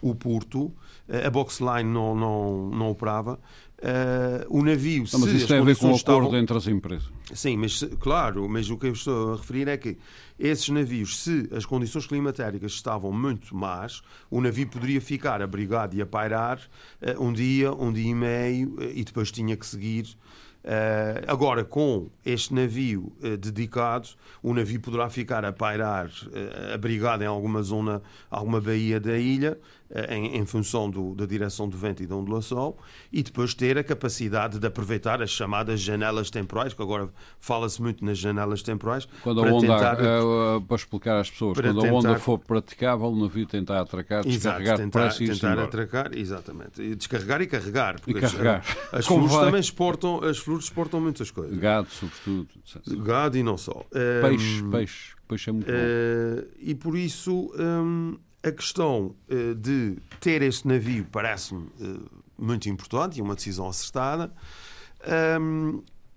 o 0.00 0.14
Porto, 0.14 0.72
eh, 1.08 1.26
a 1.26 1.30
boxline 1.30 1.84
não, 1.84 2.14
não, 2.14 2.70
não 2.70 2.90
operava. 2.90 3.38
Uh, 3.80 4.42
o 4.48 4.64
navio, 4.64 5.04
não, 5.12 5.20
mas 5.20 5.30
isso 5.30 5.46
tem 5.46 5.58
a 5.58 5.62
ver 5.62 5.76
com 5.76 5.86
o 5.86 5.94
acordo 5.94 6.24
estavam... 6.24 6.36
entre 6.36 6.56
as 6.56 6.66
empresas. 6.66 7.08
Sim, 7.32 7.58
mas 7.58 7.80
claro, 8.00 8.48
mas 8.48 8.68
o 8.70 8.76
que 8.76 8.88
eu 8.88 8.92
estou 8.92 9.34
a 9.34 9.36
referir 9.36 9.68
é 9.68 9.76
que 9.76 9.96
esses 10.36 10.68
navios, 10.68 11.18
se 11.18 11.48
as 11.52 11.64
condições 11.64 12.04
climatéricas 12.04 12.72
estavam 12.72 13.12
muito 13.12 13.54
más, 13.54 14.02
o 14.28 14.40
navio 14.40 14.66
poderia 14.66 15.00
ficar 15.00 15.40
abrigado 15.40 15.94
e 15.94 16.02
a 16.02 16.06
pairar 16.06 16.58
uh, 17.00 17.22
um 17.22 17.32
dia, 17.32 17.72
um 17.72 17.92
dia 17.92 18.10
e 18.10 18.14
meio, 18.14 18.70
uh, 18.70 18.90
e 18.92 19.04
depois 19.04 19.30
tinha 19.30 19.56
que 19.56 19.64
seguir 19.64 20.08
Uh, 20.64 21.24
agora, 21.26 21.64
com 21.64 22.10
este 22.26 22.52
navio 22.52 23.12
uh, 23.22 23.36
dedicado, 23.36 24.08
o 24.42 24.52
navio 24.52 24.80
poderá 24.80 25.08
ficar 25.08 25.44
a 25.44 25.52
pairar, 25.52 26.08
uh, 26.08 26.74
abrigado 26.74 27.22
em 27.22 27.26
alguma 27.26 27.62
zona, 27.62 28.02
alguma 28.28 28.60
baía 28.60 29.00
da 29.00 29.16
ilha, 29.16 29.58
em, 30.10 30.36
em, 30.36 30.44
função 30.44 30.90
do, 30.90 31.14
da 31.14 31.24
direção 31.24 31.68
do 31.68 31.76
vento 31.76 32.02
e 32.02 32.06
da 32.06 32.14
ondulação, 32.14 32.74
e 33.12 33.22
depois 33.22 33.54
ter 33.54 33.78
a 33.78 33.84
capacidade 33.84 34.58
de 34.58 34.66
aproveitar 34.66 35.22
as 35.22 35.30
chamadas 35.30 35.80
janelas 35.80 36.30
temporais, 36.30 36.74
que 36.74 36.82
agora 36.82 37.08
fala-se 37.40 37.80
muito 37.80 38.04
nas 38.04 38.18
janelas 38.18 38.62
temporais. 38.62 39.08
Quando 39.22 39.42
a 39.42 39.46
onda, 39.46 39.60
tentar, 39.60 39.96
para 39.96 40.76
explicar 40.76 41.20
às 41.20 41.30
pessoas, 41.30 41.58
quando 41.58 41.80
tentar, 41.80 41.88
a 41.88 41.92
onda 41.94 42.18
for 42.18 42.38
praticável, 42.38 43.06
o 43.06 43.16
navio 43.16 43.46
tentar 43.46 43.80
atracar, 43.80 44.24
descarregar 44.24 44.74
exato, 44.74 44.82
tentar, 44.82 45.22
e 45.22 45.26
tentar 45.26 45.58
atracar, 45.58 46.10
exatamente. 46.14 46.82
E 46.82 46.94
descarregar 46.94 47.40
e 47.40 47.46
carregar. 47.46 48.00
Porque 48.00 48.18
e 48.18 48.20
carregar. 48.20 48.58
As, 48.92 49.00
as 49.00 49.06
flores 49.06 49.32
também 49.32 49.60
exportam, 49.60 50.22
as 50.22 50.38
flores 50.38 50.64
exportam 50.64 51.00
muitas 51.00 51.30
coisas. 51.30 51.56
Gado, 51.58 51.88
sobretudo. 51.90 52.48
Gado 53.02 53.36
e 53.36 53.42
não 53.42 53.56
só. 53.56 53.84
Peixe, 54.22 54.62
um, 54.62 54.70
peixe. 54.70 55.14
Peixe 55.28 55.50
é 55.50 55.52
muito 55.52 55.66
bom. 55.66 55.72
Uh, 55.72 56.48
e 56.58 56.74
por 56.74 56.96
isso 56.96 57.52
um, 57.58 58.16
a 58.42 58.52
questão 58.52 59.14
eh, 59.28 59.54
de 59.54 59.96
ter 60.20 60.42
este 60.42 60.66
navio 60.68 61.06
parece-me 61.10 61.68
eh, 61.80 61.98
muito 62.38 62.68
importante 62.68 63.18
e 63.18 63.22
uma 63.22 63.34
decisão 63.34 63.68
acertada. 63.68 64.32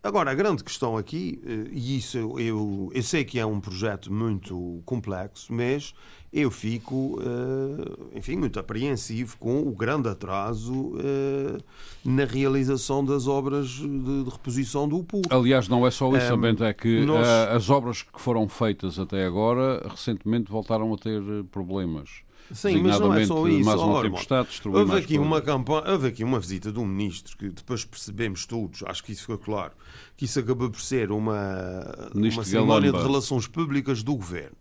Agora, 0.04 0.32
a 0.32 0.34
grande 0.34 0.64
questão 0.64 0.98
aqui, 0.98 1.40
eh, 1.46 1.70
e 1.72 1.98
isso 1.98 2.18
eu, 2.40 2.90
eu 2.92 3.04
sei 3.04 3.24
que 3.24 3.38
é 3.40 3.46
um 3.46 3.60
projeto 3.60 4.12
muito 4.12 4.82
complexo, 4.84 5.54
mas 5.54 5.94
eu 6.34 6.50
fico, 6.50 7.20
eh, 7.22 8.18
enfim, 8.18 8.38
muito 8.38 8.58
apreensivo 8.58 9.36
com 9.38 9.68
o 9.68 9.72
grande 9.72 10.08
atraso 10.08 10.94
eh, 10.98 11.58
na 12.06 12.24
realização 12.24 13.04
das 13.04 13.28
obras 13.28 13.68
de, 13.68 14.24
reposição 14.32 14.88
do 14.88 15.04
Porto. 15.04 15.34
Aliás, 15.34 15.68
não 15.68 15.86
é 15.86 15.92
só 15.92 16.16
isso, 16.16 16.28
também 16.28 16.56
é 16.62 16.74
que 16.74 17.04
nós- 17.06 17.28
ah, 17.28 17.54
as 17.54 17.70
obras 17.70 18.02
que 18.02 18.22
foram 18.22 18.48
feitas 18.48 18.98
até 18.98 19.26
agora 19.26 19.86
recentemente 19.90 20.50
voltaram 20.50 20.94
a 20.94 20.98
ter 20.98 21.22
eh, 21.22 21.44
problemas. 21.52 22.10
Sim, 22.54 22.82
mas 22.82 23.00
não 23.00 23.14
é 23.14 23.26
só 23.26 23.48
isso. 23.48 23.66
mais 23.66 23.82
uma 23.82 24.02
tempestade 24.02 24.50
Houve 24.66 24.98
aqui, 24.98 25.16
coisas. 25.16 25.26
uma 25.26 25.42
campanha, 25.42 25.92
houve 25.92 26.08
aqui 26.08 26.24
uma 26.24 26.40
visita 26.40 26.72
de 26.72 26.80
um 26.80 26.86
ministro 26.86 27.38
que 27.38 27.50
depois 27.50 27.86
percebemos 27.86 28.46
todos, 28.46 28.84
acho 28.86 29.04
que 29.04 29.12
isso 29.14 29.22
ficou 29.22 29.38
claro, 29.38 29.72
que 30.18 30.26
isso 30.26 30.40
acabou 30.40 30.70
por 30.70 30.82
ser 30.82 31.12
uma, 31.12 32.10
Ministro 32.14 32.42
uma 32.42 32.46
cerimónia 32.46 32.92
de 32.92 32.98
relações 32.98 33.48
públicas 33.48 34.04
do 34.04 34.16
governo 34.16 34.61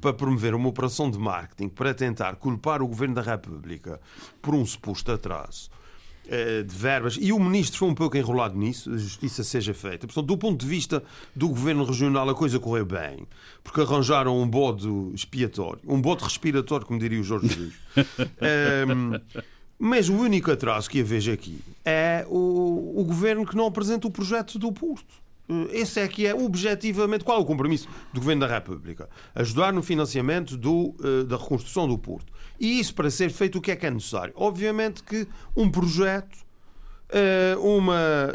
para 0.00 0.12
promover 0.12 0.54
uma 0.54 0.68
operação 0.68 1.10
de 1.10 1.18
marketing 1.18 1.68
para 1.68 1.94
tentar 1.94 2.36
culpar 2.36 2.82
o 2.82 2.88
governo 2.88 3.14
da 3.14 3.22
República 3.22 4.00
por 4.40 4.54
um 4.54 4.64
suposto 4.64 5.12
atraso 5.12 5.70
eh, 6.30 6.62
de 6.62 6.74
verbas 6.74 7.16
e 7.18 7.32
o 7.32 7.40
ministro 7.40 7.78
foi 7.78 7.88
um 7.88 7.94
pouco 7.94 8.14
enrolado 8.14 8.54
nisso, 8.54 8.92
a 8.92 8.98
justiça 8.98 9.42
seja 9.42 9.72
feita. 9.72 10.06
Portanto, 10.06 10.26
do 10.26 10.36
ponto 10.36 10.60
de 10.60 10.66
vista 10.66 11.02
do 11.34 11.48
governo 11.48 11.84
regional, 11.84 12.28
a 12.28 12.34
coisa 12.34 12.60
correu 12.60 12.84
bem, 12.84 13.26
porque 13.64 13.80
arranjaram 13.80 14.38
um 14.38 14.46
bode 14.46 14.86
expiatório, 15.14 15.80
um 15.86 15.98
bode 15.98 16.22
respiratório, 16.22 16.86
como 16.86 16.98
diria 16.98 17.18
o 17.18 17.24
Jorge 17.24 17.48
Jesus. 17.48 17.74
Ehm, 18.40 19.18
mas 19.78 20.08
o 20.10 20.14
único 20.14 20.50
atraso 20.50 20.90
que 20.90 20.98
eu 20.98 21.06
vejo 21.06 21.32
aqui 21.32 21.60
é 21.82 22.26
o, 22.28 23.00
o 23.00 23.04
governo 23.04 23.46
que 23.46 23.56
não 23.56 23.66
apresenta 23.66 24.06
o 24.06 24.10
projeto 24.10 24.58
do 24.58 24.70
Porto. 24.70 25.14
Eh, 25.48 25.80
Esse 25.80 26.00
é 26.00 26.08
que 26.08 26.26
é 26.26 26.34
objetivamente 26.34 27.24
qual 27.24 27.38
é 27.38 27.40
o 27.40 27.44
compromisso 27.44 27.88
do 28.12 28.20
Governo 28.20 28.46
da 28.46 28.54
República? 28.54 29.08
Ajudar 29.34 29.72
no 29.72 29.82
financiamento 29.82 30.56
do, 30.56 30.94
eh, 31.02 31.24
da 31.24 31.36
reconstrução 31.36 31.88
do 31.88 31.98
Porto. 31.98 32.32
E 32.60 32.78
isso 32.78 32.94
para 32.94 33.10
ser 33.10 33.30
feito 33.30 33.58
o 33.58 33.60
que 33.60 33.70
é 33.70 33.76
que 33.76 33.86
é 33.86 33.90
necessário? 33.90 34.32
Obviamente 34.36 35.02
que 35.02 35.26
um 35.56 35.70
projeto, 35.70 36.36
eh, 37.10 37.56
uma, 37.60 38.32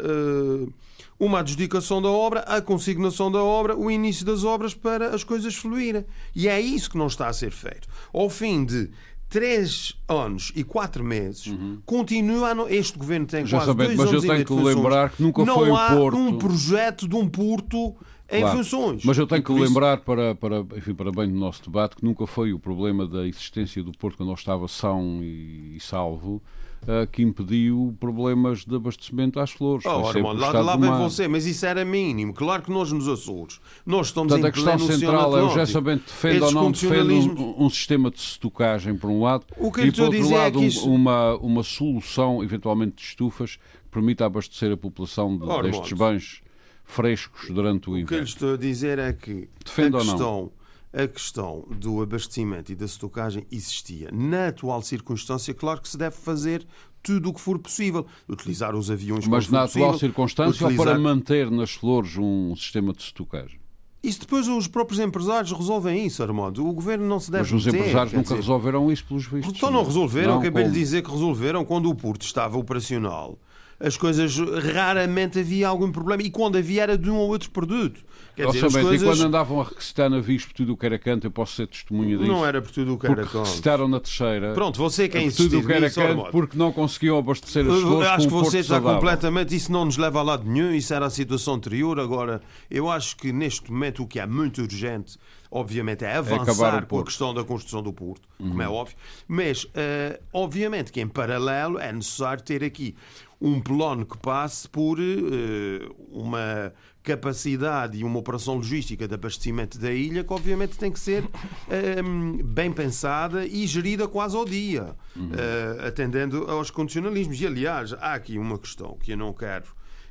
uma 1.18 1.40
adjudicação 1.40 2.00
da 2.00 2.08
obra, 2.08 2.40
a 2.40 2.60
consignação 2.60 3.30
da 3.30 3.42
obra, 3.42 3.76
o 3.76 3.90
início 3.90 4.24
das 4.24 4.42
obras 4.44 4.74
para 4.74 5.14
as 5.14 5.22
coisas 5.22 5.54
fluírem. 5.54 6.04
E 6.34 6.48
é 6.48 6.60
isso 6.60 6.90
que 6.90 6.98
não 6.98 7.06
está 7.06 7.28
a 7.28 7.32
ser 7.32 7.50
feito. 7.50 7.88
Ao 8.12 8.28
fim 8.30 8.64
de 8.64 8.90
três 9.34 9.96
anos 10.08 10.52
e 10.54 10.62
quatro 10.62 11.02
meses, 11.02 11.52
continua 11.84 12.50
a 12.50 12.54
não... 12.54 12.68
Este 12.68 12.96
governo 12.96 13.26
tem 13.26 13.44
Já 13.44 13.56
quase 13.58 13.72
sabendo, 13.72 13.86
dois 13.88 13.98
mas 13.98 14.06
eu 14.06 14.12
anos 14.12 14.24
e 14.24 14.28
tenho 14.28 14.44
que 14.44 14.52
lembrar 14.54 15.10
que 15.10 15.20
nunca 15.20 15.44
não 15.44 15.54
foi 15.56 15.70
o 15.70 15.76
há 15.76 15.88
Porto. 15.88 16.16
um 16.16 16.38
projeto 16.38 17.08
de 17.08 17.16
um 17.16 17.28
Porto 17.28 17.96
em 18.30 18.40
Claro. 18.42 18.58
funções. 18.58 19.04
Mas 19.04 19.18
eu 19.18 19.26
tenho 19.26 19.42
que 19.42 19.52
isso- 19.52 19.60
lembrar, 19.64 19.96
para, 20.02 20.36
para, 20.36 20.60
enfim, 20.76 20.94
para 20.94 21.10
bem 21.10 21.28
do 21.28 21.36
nosso 21.36 21.64
debate, 21.64 21.96
que 21.96 22.04
nunca 22.04 22.28
foi 22.28 22.52
o 22.52 22.60
problema 22.60 23.08
da 23.08 23.26
existência 23.26 23.82
do 23.82 23.90
Porto 23.90 24.16
quando 24.18 24.28
ele 24.30 24.38
estava 24.38 24.68
são 24.68 25.18
e, 25.20 25.74
e 25.76 25.80
salvo 25.80 26.40
ah, 26.86 27.06
que 27.06 27.22
impediu 27.22 27.94
problemas 27.98 28.64
de 28.64 28.74
abastecimento 28.76 29.38
às 29.40 29.50
flores. 29.50 29.84
Oh, 29.86 30.06
Armando, 30.08 30.38
o 30.38 30.40
lá, 30.40 30.60
lá 30.60 30.76
vem 30.76 30.90
você, 30.92 31.26
mas 31.28 31.46
isso 31.46 31.64
era 31.66 31.84
mínimo. 31.84 32.32
Claro 32.34 32.62
que 32.62 32.70
nós 32.70 32.90
nos 32.92 33.08
Açores, 33.08 33.60
nós 33.86 34.08
estamos 34.08 34.32
Portanto, 34.32 34.46
em 34.46 34.48
a 34.48 34.52
questão 34.52 34.78
central 34.78 35.36
é 35.38 35.42
o 35.42 35.48
José. 35.48 35.66
Sabente 35.66 36.04
defende 36.06 36.42
ou 36.42 36.52
não 36.52 36.70
defende 36.70 37.12
um, 37.40 37.64
um 37.64 37.70
sistema 37.70 38.10
de 38.10 38.18
estocagem, 38.18 38.96
por 38.96 39.10
um 39.10 39.22
lado, 39.22 39.44
O 39.56 39.70
que 39.72 39.82
e 39.82 39.92
por 39.92 40.02
outro 40.04 40.18
é 40.32 40.34
lado, 40.36 40.58
um- 40.60 40.64
isso- 40.64 40.90
uma, 40.90 41.34
uma 41.36 41.62
solução, 41.62 42.42
eventualmente 42.42 42.96
de 42.96 43.02
estufas, 43.02 43.56
que 43.56 43.88
permita 43.90 44.24
abastecer 44.26 44.72
a 44.72 44.76
população 44.76 45.36
de- 45.38 45.62
destes 45.70 45.92
bães 45.92 46.42
frescos 46.84 47.48
durante 47.50 47.88
o 47.88 47.92
O 47.92 47.94
que 47.94 47.96
eu 47.96 47.96
lhe 47.96 48.02
inverno. 48.02 48.24
estou 48.24 48.54
a 48.54 48.56
dizer 48.56 48.98
é 48.98 49.12
que 49.12 49.48
Defende 49.64 49.96
a 49.96 49.98
ou 50.00 50.04
não? 50.04 50.12
questão, 50.12 50.50
a 50.94 51.08
questão 51.08 51.66
do 51.70 52.00
abastecimento 52.02 52.70
e 52.70 52.74
da 52.74 52.84
estocagem 52.84 53.44
existia. 53.50 54.10
Na 54.12 54.48
atual 54.48 54.80
circunstância, 54.82 55.52
claro 55.52 55.80
que 55.80 55.88
se 55.88 55.98
deve 55.98 56.16
fazer 56.16 56.64
tudo 57.02 57.30
o 57.30 57.34
que 57.34 57.40
for 57.40 57.58
possível. 57.58 58.06
Utilizar 58.28 58.74
os 58.76 58.90
aviões 58.90 59.26
Mas 59.26 59.48
na 59.48 59.64
atual 59.64 59.90
possível, 59.92 59.98
circunstância 59.98 60.64
ou 60.64 60.70
utilizar- 60.70 60.94
para 60.94 60.98
manter 61.02 61.50
nas 61.50 61.72
flores 61.72 62.16
um 62.16 62.54
sistema 62.56 62.92
de 62.92 63.02
estocagem? 63.02 63.58
Isso 64.02 64.20
depois 64.20 64.46
os 64.46 64.68
próprios 64.68 65.00
empresários 65.00 65.50
resolvem 65.50 66.06
isso, 66.06 66.22
Armando. 66.22 66.66
O 66.66 66.72
governo 66.74 67.06
não 67.06 67.18
se 67.18 67.30
deve 67.30 67.44
Mas 67.44 67.52
os 67.52 67.64
meter, 67.66 67.78
empresários 67.80 68.12
nunca 68.12 68.22
dizer, 68.24 68.34
resolveram 68.36 68.92
isso 68.92 69.04
pelos 69.06 69.26
vistos. 69.26 69.56
Então 69.56 69.70
não 69.70 69.82
resolveram, 69.82 70.32
Não, 70.34 70.40
acabei 70.40 70.64
de 70.64 70.72
dizer 70.72 71.02
que 71.02 71.10
resolveram 71.10 71.64
quando 71.64 71.88
o 71.88 71.94
Porto 71.94 72.22
estava 72.22 72.58
operacional. 72.58 73.38
As 73.80 73.96
coisas 73.96 74.36
raramente 74.72 75.38
havia 75.40 75.68
algum 75.68 75.90
problema 75.90 76.22
e 76.22 76.30
quando 76.30 76.56
havia 76.56 76.82
era 76.82 76.98
de 76.98 77.10
um 77.10 77.16
ou 77.16 77.28
outro 77.28 77.50
produto. 77.50 78.00
Quer 78.36 78.46
dizer, 78.48 78.60
Sabete, 78.70 78.82
coisas 78.82 79.02
E 79.02 79.04
quando 79.04 79.26
andavam 79.28 79.60
a 79.60 79.64
requisitar 79.64 80.10
navios 80.10 80.44
por 80.44 80.52
tudo 80.54 80.72
o 80.72 80.76
que 80.76 80.84
era 80.86 80.98
canto, 80.98 81.24
eu 81.26 81.30
posso 81.30 81.54
ser 81.54 81.68
testemunha 81.68 82.16
disso. 82.18 82.28
não 82.28 82.44
era 82.44 82.60
por 82.60 82.70
tudo 82.72 82.94
o 82.94 82.98
que 82.98 83.06
era 83.06 83.14
porque 83.16 83.30
canto. 83.30 83.44
requisitaram 83.44 83.86
na 83.86 84.00
terceira. 84.00 84.52
Pronto, 84.54 84.76
você 84.76 85.08
quem 85.08 85.28
por 85.30 85.36
tudo 85.36 85.46
insistiu 85.56 85.60
o 85.60 85.66
que 85.66 85.72
era 85.72 85.90
canto, 85.90 86.30
porque 86.32 86.58
não 86.58 86.72
conseguiam 86.72 87.16
abastecer 87.18 87.64
as 87.64 87.72
Eu 87.72 87.80
flores 87.82 88.08
acho 88.08 88.28
que 88.28 88.34
um 88.34 88.38
você 88.42 88.58
está 88.58 88.74
saudável. 88.74 88.98
completamente. 88.98 89.54
Isso 89.54 89.70
não 89.70 89.84
nos 89.84 89.96
leva 89.96 90.18
a 90.18 90.22
lado 90.22 90.44
nenhum. 90.50 90.72
Isso 90.74 90.92
era 90.92 91.06
a 91.06 91.10
situação 91.10 91.54
anterior. 91.54 92.00
Agora, 92.00 92.40
eu 92.68 92.90
acho 92.90 93.16
que 93.16 93.32
neste 93.32 93.70
momento 93.70 94.02
o 94.02 94.06
que 94.06 94.18
é 94.18 94.26
muito 94.26 94.62
urgente, 94.62 95.16
obviamente, 95.54 96.04
é 96.04 96.16
acabar 96.16 96.34
avançar 96.34 96.86
com 96.86 96.96
a. 96.96 96.98
Uhum. 96.98 97.04
questão 97.04 97.32
da 97.32 97.44
construção 97.44 97.80
do 97.80 97.92
Porto, 97.92 98.28
como 98.36 98.60
é 98.60 98.68
óbvio. 98.68 98.96
Mas, 99.28 99.66
eh, 99.74 100.20
obviamente, 100.32 100.90
que 100.90 101.00
em 101.00 101.06
paralelo 101.06 101.78
é 101.78 101.92
necessário 101.92 102.42
ter 102.42 102.64
aqui 102.64 102.96
um 103.40 103.60
plano 103.60 104.04
que 104.04 104.18
passe 104.18 104.68
por 104.68 104.98
eh, 104.98 105.88
uma 106.10 106.72
capacidade 107.04 107.98
e 107.98 108.02
uma 108.02 108.18
operação 108.18 108.54
logística 108.56 109.06
de 109.06 109.14
abastecimento 109.14 109.78
da 109.78 109.92
ilha 109.92 110.24
que 110.24 110.32
obviamente 110.32 110.76
tem 110.76 110.90
que 110.90 110.98
ser 110.98 111.22
eh, 111.68 112.02
bem 112.42 112.72
pensada 112.72 113.46
e 113.46 113.66
gerida 113.66 114.08
quase 114.08 114.34
ao 114.34 114.44
dia, 114.44 114.96
eh, 115.16 115.86
atendendo 115.86 116.50
aos 116.50 116.70
condicionalismos. 116.70 117.40
E 117.40 117.46
aliás, 117.46 117.92
há 117.92 118.14
aqui 118.14 118.38
uma 118.38 118.58
questão 118.58 118.96
que 119.00 119.12
eu 119.12 119.16
não 119.16 119.32
quero 119.32 119.66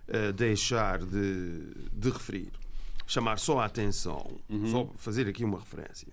eh, 0.08 0.32
deixar 0.32 1.00
de, 1.00 1.72
de 1.92 2.10
referir, 2.10 2.52
chamar 3.06 3.38
só 3.40 3.60
a 3.60 3.66
atenção, 3.66 4.26
só 4.72 4.88
fazer 4.98 5.28
aqui 5.28 5.44
uma 5.44 5.60
referência. 5.60 6.08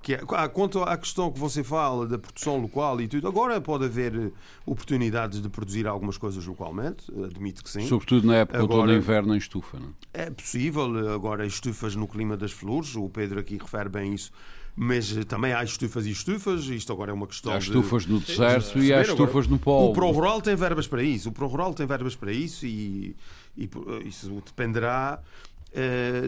Que 0.00 0.14
é, 0.14 0.18
quanto 0.52 0.80
à 0.80 0.96
questão 0.96 1.28
que 1.32 1.40
você 1.40 1.64
fala 1.64 2.06
da 2.06 2.16
produção 2.16 2.56
local 2.58 3.00
e 3.00 3.08
tudo, 3.08 3.26
agora 3.26 3.60
pode 3.60 3.84
haver 3.86 4.14
eh, 4.14 4.30
oportunidades 4.64 5.42
de 5.42 5.48
produzir 5.48 5.88
algumas 5.88 6.16
coisas 6.16 6.46
localmente, 6.46 7.04
admito 7.24 7.64
que 7.64 7.68
sim. 7.70 7.84
Sobretudo 7.88 8.24
na 8.28 8.36
época 8.36 8.62
Agora- 8.62 8.92
de 8.92 8.96
inverno 8.98 9.34
em 9.34 9.38
estufa. 9.38 9.78
Não? 9.80 9.92
é? 10.14 10.22
É 10.26 10.30
possível, 10.30 11.12
agora 11.12 11.44
estufas 11.44 11.96
no 11.96 12.06
clima 12.06 12.36
das 12.36 12.52
flores, 12.52 12.94
o 12.94 13.08
Pedro 13.08 13.40
aqui 13.40 13.56
refere 13.58 13.88
bem 13.88 14.14
isso, 14.14 14.30
mas 14.76 15.16
eh, 15.16 15.24
também 15.24 15.52
há 15.52 15.64
estufas 15.64 16.06
e 16.06 16.12
estufas, 16.12 16.66
isto 16.66 16.92
agora 16.92 17.10
é 17.10 17.14
uma 17.14 17.26
questão 17.26 17.52
Há 17.52 17.58
de- 17.58 17.64
estufas 17.64 18.06
no 18.06 18.20
deserto 18.20 18.40
e 18.44 18.44
há 18.44 18.52
perceber. 18.52 18.92
Agora, 18.92 19.08
estufas 19.10 19.46
no 19.48 19.58
polo. 19.58 19.90
O 19.90 19.92
Pro 19.92 20.10
Rural 20.12 20.40
tem 20.40 20.54
verbas 20.54 20.86
para 20.86 21.02
isso, 21.02 21.30
o 21.30 21.32
Pro 21.32 21.48
Rural 21.48 21.74
tem 21.74 21.86
verbas 21.88 22.14
para 22.14 22.30
isso 22.32 22.64
e, 22.66 23.16
e 23.56 23.68
isso 24.04 24.30
dependerá 24.46 25.18
eh, 25.20 25.57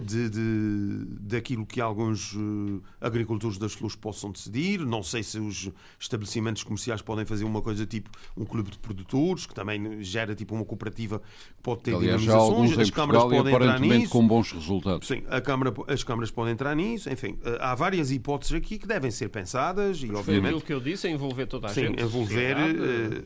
de, 0.01 0.28
de- 0.30 1.05
daquilo 1.20 1.64
que 1.64 1.80
alguns 1.80 2.34
eh, 2.34 2.80
agricultores 3.01 3.57
das 3.59 3.72
flores 3.72 3.97
possam 3.97 4.30
decidir. 4.30 4.80
Não 4.84 5.03
sei 5.03 5.22
se 5.22 5.38
os 5.38 5.70
estabelecimentos 5.99 6.62
comerciais 6.62 7.01
podem 7.03 7.24
fazer 7.24 7.45
uma 7.45 7.62
coisa 7.62 7.86
tipo 7.86 8.11
um 8.36 8.45
clube 8.45 8.70
de 8.70 8.78
produtores, 8.78 9.47
que 9.47 9.55
também 9.55 10.03
gera 10.03 10.34
tipo 10.34 10.55
uma 10.55 10.64
cooperativa 10.64 11.18
que 11.20 11.62
pode 11.62 11.82
ter 11.82 11.95
Aliás, 11.95 12.20
dinamizações. 12.20 12.78
As 12.78 12.91
câmaras 12.91 13.22
Portugal 13.22 13.45
podem 13.45 13.55
entrar 13.68 13.80
nisso. 13.80 14.11
com 14.12 14.26
bons 14.28 14.53
resultados. 14.53 15.09
Sim, 15.09 15.22
a 15.28 15.41
Câmara, 15.41 15.72
as 15.88 16.05
câmaras 16.05 16.30
podem 16.30 16.53
entrar 16.53 16.74
nisso, 16.76 17.11
enfim, 17.11 17.38
eh, 17.45 17.59
há 17.61 17.74
várias 17.74 18.11
hipóteses 18.11 18.55
aqui 18.55 18.78
que 18.78 18.86
devem 18.86 19.11
ser 19.11 19.28
pensadas 19.30 19.99
e, 20.03 20.07
Foi 20.07 20.16
obviamente, 20.16 20.47
aquilo 20.47 20.61
que 20.62 20.72
eu 20.74 20.80
disse, 20.80 21.07
é 21.09 21.11
envolver 21.11 21.47
toda 21.47 21.66
a 21.66 21.70
sim, 21.70 21.82
gente. 21.86 22.03
envolver 22.03 22.57
eh, 22.57 23.22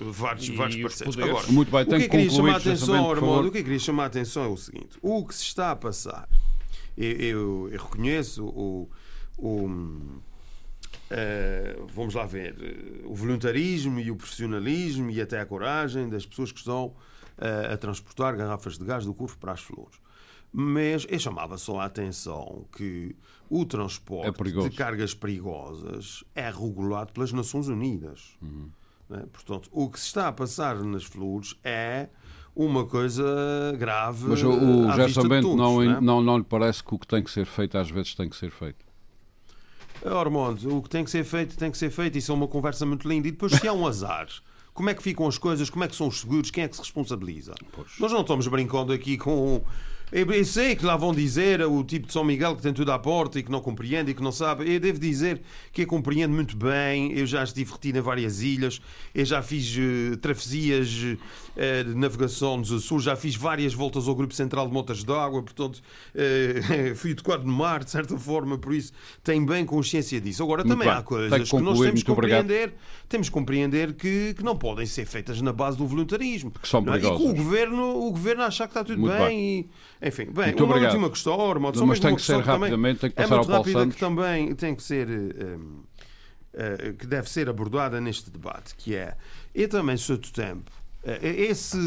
vários, 0.00 0.48
vários 0.48 0.76
os 0.76 0.82
parceiros. 0.82 1.18
Agora, 1.18 1.46
Muito 1.52 1.70
bem, 1.70 1.82
o 1.82 1.86
que 1.86 1.94
eu 1.94 1.98
que 2.00 2.08
queria 2.08 2.30
chamar 2.30 2.54
a 2.54 2.56
atenção, 2.56 3.10
Armando, 3.10 3.48
o 3.48 3.52
que 3.52 3.58
eu 3.58 3.62
queria 3.64 3.78
chamar 3.78 4.04
a 4.04 4.06
atenção 4.06 4.44
é 4.44 4.48
o 4.48 4.56
seguinte: 4.56 4.98
o 5.02 5.24
que 5.26 5.34
se 5.34 5.44
está 5.58 5.72
a 5.72 5.76
passar, 5.76 6.28
eu, 6.96 7.10
eu- 7.12 7.68
eu 7.72 7.82
reconheço 7.82 8.44
o. 8.46 8.88
o 9.36 10.20
eh, 11.10 11.76
vamos 11.94 12.14
lá 12.14 12.24
ver, 12.26 12.54
eh, 12.60 13.02
o 13.04 13.14
voluntarismo 13.14 13.98
e 13.98 14.10
o 14.10 14.16
profissionalismo 14.16 15.10
e 15.10 15.20
até 15.20 15.40
a 15.40 15.46
coragem 15.46 16.08
das 16.08 16.24
pessoas 16.24 16.52
que 16.52 16.58
estão 16.60 16.94
eh, 17.38 17.72
a 17.72 17.76
transportar 17.76 18.36
garrafas 18.36 18.78
de 18.78 18.84
gás 18.84 19.04
do 19.04 19.12
Curvo 19.14 19.36
para 19.38 19.52
as 19.52 19.60
flores. 19.60 19.98
Mas 20.52 21.06
eu 21.08 21.18
chamava 21.18 21.58
só 21.58 21.80
a 21.80 21.84
atenção 21.86 22.64
que 22.76 23.14
o 23.50 23.62
É 23.62 23.64
transporte 23.66 24.36
perigoso. 24.38 24.70
de 24.70 24.76
cargas 24.76 25.12
perigosas 25.14 26.24
é 26.34 26.48
regulado 26.50 27.12
pelas 27.12 27.32
Nações 27.32 27.68
Unidas. 27.68 28.36
Uhum. 28.40 28.70
né? 29.10 29.24
Portanto, 29.32 29.68
o 29.72 29.90
que 29.90 29.98
se 30.00 30.06
está 30.06 30.28
a 30.28 30.32
passar 30.32 30.82
nas 30.82 31.04
flores 31.04 31.54
é 31.64 32.08
uma 32.58 32.84
coisa 32.84 33.24
grave. 33.78 34.26
Mas 34.26 34.42
o, 34.42 34.50
o 34.50 34.92
Gerson 34.92 35.28
Bento 35.28 35.48
todos, 35.48 35.56
não, 35.56 35.80
né? 35.80 35.98
não, 36.00 36.20
não 36.20 36.38
lhe 36.38 36.44
parece 36.44 36.82
que 36.82 36.92
o 36.92 36.98
que 36.98 37.06
tem 37.06 37.22
que 37.22 37.30
ser 37.30 37.46
feito 37.46 37.78
às 37.78 37.88
vezes 37.88 38.14
tem 38.16 38.28
que 38.28 38.36
ser 38.36 38.50
feito. 38.50 38.84
Ormond, 40.04 40.66
o 40.68 40.82
que 40.82 40.90
tem 40.90 41.04
que 41.04 41.10
ser 41.10 41.24
feito, 41.24 41.56
tem 41.56 41.70
que 41.70 41.78
ser 41.78 41.90
feito. 41.90 42.18
Isso 42.18 42.32
é 42.32 42.34
uma 42.34 42.48
conversa 42.48 42.84
muito 42.84 43.08
linda. 43.08 43.28
E 43.28 43.30
depois, 43.30 43.52
se 43.52 43.66
há 43.66 43.72
um 43.72 43.86
azar, 43.86 44.28
como 44.74 44.90
é 44.90 44.94
que 44.94 45.02
ficam 45.02 45.26
as 45.26 45.38
coisas? 45.38 45.70
Como 45.70 45.84
é 45.84 45.88
que 45.88 45.94
são 45.96 46.08
os 46.08 46.20
seguros? 46.20 46.50
Quem 46.50 46.64
é 46.64 46.68
que 46.68 46.76
se 46.76 46.82
responsabiliza? 46.82 47.54
Nós 47.98 48.12
não 48.12 48.22
estamos 48.22 48.46
brincando 48.48 48.92
aqui 48.92 49.16
com. 49.16 49.62
Eu 50.10 50.44
sei 50.44 50.74
que 50.74 50.84
lá 50.86 50.96
vão 50.96 51.12
dizer 51.12 51.60
o 51.62 51.84
tipo 51.84 52.06
de 52.06 52.12
São 52.12 52.24
Miguel 52.24 52.56
que 52.56 52.62
tem 52.62 52.72
tudo 52.72 52.90
à 52.92 52.98
porta 52.98 53.38
e 53.38 53.42
que 53.42 53.50
não 53.50 53.60
compreende 53.60 54.10
e 54.10 54.14
que 54.14 54.22
não 54.22 54.32
sabe. 54.32 54.72
Eu 54.72 54.80
devo 54.80 54.98
dizer 54.98 55.42
que 55.72 55.82
eu 55.82 55.86
compreendo 55.86 56.34
muito 56.34 56.56
bem. 56.56 57.12
Eu 57.12 57.26
já 57.26 57.44
estive 57.44 57.72
retido 57.72 57.98
em 57.98 58.00
várias 58.00 58.40
ilhas, 58.40 58.80
eu 59.14 59.24
já 59.24 59.42
fiz 59.42 59.76
uh, 59.76 60.16
travessias 60.16 60.88
uh, 60.88 61.84
de 61.84 61.94
navegação 61.94 62.56
nos 62.56 62.72
Açores, 62.72 63.04
já 63.04 63.16
fiz 63.16 63.34
várias 63.36 63.74
voltas 63.74 64.08
ao 64.08 64.14
Grupo 64.14 64.32
Central 64.32 64.66
de 64.66 64.72
Motas 64.72 65.04
d'Água, 65.04 65.42
portanto 65.42 65.76
uh, 66.14 66.94
fui 66.96 67.10
educado 67.10 67.44
no 67.44 67.52
mar, 67.52 67.84
de 67.84 67.90
certa 67.90 68.16
forma, 68.18 68.56
por 68.56 68.72
isso 68.72 68.92
tenho 69.22 69.44
bem 69.44 69.64
consciência 69.66 70.20
disso. 70.20 70.42
Agora 70.42 70.64
Muito 70.64 70.72
também 70.72 70.88
bem. 70.88 70.96
há 70.96 71.02
coisas 71.02 71.30
que, 71.30 71.44
que 71.44 71.56
nós 71.56 71.64
concluir. 71.64 71.86
temos 71.88 72.02
que 72.02 72.10
obrigado. 72.10 72.40
compreender, 72.42 72.74
temos 73.08 73.28
que 73.28 73.32
compreender 73.34 73.92
que, 73.94 74.34
que 74.34 74.42
não 74.42 74.56
podem 74.56 74.86
ser 74.86 75.04
feitas 75.06 75.40
na 75.42 75.52
base 75.52 75.76
do 75.76 75.86
voluntarismo. 75.86 76.50
Que 76.50 76.66
são 76.68 76.80
Não 76.80 76.94
é? 76.94 76.96
E 76.96 77.00
que 77.00 77.06
perigosas. 77.06 77.32
o 77.32 77.34
governo, 77.36 78.06
o 78.06 78.10
governo 78.10 78.42
acha 78.42 78.64
que 78.64 78.70
está 78.70 78.82
tudo 78.84 79.00
Muito 79.00 79.16
bem, 79.16 79.60
e 79.60 79.68
enfim, 80.00 80.26
bem, 80.26 80.46
Muito 80.46 80.64
uma 80.64 80.70
obrigado. 80.70 80.92
última 80.92 81.10
questão, 81.10 81.36
só 81.36 81.86
Mas 81.86 81.98
tem 81.98 82.10
uma 82.10 82.16
que 82.16 82.22
ser 82.22 82.32
também 82.34 82.46
rapidamente, 82.46 83.00
tem 83.00 83.10
que 83.10 83.20
é 83.20 83.22
passar 83.22 83.34
ao 83.34 83.38
muito 83.38 83.50
Paulo 83.50 83.64
rápida 83.64 83.80
Santos. 83.80 83.94
que 83.94 84.00
também 84.00 84.54
tem 84.54 84.74
que 84.74 84.82
ser 84.82 85.08
eh, 85.10 85.58
eh, 86.52 86.92
que 86.98 87.06
deve 87.06 87.28
ser 87.28 87.48
abordada 87.48 88.00
neste 88.00 88.30
debate, 88.30 88.74
que 88.76 88.94
é 88.94 89.16
eu 89.54 89.68
também 89.68 89.96
sou 89.96 90.16
do 90.16 90.30
tempo 90.30 90.70
eh, 91.02 91.18
esse 91.50 91.78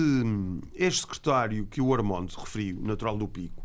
este 0.75 1.01
secretário 1.01 1.65
que 1.67 1.79
o 1.81 1.93
Armando 1.93 2.33
referiu, 2.37 2.81
natural 2.81 3.17
do 3.17 3.27
Pico, 3.27 3.63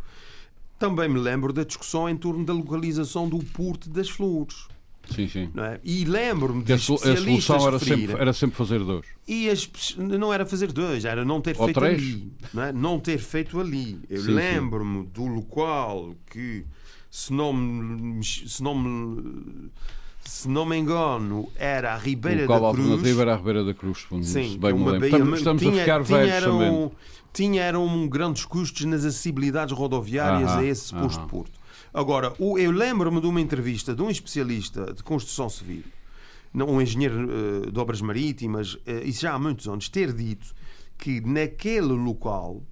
também 0.78 1.08
me 1.08 1.18
lembro 1.18 1.52
da 1.52 1.64
discussão 1.64 2.08
em 2.08 2.16
torno 2.16 2.44
da 2.44 2.52
localização 2.52 3.28
do 3.28 3.38
porto 3.38 3.88
das 3.88 4.08
flores. 4.08 4.68
Sim, 5.14 5.28
sim. 5.28 5.50
É? 5.56 5.80
E 5.84 6.04
lembro-me 6.04 6.62
de 6.64 6.72
a, 6.72 6.76
a 6.76 6.78
solução 6.78 7.56
era 7.66 7.78
referirem- 7.78 8.06
sempre, 8.08 8.20
era 8.22 8.32
sempre 8.32 8.56
fazer 8.56 8.80
dois. 8.80 9.06
e 9.26 9.48
as 9.48 9.68
não 9.96 10.32
era 10.32 10.44
fazer 10.44 10.72
dois, 10.72 11.04
era 11.04 11.24
não 11.24 11.40
ter 11.40 11.54
Ou 11.58 11.64
feito 11.66 11.80
três. 11.80 11.98
ali. 12.02 12.32
Não, 12.52 12.62
é? 12.62 12.72
não 12.72 12.98
ter 13.00 13.18
feito 13.18 13.60
ali. 13.60 13.98
Eu 14.10 14.22
lembro-me 14.22 15.06
do 15.06 15.26
local 15.26 16.14
que, 16.30 16.64
se 17.10 17.32
não 17.32 17.52
me, 17.52 18.22
se 18.24 18.62
não 18.62 18.74
me, 18.74 19.70
se 20.24 20.48
não 20.48 20.66
me 20.66 20.76
engano, 20.76 21.48
era 21.56 21.94
a 21.94 21.96
O 21.96 22.00
Ribeira 22.00 22.42
local 22.42 22.60
da 22.60 22.70
Cruz. 22.72 22.88
alternativo 22.90 23.20
era 23.22 23.32
a 23.32 23.36
Ribeira 23.36 23.64
da 23.64 23.74
Cruz, 23.74 24.06
Sim, 24.22 24.58
bem 24.58 24.72
me 24.74 24.80
uma 24.80 24.90
lembro. 24.92 25.00
baía- 25.00 25.06
Estamos, 25.18 25.38
estamos 25.38 25.62
a 25.62 25.66
tinha- 25.70 25.80
ficar 25.84 26.04
tinha 26.04 26.18
velhos 26.18 26.34
eram- 26.34 26.58
também. 26.58 26.90
Tinha 27.32 27.62
eram 27.62 28.08
grandes 28.08 28.44
custos 28.46 28.86
nas 28.86 29.04
acessibilidades 29.04 29.76
rodoviárias 29.76 30.50
Aham, 30.52 30.58
a 30.60 30.64
esse 30.64 30.94
posto 30.94 31.20
de 31.20 31.28
Porto. 31.28 31.52
Agora, 31.92 32.32
eu 32.38 32.70
lembro-me 32.70 33.20
de 33.20 33.26
uma 33.26 33.40
entrevista 33.40 33.94
de 33.94 34.02
um 34.02 34.10
especialista 34.10 34.92
de 34.92 35.02
construção 35.02 35.48
civil, 35.48 35.84
um 36.54 36.80
engenheiro 36.80 37.28
eh, 37.30 37.70
de 37.70 37.78
obras 37.78 38.00
marítimas, 38.00 38.78
eh, 38.86 39.02
isso 39.04 39.22
já 39.22 39.34
há 39.34 39.38
muitos 39.38 39.68
anos, 39.68 39.88
ter 39.88 40.12
dito 40.12 40.54
que 40.98 41.20
naquele 41.20 41.92
local 41.92 42.62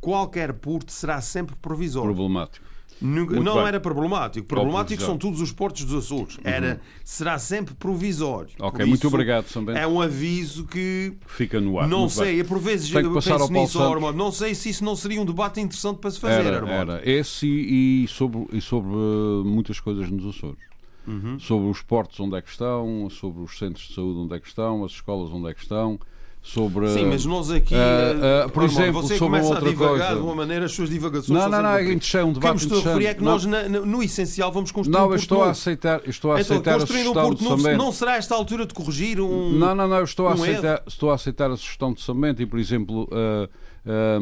qualquer 0.00 0.52
porto 0.54 0.92
será 0.92 1.20
sempre 1.20 1.54
provisório. 1.56 2.14
Problemático. 2.14 2.71
Nunca- 3.02 3.38
não 3.40 3.56
bem. 3.56 3.66
era 3.66 3.80
problemático. 3.80 4.46
Problemático 4.46 5.02
são 5.02 5.18
todos 5.18 5.40
os 5.40 5.50
portos 5.52 5.84
dos 5.84 6.04
Açores. 6.04 6.38
Era, 6.44 6.80
será 7.04 7.38
sempre 7.38 7.74
provisório. 7.74 8.50
Ok, 8.60 8.78
Por 8.80 8.86
muito 8.88 9.06
obrigado, 9.08 9.46
São 9.48 9.64
Bento. 9.64 9.78
É 9.78 9.86
um 9.86 10.00
aviso 10.00 10.66
que 10.66 11.14
Fica 11.26 11.60
no 11.60 11.78
ar. 11.78 11.88
não 11.88 12.00
Muito 12.00 12.16
bem. 12.16 12.24
sei, 12.26 12.40
eu 12.40 12.44
por 12.44 12.58
vezes 12.58 12.90
Tenho 12.90 13.06
eu 13.06 13.14
passar 13.14 13.38
penso 13.38 13.52
nisso. 13.52 13.82
Armando. 13.82 14.16
Não 14.16 14.30
sei 14.30 14.54
se 14.54 14.68
isso 14.70 14.84
não 14.84 14.94
seria 14.94 15.20
um 15.20 15.24
debate 15.24 15.60
interessante 15.60 15.98
para 15.98 16.10
se 16.10 16.20
fazer, 16.20 16.46
Era, 16.46 16.56
Armando. 16.58 16.92
era. 16.92 17.10
Esse 17.10 17.46
e, 17.46 18.04
e 18.04 18.08
sobre, 18.08 18.46
e 18.52 18.60
sobre 18.60 18.90
uh, 18.94 19.42
muitas 19.44 19.80
coisas 19.80 20.08
nos 20.10 20.24
Açores. 20.36 20.58
Uhum. 21.06 21.38
Sobre 21.40 21.68
os 21.68 21.82
portos 21.82 22.20
onde 22.20 22.36
é 22.36 22.40
que 22.40 22.48
estão, 22.50 23.08
sobre 23.10 23.42
os 23.42 23.58
centros 23.58 23.88
de 23.88 23.94
saúde 23.94 24.20
onde 24.20 24.36
é 24.36 24.38
que 24.38 24.46
estão, 24.46 24.84
as 24.84 24.92
escolas 24.92 25.30
onde 25.32 25.50
é 25.50 25.54
que 25.54 25.60
estão, 25.60 25.98
sobre... 26.42 26.88
Sim, 26.88 27.06
mas 27.06 27.24
nós 27.24 27.50
aqui, 27.52 27.72
eh, 27.74 28.42
ah, 28.44 28.48
por 28.48 28.64
Armando, 28.64 28.80
exemplo, 28.82 29.02
você 29.02 29.16
sobre 29.16 29.38
começa 29.38 29.48
outra 29.54 29.64
a 29.68 29.70
divagar 29.70 29.98
coisa. 30.08 30.14
de 30.16 30.20
uma 30.22 30.34
maneira, 30.34 30.64
as 30.66 30.72
suas 30.72 30.90
divagações 30.90 31.28
Não, 31.28 31.48
não, 31.48 31.62
não, 31.62 31.70
é 31.76 31.82
interessante, 31.92 32.24
um 32.24 32.30
O 32.30 32.32
que 32.32 32.38
eu 32.38 32.40
debate 32.40 32.54
me 32.54 32.62
estou 32.62 32.78
a 32.78 32.82
referir 32.94 33.06
é 33.06 33.14
que 33.14 33.20
interessante. 33.22 33.48
nós, 33.52 33.62
na- 33.70 33.80
no, 33.80 33.86
no 33.86 34.02
essencial, 34.02 34.50
vamos 34.52 34.72
construir 34.72 34.92
Não, 34.92 35.00
um 35.02 35.04
eu 35.04 35.08
Porto 35.10 35.22
estou 35.22 35.44
a 35.44 35.50
aceitar, 35.50 36.00
eu 36.04 36.10
estou 36.10 36.32
a 36.32 36.40
Então, 36.40 36.56
aceitar 36.56 36.72
a 36.72 36.76
um 36.82 36.86
sugestão 36.86 37.12
Porto 37.14 37.38
de 37.38 37.44
Novo 37.44 37.56
São 37.62 37.70
Bento. 37.70 37.78
não 37.78 37.92
será 37.92 38.16
esta 38.16 38.34
altura 38.34 38.66
de 38.66 38.74
corrigir 38.74 39.20
um... 39.20 39.52
Não, 39.52 39.74
não, 39.74 39.86
não, 39.86 39.96
eu 39.98 40.04
estou 40.04 40.26
a, 40.26 40.30
um 40.30 40.34
aceitar, 40.34 40.82
estou 40.86 41.10
a 41.10 41.14
aceitar 41.14 41.50
a 41.50 41.56
sugestão 41.56 41.92
de 41.92 42.00
Samento 42.02 42.42
e, 42.42 42.46
por 42.46 42.58
exemplo, 42.58 43.08
ah, 43.12 43.48
ah, 43.86 44.18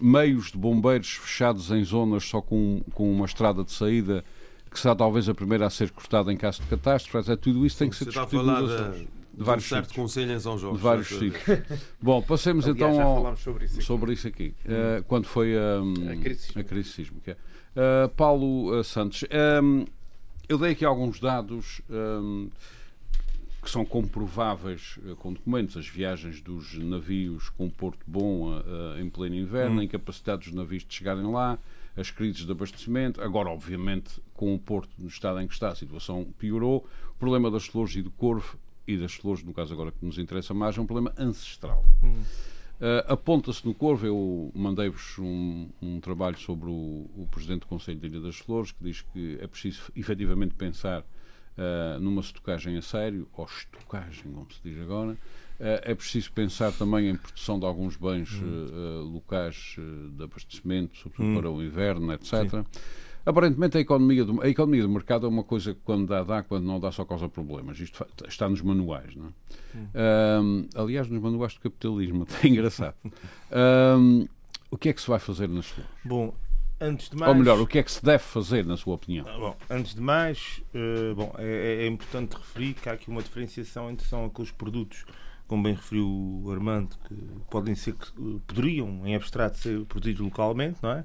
meios 0.00 0.52
de 0.52 0.58
bombeiros 0.58 1.12
fechados 1.12 1.70
em 1.70 1.82
zonas 1.82 2.24
só 2.24 2.42
com, 2.42 2.82
com 2.92 3.10
uma 3.10 3.24
estrada 3.24 3.64
de 3.64 3.72
saída 3.72 4.22
que 4.70 4.78
será 4.80 4.94
talvez 4.94 5.28
a 5.28 5.34
primeira 5.34 5.66
a 5.66 5.70
ser 5.70 5.90
cortada 5.92 6.32
em 6.32 6.36
caso 6.36 6.60
de 6.60 6.66
catástrofe, 6.66 7.30
é 7.30 7.36
tudo 7.36 7.64
isso 7.64 7.78
tem 7.78 7.88
que 7.88 7.94
ser 7.96 8.04
Você 8.04 8.10
está 8.10 8.22
a 8.22 8.24
discutido 8.24 8.50
falar 8.68 8.92
de, 9.36 9.44
vários 9.44 9.66
um 9.66 9.68
certo 9.68 9.86
sítios. 9.86 10.02
conselho 10.02 10.32
em 10.32 10.40
São 10.40 10.58
Jorge. 10.58 10.76
De 10.76 10.82
vários 10.82 11.08
sítios. 11.08 11.42
Bom, 12.00 12.22
passemos 12.22 12.64
Aliás, 12.66 12.76
então 12.76 12.94
já 12.96 13.02
ao, 13.02 13.16
falámos 13.16 13.40
sobre 13.40 13.64
isso 13.64 13.74
aqui. 13.74 13.84
sobre 13.84 14.12
isso 14.12 14.28
aqui. 14.28 14.54
Uh, 14.64 15.02
quando 15.04 15.26
foi 15.26 15.54
um, 15.56 15.92
A 16.10 16.16
crise 16.16 16.40
sísmica. 16.40 16.60
a 16.60 16.64
crise 16.64 16.88
sísmica. 16.90 17.38
Uh, 17.74 18.08
Paulo 18.10 18.78
uh, 18.78 18.84
Santos, 18.84 19.24
um, 19.62 19.84
eu 20.48 20.56
dei 20.58 20.72
aqui 20.72 20.84
alguns 20.84 21.18
dados 21.18 21.82
um, 21.90 22.48
que 23.60 23.68
são 23.68 23.84
comprováveis 23.84 24.96
uh, 25.04 25.16
com 25.16 25.32
documentos. 25.32 25.76
As 25.76 25.88
viagens 25.88 26.40
dos 26.40 26.78
navios 26.78 27.48
com 27.50 27.68
Porto 27.68 28.04
Bom 28.06 28.52
em 29.00 29.10
pleno 29.10 29.34
inverno, 29.34 29.80
a 29.80 29.84
incapacidade 29.84 30.44
dos 30.44 30.52
navios 30.52 30.84
de 30.84 30.94
chegarem 30.94 31.28
lá, 31.30 31.58
as 31.96 32.10
crises 32.10 32.46
de 32.46 32.52
abastecimento. 32.52 33.20
Agora, 33.20 33.48
obviamente, 33.48 34.20
com 34.34 34.54
o 34.54 34.58
Porto 34.58 34.90
no 34.98 35.08
estado 35.08 35.40
em 35.40 35.48
que 35.48 35.54
está, 35.54 35.70
a 35.70 35.74
situação 35.74 36.24
piorou. 36.38 36.86
O 37.14 37.18
problema 37.18 37.50
das 37.50 37.66
flores 37.66 37.96
e 37.96 38.02
do 38.02 38.10
corvo 38.10 38.58
e 38.86 38.96
das 38.96 39.14
flores, 39.14 39.42
no 39.42 39.52
caso 39.52 39.72
agora 39.72 39.92
que 39.92 40.04
nos 40.04 40.18
interessa 40.18 40.52
mais, 40.54 40.76
é 40.76 40.80
um 40.80 40.86
problema 40.86 41.12
ancestral. 41.18 41.84
Uh, 42.02 43.12
Aponta-se 43.12 43.64
no 43.64 43.72
Corvo, 43.72 44.04
eu 44.04 44.50
mandei-vos 44.54 45.18
um, 45.18 45.68
um 45.80 46.00
trabalho 46.00 46.36
sobre 46.38 46.68
o, 46.68 47.08
o 47.16 47.28
Presidente 47.30 47.60
do 47.60 47.66
Conselho 47.66 47.98
de 47.98 48.06
Ilha 48.06 48.20
das 48.20 48.36
Flores, 48.36 48.72
que 48.72 48.82
diz 48.82 49.00
que 49.00 49.38
é 49.40 49.46
preciso 49.46 49.92
efetivamente 49.94 50.54
pensar 50.54 51.00
uh, 51.02 52.00
numa 52.00 52.20
estocagem 52.20 52.76
a 52.76 52.82
sério, 52.82 53.28
ou 53.32 53.44
estocagem, 53.44 54.24
como 54.32 54.46
se 54.52 54.60
diz 54.62 54.80
agora. 54.80 55.12
Uh, 55.12 55.80
é 55.82 55.94
preciso 55.94 56.32
pensar 56.32 56.72
também 56.72 57.08
em 57.08 57.16
proteção 57.16 57.58
de 57.60 57.64
alguns 57.64 57.96
bens 57.96 58.32
uh, 58.32 59.02
locais 59.04 59.76
de 60.16 60.24
abastecimento, 60.24 60.98
sobretudo 60.98 61.40
para 61.40 61.50
o 61.50 61.62
inverno, 61.62 62.12
etc. 62.12 62.64
Aparentemente 63.26 63.78
a 63.78 63.80
economia, 63.80 64.24
do, 64.24 64.42
a 64.42 64.48
economia 64.48 64.82
do 64.82 64.88
mercado 64.88 65.26
é 65.26 65.28
uma 65.28 65.44
coisa 65.44 65.72
que 65.72 65.80
quando 65.84 66.06
dá, 66.06 66.22
dá, 66.22 66.42
quando 66.42 66.64
não 66.64 66.78
dá 66.78 66.92
só 66.92 67.04
causa 67.04 67.28
problemas. 67.28 67.80
Isto 67.80 68.06
está 68.28 68.48
nos 68.48 68.60
manuais, 68.60 69.16
não 69.16 69.26
é? 69.26 69.30
Ahm, 69.94 70.68
aliás, 70.74 71.08
nos 71.08 71.22
manuais 71.22 71.54
do 71.54 71.60
capitalismo, 71.60 72.24
até 72.28 72.46
é 72.46 72.50
engraçado. 72.50 72.94
Ahm, 73.50 74.26
o 74.70 74.76
que 74.76 74.88
é 74.88 74.92
que 74.92 75.00
se 75.00 75.08
vai 75.08 75.18
fazer 75.18 75.48
nas 75.48 75.66
flores? 75.66 75.90
Bom, 76.04 76.34
antes 76.80 77.08
de 77.08 77.16
mais. 77.16 77.30
Ou 77.30 77.34
melhor, 77.34 77.60
o 77.60 77.66
que 77.66 77.78
é 77.78 77.82
que 77.82 77.90
se 77.92 78.04
deve 78.04 78.22
fazer, 78.22 78.64
na 78.64 78.76
sua 78.76 78.94
opinião? 78.94 79.26
Ah, 79.28 79.38
Bom, 79.38 79.56
antes 79.70 79.94
de 79.94 80.00
mais, 80.00 80.62
eh, 80.74 81.14
bom, 81.14 81.32
é, 81.38 81.84
é 81.84 81.86
importante 81.86 82.36
referir 82.36 82.74
que 82.74 82.88
há 82.88 82.92
aqui 82.92 83.08
uma 83.08 83.22
diferenciação 83.22 83.90
entre 83.90 84.06
são 84.06 84.26
aqueles 84.26 84.50
produtos, 84.50 85.04
como 85.46 85.62
bem 85.62 85.74
referiu 85.74 86.06
o 86.06 86.50
Armando, 86.50 86.96
que 87.08 87.14
podem 87.50 87.74
ser, 87.74 87.94
eh, 87.94 88.40
poderiam, 88.46 89.06
em 89.06 89.14
abstrato, 89.14 89.58
ser 89.58 89.84
produzidos 89.86 90.20
localmente, 90.20 90.78
não 90.82 90.90
é? 90.90 91.04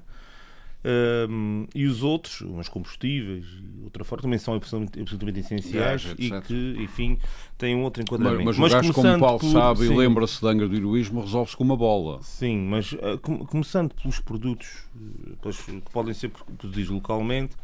Ehm, 0.82 1.66
e 1.74 1.84
os 1.86 2.02
outros, 2.02 2.40
os 2.40 2.68
combustíveis 2.68 3.44
e 3.44 3.84
outra 3.84 4.02
forma, 4.02 4.22
também 4.22 4.38
são 4.38 4.54
absolutamente, 4.54 4.98
absolutamente 5.00 5.40
essenciais 5.40 6.04
Gás, 6.04 6.16
e 6.18 6.40
que, 6.40 6.76
enfim, 6.82 7.18
têm 7.58 7.76
um 7.76 7.82
outro 7.82 8.02
Mas, 8.02 8.08
enquadramento. 8.08 8.44
mas 8.46 8.56
o 8.56 8.74
gajo, 8.74 8.92
como 8.94 9.14
o 9.16 9.18
Paulo 9.20 9.38
por- 9.40 9.50
sabe 9.52 9.84
e 9.84 9.88
sim. 9.88 9.96
lembra-se 9.96 10.40
da 10.40 10.48
Angra 10.48 10.66
do 10.66 10.74
Heroísmo, 10.74 11.20
resolve-se 11.20 11.54
com 11.56 11.64
uma 11.64 11.76
bola. 11.76 12.22
Sim, 12.22 12.60
mas 12.68 12.94
eh, 12.98 13.18
com- 13.18 13.44
começando 13.44 13.92
pelos 13.94 14.20
produtos 14.20 14.84
eh, 14.96 15.32
pelos- 15.42 15.60
que 15.60 15.80
podem 15.92 16.14
ser 16.14 16.30
produzidos 16.30 16.90
localmente, 16.90 17.54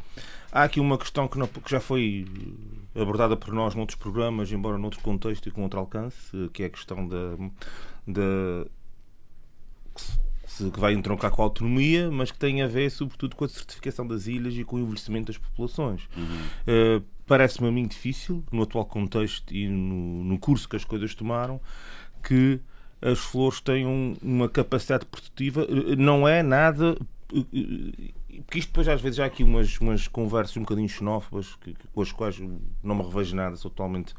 há 0.51 0.63
aqui 0.63 0.79
uma 0.79 0.97
questão 0.97 1.27
que, 1.27 1.39
não- 1.39 1.47
que 1.47 1.71
já 1.71 1.79
foi 1.79 2.27
eh, 2.93 3.01
abordada 3.01 3.35
por 3.35 3.51
nós 3.51 3.73
noutros 3.73 3.97
programas, 3.97 4.51
embora 4.51 4.77
noutro 4.77 4.99
contexto 5.01 5.49
e 5.49 5.51
com 5.51 5.63
outro 5.63 5.79
alcance, 5.79 6.15
eh, 6.35 6.49
que 6.53 6.61
é 6.61 6.65
a 6.67 6.69
questão 6.69 7.07
da, 7.07 7.35
da 8.05 8.67
se- 10.57 10.71
que 10.71 10.79
vai 10.79 10.93
entroncar 10.93 11.31
com 11.31 11.41
a 11.41 11.45
autonomia, 11.45 12.09
mas 12.11 12.31
que 12.31 12.37
tem 12.37 12.61
a 12.61 12.67
ver 12.67 12.89
sobretudo 12.89 13.35
com 13.35 13.45
a 13.45 13.47
certificação 13.49 14.05
das 14.07 14.27
ilhas 14.27 14.53
e 14.55 14.63
com 14.63 14.75
o 14.77 14.79
envelhecimento 14.79 15.27
das 15.27 15.37
populações. 15.37 16.03
Uh, 16.67 17.03
Parece-me 17.25 17.67
a 17.67 17.71
mim 17.71 17.85
difícil, 17.85 18.41
no 18.51 18.63
atual 18.63 18.85
contexto 18.85 19.53
e 19.53 19.67
no, 19.67 20.23
no 20.23 20.39
curso 20.39 20.67
que 20.69 20.77
as 20.77 20.85
coisas 20.85 21.13
tomaram, 21.13 21.59
que 22.23 22.59
as 23.01 23.19
flores 23.19 23.59
tenham 23.59 24.13
uma 24.21 24.47
capacidade 24.47 25.05
produtiva. 25.05 25.63
Uh, 25.69 25.95
Não 25.97 26.25
é 26.27 26.41
nada. 26.41 26.97
Porque 28.45 28.59
isto 28.59 28.69
depois 28.69 28.87
às 28.87 29.01
vezes 29.01 29.19
há 29.19 29.25
aqui 29.25 29.43
umas, 29.43 29.77
umas 29.79 30.07
conversas 30.07 30.55
um 30.55 30.61
bocadinho 30.61 30.87
xenófobas 30.87 31.55
que, 31.55 31.75
com 31.93 32.01
as 32.01 32.11
quais 32.13 32.39
não 32.81 32.95
me 32.95 33.03
revejo 33.03 33.35
nada, 33.35 33.55
sou 33.57 33.69
totalmente 33.69 34.13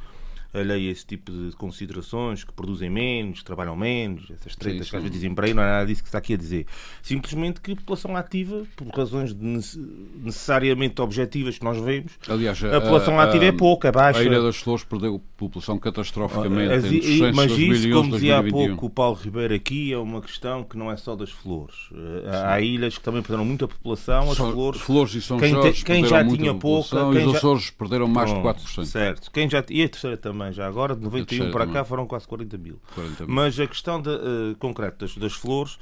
alheio 0.53 0.89
a 0.89 0.93
esse 0.93 1.07
tipo 1.07 1.31
de 1.31 1.55
considerações, 1.57 2.45
que 2.45 2.53
produzem 2.53 2.89
menos, 2.89 3.43
trabalham 3.43 3.77
menos, 3.77 4.31
essas 4.31 4.57
tretas 4.57 4.87
sim, 4.87 4.91
que 4.91 4.97
às 4.97 5.03
vezes 5.03 5.17
dizem 5.17 5.35
para 5.35 5.47
aí, 5.47 5.55
não 5.55 5.63
é 5.63 5.71
nada 5.71 5.87
disso 5.87 6.03
que 6.03 6.09
está 6.09 6.19
aqui 6.19 6.35
a 6.35 6.37
dizer. 6.37 6.67
Simplesmente 7.03 7.61
que 7.61 7.73
a 7.73 7.77
população 7.77 8.17
ativa, 8.17 8.65
por 8.77 8.89
razões 8.89 9.35
necessariamente 9.35 11.01
objetivas 11.01 11.59
que 11.59 11.65
nós 11.65 11.79
vemos, 11.79 12.13
Aliás, 12.29 12.63
a, 12.65 12.77
a 12.77 12.81
população 12.81 13.21
a, 13.21 13.25
ativa 13.25 13.45
é 13.45 13.53
pouca, 13.53 13.89
é 13.89 13.93
baixa. 13.93 14.21
A 14.21 14.25
Ilha 14.25 14.41
das 14.41 14.57
Flores 14.57 14.85
perdeu 14.85 15.23
população 15.37 15.79
catastroficamente 15.79 16.73
As, 16.73 16.85
entre 16.85 17.33
Mas 17.33 17.53
isso, 17.53 17.91
como 17.91 18.13
dizia 18.13 18.39
há 18.39 18.43
pouco 18.43 18.87
o 18.87 18.91
Paulo 18.91 19.17
Ribeiro 19.17 19.55
aqui, 19.55 19.93
é 19.93 19.99
uma 19.99 20.21
questão 20.21 20.65
que 20.65 20.77
não 20.77 20.91
é 20.91 20.97
só 20.97 21.15
das 21.15 21.31
flores. 21.31 21.89
Eh, 21.93 22.23
sim. 22.23 22.45
Há 22.45 22.61
ilhas 22.61 22.99
que 22.99 23.05
também 23.05 23.23
perderam 23.23 23.45
muita 23.45 23.69
população, 23.69 24.31
as 24.31 24.37
Só, 24.37 24.51
flores... 24.51 24.81
Flores 24.81 25.15
e 25.15 25.23
São 25.23 25.39
quem, 25.39 25.51
Jorge 25.51 25.85
quem 25.85 26.05
já 26.05 26.25
tinha 26.25 26.55
pouca... 26.55 27.11
Quem 27.13 27.23
e 27.23 27.27
os 27.27 27.37
Açores 27.37 27.67
já... 27.67 27.73
perderam 27.79 28.09
mais 28.09 28.31
Pronto, 28.31 28.59
de 28.59 28.65
4%. 28.65 28.85
Certo. 28.85 29.31
Quem 29.31 29.49
já, 29.49 29.65
e 29.69 29.83
a 29.83 29.89
terceira 29.89 30.17
também, 30.17 30.38
já 30.53 30.67
agora, 30.67 30.95
de 30.95 31.03
91 31.03 31.51
para 31.51 31.61
também. 31.61 31.75
cá 31.75 31.85
foram 31.85 32.07
quase 32.07 32.27
40 32.27 32.59
mil. 32.59 32.81
40 32.95 33.27
mil. 33.27 33.35
Mas 33.35 33.59
a 33.59 33.67
questão 33.67 34.01
de, 34.01 34.11
uh, 34.11 34.57
concreta 34.59 34.99
das, 34.99 35.17
das 35.17 35.33
flores, 35.33 35.79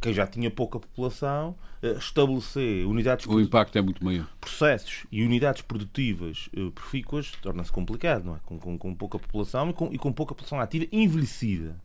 quem 0.00 0.12
já 0.12 0.26
tinha 0.26 0.50
pouca 0.50 0.78
população, 0.78 1.56
uh, 1.82 1.98
estabelecer 1.98 2.86
unidades... 2.86 3.26
O 3.26 3.40
impacto 3.40 3.76
é 3.76 3.82
muito 3.82 4.04
maior. 4.04 4.26
Processos 4.40 5.06
e 5.10 5.24
unidades 5.24 5.62
produtivas 5.62 6.48
uh, 6.56 6.70
profícuas 6.70 7.32
torna-se 7.42 7.72
complicado, 7.72 8.24
não 8.24 8.36
é? 8.36 8.38
Com, 8.44 8.58
com, 8.58 8.78
com, 8.78 8.94
pouca 8.94 9.18
população 9.18 9.70
e 9.70 9.72
com, 9.72 9.92
e 9.92 9.98
com 9.98 10.12
pouca 10.12 10.34
população 10.34 10.60
ativa 10.60 10.86
envelhecida. 10.92 11.76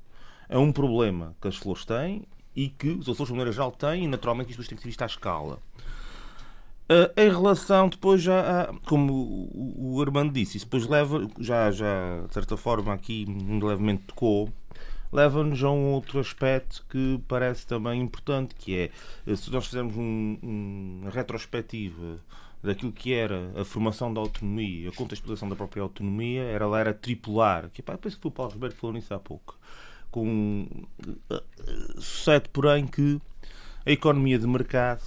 É 0.47 0.57
um 0.57 0.71
problema 0.71 1.35
que 1.41 1.47
as 1.47 1.55
flores 1.55 1.85
têm 1.85 2.23
e 2.55 2.69
que 2.69 2.89
os 2.89 3.07
Açores, 3.07 3.27
de 3.27 3.33
maneira 3.33 3.51
geral, 3.51 3.71
têm 3.71 4.03
e 4.03 4.07
naturalmente 4.07 4.49
isto 4.49 4.63
tem 4.67 4.75
que 4.75 4.81
ser 4.81 4.89
visto 4.89 5.01
à 5.01 5.05
escala. 5.05 5.59
Uh, 6.89 7.05
em 7.15 7.29
relação 7.29 7.87
depois 7.87 8.19
já 8.19 8.63
a, 8.63 8.73
como 8.87 9.13
o, 9.13 9.95
o 9.95 10.01
Armando 10.01 10.33
disse, 10.33 10.57
isso 10.57 10.65
depois 10.65 10.87
leva, 10.87 11.27
já, 11.39 11.69
já 11.69 12.25
de 12.27 12.33
certa 12.33 12.57
forma 12.57 12.91
aqui 12.91 13.27
levemente 13.61 14.05
tocou, 14.07 14.51
leva-nos 15.11 15.63
a 15.63 15.69
um 15.69 15.91
outro 15.91 16.19
aspecto 16.19 16.83
que 16.89 17.21
parece 17.27 17.65
também 17.65 18.01
importante, 18.01 18.55
que 18.55 18.75
é 18.75 18.91
eh, 19.27 19.35
se 19.35 19.51
nós 19.51 19.67
fizermos 19.67 19.95
um, 19.95 20.37
um, 20.41 20.99
uma 21.01 21.11
retrospectiva 21.11 22.19
daquilo 22.61 22.91
que 22.91 23.13
era 23.13 23.51
a 23.55 23.63
formação 23.63 24.13
da 24.13 24.19
autonomia, 24.19 24.89
a 24.89 24.91
contextualização 24.91 25.49
da 25.49 25.55
própria 25.55 25.81
autonomia, 25.81 26.41
era, 26.41 26.65
ela 26.65 26.79
era 26.79 26.93
tripular, 26.93 27.69
que 27.69 27.81
pá, 27.81 27.97
penso 27.97 28.17
que 28.17 28.21
foi 28.23 28.29
o 28.29 28.33
Paulo 28.33 28.51
Ribeiro 28.51 28.75
que 28.75 28.81
falou 28.81 28.93
nisso 28.95 29.13
há 29.13 29.19
pouco. 29.19 29.57
Com, 30.11 30.67
eh, 31.29 31.43
sucede, 31.95 32.49
porém, 32.49 32.87
que 32.87 33.21
a 33.85 33.91
economia 33.91 34.37
de 34.37 34.47
mercado 34.47 35.03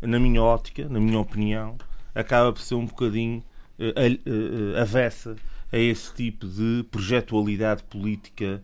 na 0.00 0.18
minha 0.18 0.42
ótica, 0.42 0.88
na 0.88 1.00
minha 1.00 1.18
opinião, 1.18 1.76
acaba 2.14 2.52
por 2.52 2.60
ser 2.60 2.74
um 2.74 2.86
bocadinho 2.86 3.42
uh, 3.78 4.80
avessa 4.80 5.36
a 5.72 5.78
esse 5.78 6.14
tipo 6.14 6.46
de 6.46 6.84
projetualidade 6.90 7.82
política, 7.84 8.62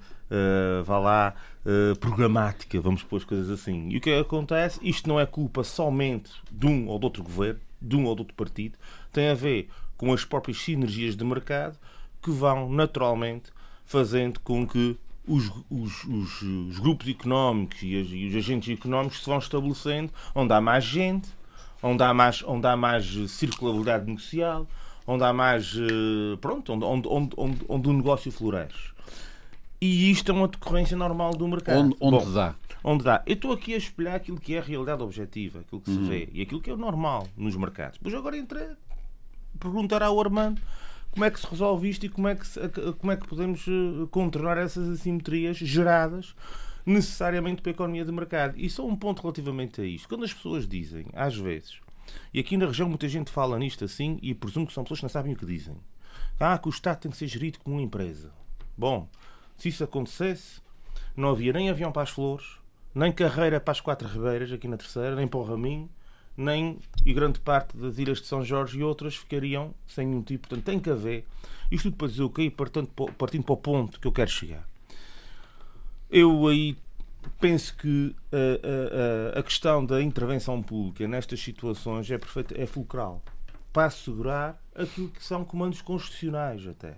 vá 0.84 0.98
lá, 0.98 1.34
programática, 2.00 2.80
vamos 2.80 3.02
pôr 3.02 3.16
as 3.16 3.24
coisas 3.24 3.50
assim. 3.50 3.88
E 3.90 3.96
o 3.96 4.00
que 4.00 4.08
é 4.08 4.20
acontece? 4.20 4.78
Isto 4.82 5.08
não 5.08 5.18
é 5.18 5.26
culpa 5.26 5.64
somente 5.64 6.30
de 6.50 6.64
um 6.64 6.86
ou 6.86 6.98
de 7.00 7.04
outro 7.04 7.22
governo, 7.24 7.60
de 7.82 7.96
um 7.96 8.04
ou 8.04 8.14
de 8.14 8.22
outro 8.22 8.34
partido, 8.34 8.78
tem 9.12 9.28
a 9.28 9.34
ver 9.34 9.68
com 9.96 10.12
as 10.12 10.24
próprias 10.24 10.58
sinergias 10.58 11.16
de 11.16 11.24
mercado 11.24 11.76
que 12.22 12.30
vão 12.30 12.70
naturalmente 12.70 13.50
fazendo 13.84 14.38
com 14.40 14.66
que 14.66 14.96
os, 15.26 15.50
os, 15.70 16.04
os, 16.04 16.42
os 16.42 16.78
grupos 16.78 17.08
económicos 17.08 17.82
e, 17.82 18.00
as, 18.00 18.08
e, 18.08 18.28
os 18.28 18.36
agentes 18.36 18.76
económicos 18.76 19.20
se 19.20 19.26
vão 19.26 19.38
estabelecendo 19.38 20.12
onde 20.34 20.52
há 20.52 20.60
mais 20.60 20.84
gente, 20.84 21.28
onde 21.82 22.02
há 22.02 22.12
mais, 22.12 22.42
onde 22.44 22.66
há 22.66 22.76
mais 22.76 23.06
circularidade 23.30 24.06
negocial, 24.06 24.66
onde 25.06 25.24
há 25.24 25.32
mais. 25.32 25.74
Eh, 25.76 26.36
pronto, 26.40 26.72
onde, 26.72 26.84
onde, 26.84 27.08
onde, 27.08 27.34
onde, 27.36 27.60
onde 27.68 27.88
o 27.88 27.92
negócio 27.92 28.30
floresce. 28.30 28.92
E 29.80 30.10
isto 30.10 30.30
é 30.30 30.34
uma 30.34 30.46
decorrência 30.46 30.96
normal 30.96 31.32
do 31.32 31.46
mercado. 31.48 31.80
Onde, 31.80 31.96
onde 32.00 32.24
Bom, 32.24 32.32
dá. 32.32 32.54
Onde 32.84 33.04
dá. 33.04 33.22
Eu 33.26 33.34
estou 33.34 33.52
aqui 33.52 33.74
a 33.74 33.76
espelhar 33.76 34.14
aquilo 34.14 34.38
que 34.38 34.54
é 34.54 34.58
a 34.58 34.62
realidade 34.62 35.02
objetiva, 35.02 35.60
aquilo 35.60 35.80
que 35.80 35.90
uhum. 35.90 36.04
se 36.04 36.08
vê 36.08 36.28
e 36.32 36.42
aquilo 36.42 36.60
que 36.60 36.70
é 36.70 36.72
o 36.72 36.76
normal 36.76 37.26
nos 37.36 37.56
mercados. 37.56 37.98
Pois 38.00 38.14
agora 38.14 38.36
entra 38.36 38.76
perguntar 39.58 40.02
ao 40.02 40.20
Armando 40.20 40.60
como 41.12 41.24
é 41.24 41.30
que 41.30 41.38
se 41.38 41.46
resolve 41.46 41.88
isto 41.88 42.06
e 42.06 42.08
como 42.08 42.26
é 42.26 42.34
que, 42.34 42.46
se, 42.46 42.58
como 42.98 43.12
é 43.12 43.16
que 43.16 43.28
podemos 43.28 43.64
eh, 43.68 44.06
contornar 44.10 44.56
essas 44.56 44.88
assimetrias 44.88 45.58
geradas 45.58 46.34
necessariamente 46.84 47.62
pela 47.62 47.74
economia 47.74 48.04
de 48.04 48.10
mercado. 48.10 48.54
E 48.56 48.68
só 48.68 48.86
um 48.86 48.96
ponto 48.96 49.20
relativamente 49.22 49.80
a 49.80 49.84
isto. 49.84 50.08
Quando 50.08 50.24
as 50.24 50.32
pessoas 50.32 50.66
dizem, 50.66 51.06
às 51.12 51.36
vezes, 51.36 51.80
e 52.32 52.40
aqui 52.40 52.56
na 52.56 52.66
região 52.66 52.88
muita 52.88 53.08
gente 53.08 53.30
fala 53.30 53.58
nisto 53.58 53.84
assim, 53.84 54.18
e 54.22 54.34
presumo 54.34 54.66
que 54.66 54.72
são 54.72 54.82
pessoas 54.82 55.00
que 55.00 55.04
não 55.04 55.10
sabem 55.10 55.34
o 55.34 55.36
que 55.36 55.46
dizem. 55.46 55.76
Ah, 56.40 56.58
que 56.58 56.68
o 56.68 56.70
Estado 56.70 57.00
tem 57.00 57.10
que 57.10 57.16
ser 57.16 57.28
gerido 57.28 57.60
como 57.60 57.76
uma 57.76 57.82
empresa. 57.82 58.32
Bom, 58.76 59.08
se 59.56 59.68
isso 59.68 59.84
acontecesse, 59.84 60.60
não 61.16 61.28
havia 61.28 61.52
nem 61.52 61.70
avião 61.70 61.92
para 61.92 62.02
as 62.02 62.10
flores, 62.10 62.58
nem 62.94 63.12
carreira 63.12 63.60
para 63.60 63.72
as 63.72 63.80
quatro 63.80 64.08
ribeiras 64.08 64.50
aqui 64.50 64.66
na 64.66 64.76
terceira, 64.76 65.14
nem 65.14 65.28
para 65.28 65.38
o 65.38 65.44
Raminho, 65.44 65.88
nem 66.36 66.78
e 67.04 67.12
grande 67.12 67.40
parte 67.40 67.76
das 67.76 67.98
ilhas 67.98 68.20
de 68.20 68.26
São 68.26 68.44
Jorge 68.44 68.78
e 68.78 68.82
outras 68.82 69.16
ficariam 69.16 69.74
sem 69.86 70.06
nenhum 70.06 70.22
tipo. 70.22 70.48
Portanto, 70.48 70.64
tem 70.64 70.80
que 70.80 70.90
haver. 70.90 71.24
Isto 71.70 71.84
tudo 71.84 71.96
para 71.96 72.08
dizer 72.08 72.22
o 72.22 72.30
quê? 72.30 72.50
Partindo, 72.50 72.88
partindo 72.88 73.44
para 73.44 73.52
o 73.52 73.56
ponto 73.56 74.00
que 74.00 74.06
eu 74.06 74.12
quero 74.12 74.30
chegar. 74.30 74.66
Eu 76.10 76.46
aí 76.46 76.76
penso 77.40 77.76
que 77.76 78.14
a, 78.30 79.36
a, 79.36 79.40
a 79.40 79.42
questão 79.42 79.84
da 79.84 80.02
intervenção 80.02 80.62
pública 80.62 81.06
nestas 81.06 81.40
situações 81.40 82.10
é, 82.10 82.18
perfeita, 82.18 82.60
é 82.60 82.66
fulcral 82.66 83.22
para 83.72 83.86
assegurar 83.86 84.60
aquilo 84.74 85.08
que 85.08 85.24
são 85.24 85.44
comandos 85.44 85.80
constitucionais 85.80 86.66
até. 86.66 86.96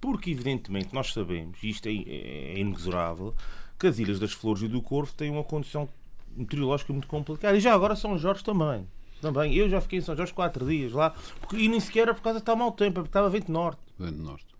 Porque, 0.00 0.30
evidentemente, 0.30 0.94
nós 0.94 1.12
sabemos, 1.12 1.62
e 1.62 1.70
isto 1.70 1.86
é, 1.86 1.92
é 1.92 2.58
inexorável, 2.58 3.34
que 3.78 3.86
as 3.86 3.98
Ilhas 3.98 4.18
das 4.18 4.32
Flores 4.32 4.62
e 4.62 4.68
do 4.68 4.80
Corvo 4.80 5.12
têm 5.12 5.30
uma 5.30 5.44
condição 5.44 5.88
meteorológica 6.36 6.92
muito 6.92 7.08
complicada. 7.08 7.56
E 7.56 7.60
já 7.60 7.74
agora 7.74 7.96
São 7.96 8.18
Jorge 8.18 8.44
também. 8.44 8.86
Também. 9.20 9.54
Eu 9.54 9.68
já 9.68 9.80
fiquei 9.80 9.98
em 9.98 10.02
São 10.02 10.16
Jorge 10.16 10.32
quatro 10.32 10.66
dias 10.66 10.92
lá, 10.92 11.14
porque, 11.40 11.56
e 11.56 11.68
nem 11.68 11.80
sequer 11.80 12.00
era 12.00 12.14
por 12.14 12.22
causa 12.22 12.38
de 12.38 12.42
estar 12.42 12.56
mau 12.56 12.72
tempo, 12.72 13.00
é 13.00 13.02
porque 13.02 13.08
estava 13.08 13.30
vento 13.30 13.50
norte. 13.50 13.80
Vento 13.98 14.18
norte. 14.18 14.54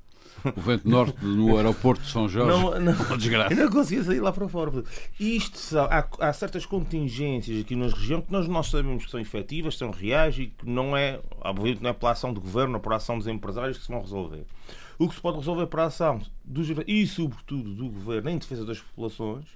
O 0.56 0.60
vento 0.60 0.86
norte 0.88 1.24
no 1.24 1.56
aeroporto 1.56 2.02
de 2.02 2.10
São 2.10 2.28
Jorge. 2.28 2.50
Não, 2.50 2.78
não, 2.78 2.92
uma 3.04 3.16
desgraça. 3.16 3.54
não 3.54 3.70
conseguia 3.70 4.04
sair 4.04 4.20
lá 4.20 4.32
para 4.32 4.46
fora. 4.48 4.84
Isto 5.18 5.78
há, 5.78 6.06
há, 6.18 6.32
certas 6.32 6.66
contingências 6.66 7.60
aqui 7.60 7.74
na 7.74 7.86
região 7.86 8.20
que 8.20 8.30
nós, 8.30 8.46
nós 8.46 8.68
sabemos 8.68 9.04
que 9.06 9.10
são 9.10 9.20
efetivas, 9.20 9.78
são 9.78 9.90
reais 9.90 10.38
e 10.38 10.46
que 10.46 10.68
não 10.68 10.96
é, 10.96 11.20
obviamente, 11.40 11.82
não 11.82 11.90
é 11.90 11.92
pela 11.92 12.12
ação 12.12 12.32
do 12.32 12.40
governo 12.40 12.74
ou 12.74 12.80
pela 12.80 12.96
ação 12.96 13.16
dos 13.16 13.26
empresários 13.26 13.78
que 13.78 13.84
se 13.84 13.90
vão 13.90 14.00
resolver. 14.00 14.44
O 14.98 15.08
que 15.08 15.14
se 15.14 15.20
pode 15.20 15.38
resolver 15.38 15.66
pela 15.66 15.84
ação 15.84 16.20
dos, 16.44 16.68
e, 16.86 17.06
sobretudo, 17.06 17.74
do 17.74 17.88
governo 17.88 18.30
em 18.30 18.38
defesa 18.38 18.64
das 18.64 18.80
populações 18.80 19.46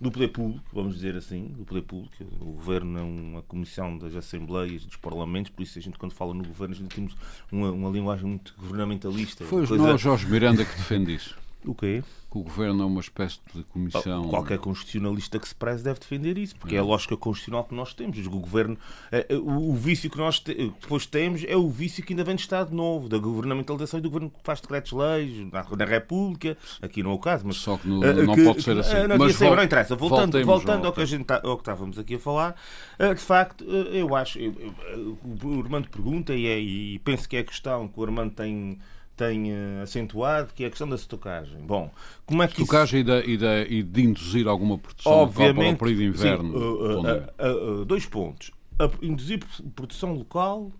do 0.00 0.10
poder 0.10 0.28
público, 0.28 0.64
vamos 0.72 0.94
dizer 0.94 1.14
assim, 1.14 1.48
do 1.48 1.64
poder 1.64 1.82
público. 1.82 2.14
O 2.40 2.52
governo 2.52 2.98
é 2.98 3.02
uma 3.02 3.42
comissão 3.42 3.98
das 3.98 4.14
assembleias, 4.14 4.84
dos 4.84 4.96
parlamentos, 4.96 5.50
por 5.50 5.62
isso 5.62 5.78
a 5.78 5.82
gente, 5.82 5.98
quando 5.98 6.12
fala 6.12 6.32
no 6.32 6.42
governo, 6.42 6.74
a 6.74 6.78
gente 6.78 6.94
temos 6.94 7.14
uma, 7.52 7.70
uma 7.70 7.90
linguagem 7.90 8.26
muito 8.26 8.54
governamentalista. 8.58 9.44
Foi 9.44 9.66
coisa... 9.66 9.94
o 9.94 9.98
Jorge 9.98 10.26
Miranda 10.26 10.64
que 10.64 10.74
defende 10.76 11.14
isso. 11.14 11.36
O 11.64 11.74
quê? 11.74 12.02
Que 12.30 12.38
o 12.38 12.42
governo 12.42 12.82
é 12.82 12.86
uma 12.86 13.00
espécie 13.00 13.38
de 13.54 13.62
comissão. 13.64 14.28
Qualquer 14.28 14.58
constitucionalista 14.58 15.38
que 15.38 15.46
se 15.46 15.54
preze 15.54 15.84
deve 15.84 16.00
defender 16.00 16.38
isso, 16.38 16.56
porque 16.56 16.74
é, 16.74 16.78
é 16.78 16.80
a 16.80 16.84
lógica 16.84 17.16
constitucional 17.16 17.64
que 17.64 17.74
nós 17.74 17.92
temos. 17.92 18.18
O 18.26 18.30
governo, 18.30 18.78
é, 19.12 19.26
é, 19.28 19.36
o 19.36 19.74
vício 19.74 20.08
que 20.08 20.16
nós 20.16 20.40
depois 20.40 21.04
temos 21.06 21.44
é 21.46 21.56
o 21.56 21.68
vício 21.68 22.02
que 22.02 22.12
ainda 22.12 22.24
vem 22.24 22.36
de 22.36 22.42
Estado 22.42 22.74
Novo, 22.74 23.08
da 23.08 23.18
governamentalização 23.18 23.98
e 23.98 24.02
do 24.02 24.08
governo 24.08 24.30
que 24.30 24.38
faz 24.42 24.60
decretos-leis 24.60 25.52
na, 25.52 25.64
na, 25.76 25.84
República. 25.84 26.56
Aqui 26.80 27.02
não 27.02 27.10
é 27.10 27.14
o 27.14 27.18
caso, 27.18 27.46
mas. 27.46 27.56
Só 27.56 27.76
que 27.76 27.88
no, 27.88 28.02
eh, 28.04 28.12
não 28.14 28.34
que, 28.34 28.44
pode 28.44 28.62
ser 28.62 28.78
assim. 28.78 29.06
Não, 29.08 29.18
mas 29.18 29.36
vol 29.36 29.56
não 29.56 29.62
interessa. 29.62 29.94
Voltando, 29.94 30.44
voltando 30.44 30.86
ao, 30.86 30.92
que 30.92 31.02
a 31.02 31.06
gente 31.06 31.24
tá, 31.24 31.40
ao 31.44 31.56
que 31.56 31.62
estávamos 31.62 31.98
aqui 31.98 32.14
a 32.14 32.18
falar, 32.18 32.56
eh, 32.98 33.12
de 33.12 33.20
facto, 33.20 33.64
eh, 33.68 34.00
eu 34.00 34.14
acho. 34.14 34.38
Eu, 34.38 34.54
eu, 34.92 35.18
o 35.42 35.60
Armando 35.60 35.90
pergunta, 35.90 36.32
e, 36.34 36.46
é, 36.46 36.58
e 36.58 36.98
penso 37.00 37.28
que 37.28 37.36
é 37.36 37.40
a 37.40 37.44
questão 37.44 37.86
que 37.86 38.00
o 38.00 38.04
Armando 38.04 38.32
tem 38.32 38.78
tem 39.20 39.52
uh, 39.52 39.82
acentuado, 39.82 40.54
que 40.54 40.64
é 40.64 40.66
a 40.66 40.70
questão 40.70 40.88
da 40.88 40.96
estocagem. 40.96 41.60
Bom, 41.60 41.90
como 42.24 42.42
é 42.42 42.48
que 42.48 42.62
estocagem 42.62 43.02
isso... 43.02 43.10
e, 43.28 43.36
da, 43.36 43.60
e, 43.60 43.78
e 43.78 43.82
de 43.82 44.02
induzir 44.02 44.48
alguma 44.48 44.78
produção 44.78 45.12
Obviamente, 45.12 45.76
para 45.76 45.84
o 45.84 45.88
período 45.90 45.98
de 45.98 46.04
inverno? 46.06 46.52
Sim, 46.52 46.64
uh, 46.64 47.80
uh, 47.80 47.84
dois 47.84 48.06
pontos. 48.06 48.50
A, 48.78 48.90
induzir 49.02 49.40
produção 49.74 50.14
local 50.14 50.72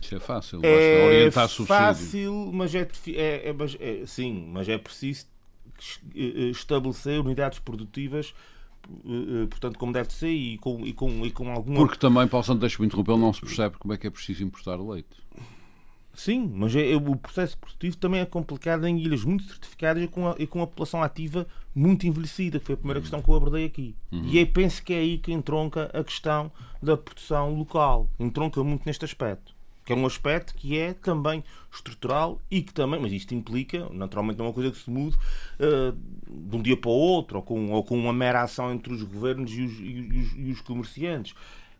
isso 0.00 0.14
é 0.14 0.20
fácil, 0.20 0.60
é 0.62 1.06
orientar 1.06 1.48
subsídio. 1.48 1.66
fácil, 1.66 2.50
mas 2.52 2.72
é, 2.72 2.86
é, 3.08 3.50
é, 3.50 4.02
é, 4.02 4.06
sim, 4.06 4.48
mas 4.52 4.68
é 4.68 4.78
preciso 4.78 5.26
estabelecer 6.14 7.18
unidades 7.18 7.58
produtivas 7.58 8.32
portanto, 9.50 9.76
como 9.78 9.92
deve 9.92 10.12
ser 10.12 10.30
e 10.30 10.56
com, 10.58 10.86
e 10.86 10.92
com, 10.92 11.26
e 11.26 11.30
com 11.32 11.50
alguma. 11.50 11.76
Porque 11.76 11.98
também, 11.98 12.28
Paulo 12.28 12.44
Santos, 12.44 12.60
deixa-me 12.60 12.86
interromper, 12.86 13.16
não 13.16 13.32
se 13.32 13.40
percebe 13.40 13.76
como 13.76 13.92
é 13.92 13.98
que 13.98 14.06
é 14.06 14.10
preciso 14.10 14.44
importar 14.44 14.76
leite. 14.76 15.18
Sim, 16.18 16.50
mas 16.52 16.74
é, 16.74 16.90
é, 16.90 16.96
o 16.96 17.14
processo 17.14 17.56
produtivo 17.56 17.96
também 17.96 18.20
é 18.20 18.26
complicado 18.26 18.84
em 18.88 18.98
ilhas 18.98 19.22
muito 19.22 19.44
certificadas 19.44 20.02
e 20.02 20.08
com, 20.08 20.26
a, 20.26 20.34
e 20.36 20.48
com 20.48 20.60
a 20.60 20.66
população 20.66 21.00
ativa 21.00 21.46
muito 21.72 22.08
envelhecida, 22.08 22.58
que 22.58 22.66
foi 22.66 22.74
a 22.74 22.76
primeira 22.76 23.00
questão 23.00 23.22
que 23.22 23.30
eu 23.30 23.36
abordei 23.36 23.64
aqui. 23.64 23.94
Uhum. 24.10 24.24
E 24.24 24.36
aí 24.38 24.44
penso 24.44 24.82
que 24.82 24.92
é 24.92 24.98
aí 24.98 25.18
que 25.18 25.32
entronca 25.32 25.88
a 25.94 26.02
questão 26.02 26.50
da 26.82 26.96
produção 26.96 27.54
local. 27.54 28.10
Entronca 28.18 28.64
muito 28.64 28.84
neste 28.84 29.04
aspecto. 29.04 29.54
que 29.84 29.92
é 29.92 29.96
um 29.96 30.04
aspecto 30.04 30.56
que 30.56 30.76
é 30.76 30.92
também 30.92 31.44
estrutural 31.72 32.40
e 32.50 32.62
que 32.62 32.74
também, 32.74 33.00
mas 33.00 33.12
isto 33.12 33.32
implica, 33.32 33.88
naturalmente 33.90 34.38
não 34.38 34.46
é 34.46 34.48
uma 34.48 34.54
coisa 34.54 34.72
que 34.72 34.78
se 34.78 34.90
mude 34.90 35.16
uh, 35.16 35.96
de 36.28 36.56
um 36.56 36.60
dia 36.60 36.76
para 36.76 36.90
o 36.90 36.94
outro, 36.94 37.36
ou 37.36 37.42
com, 37.44 37.70
ou 37.70 37.84
com 37.84 37.96
uma 37.96 38.12
mera 38.12 38.42
ação 38.42 38.72
entre 38.72 38.92
os 38.92 39.04
governos 39.04 39.52
e 39.52 39.62
os, 39.62 39.78
e 39.78 40.18
os, 40.18 40.48
e 40.48 40.50
os 40.50 40.60
comerciantes. 40.62 41.32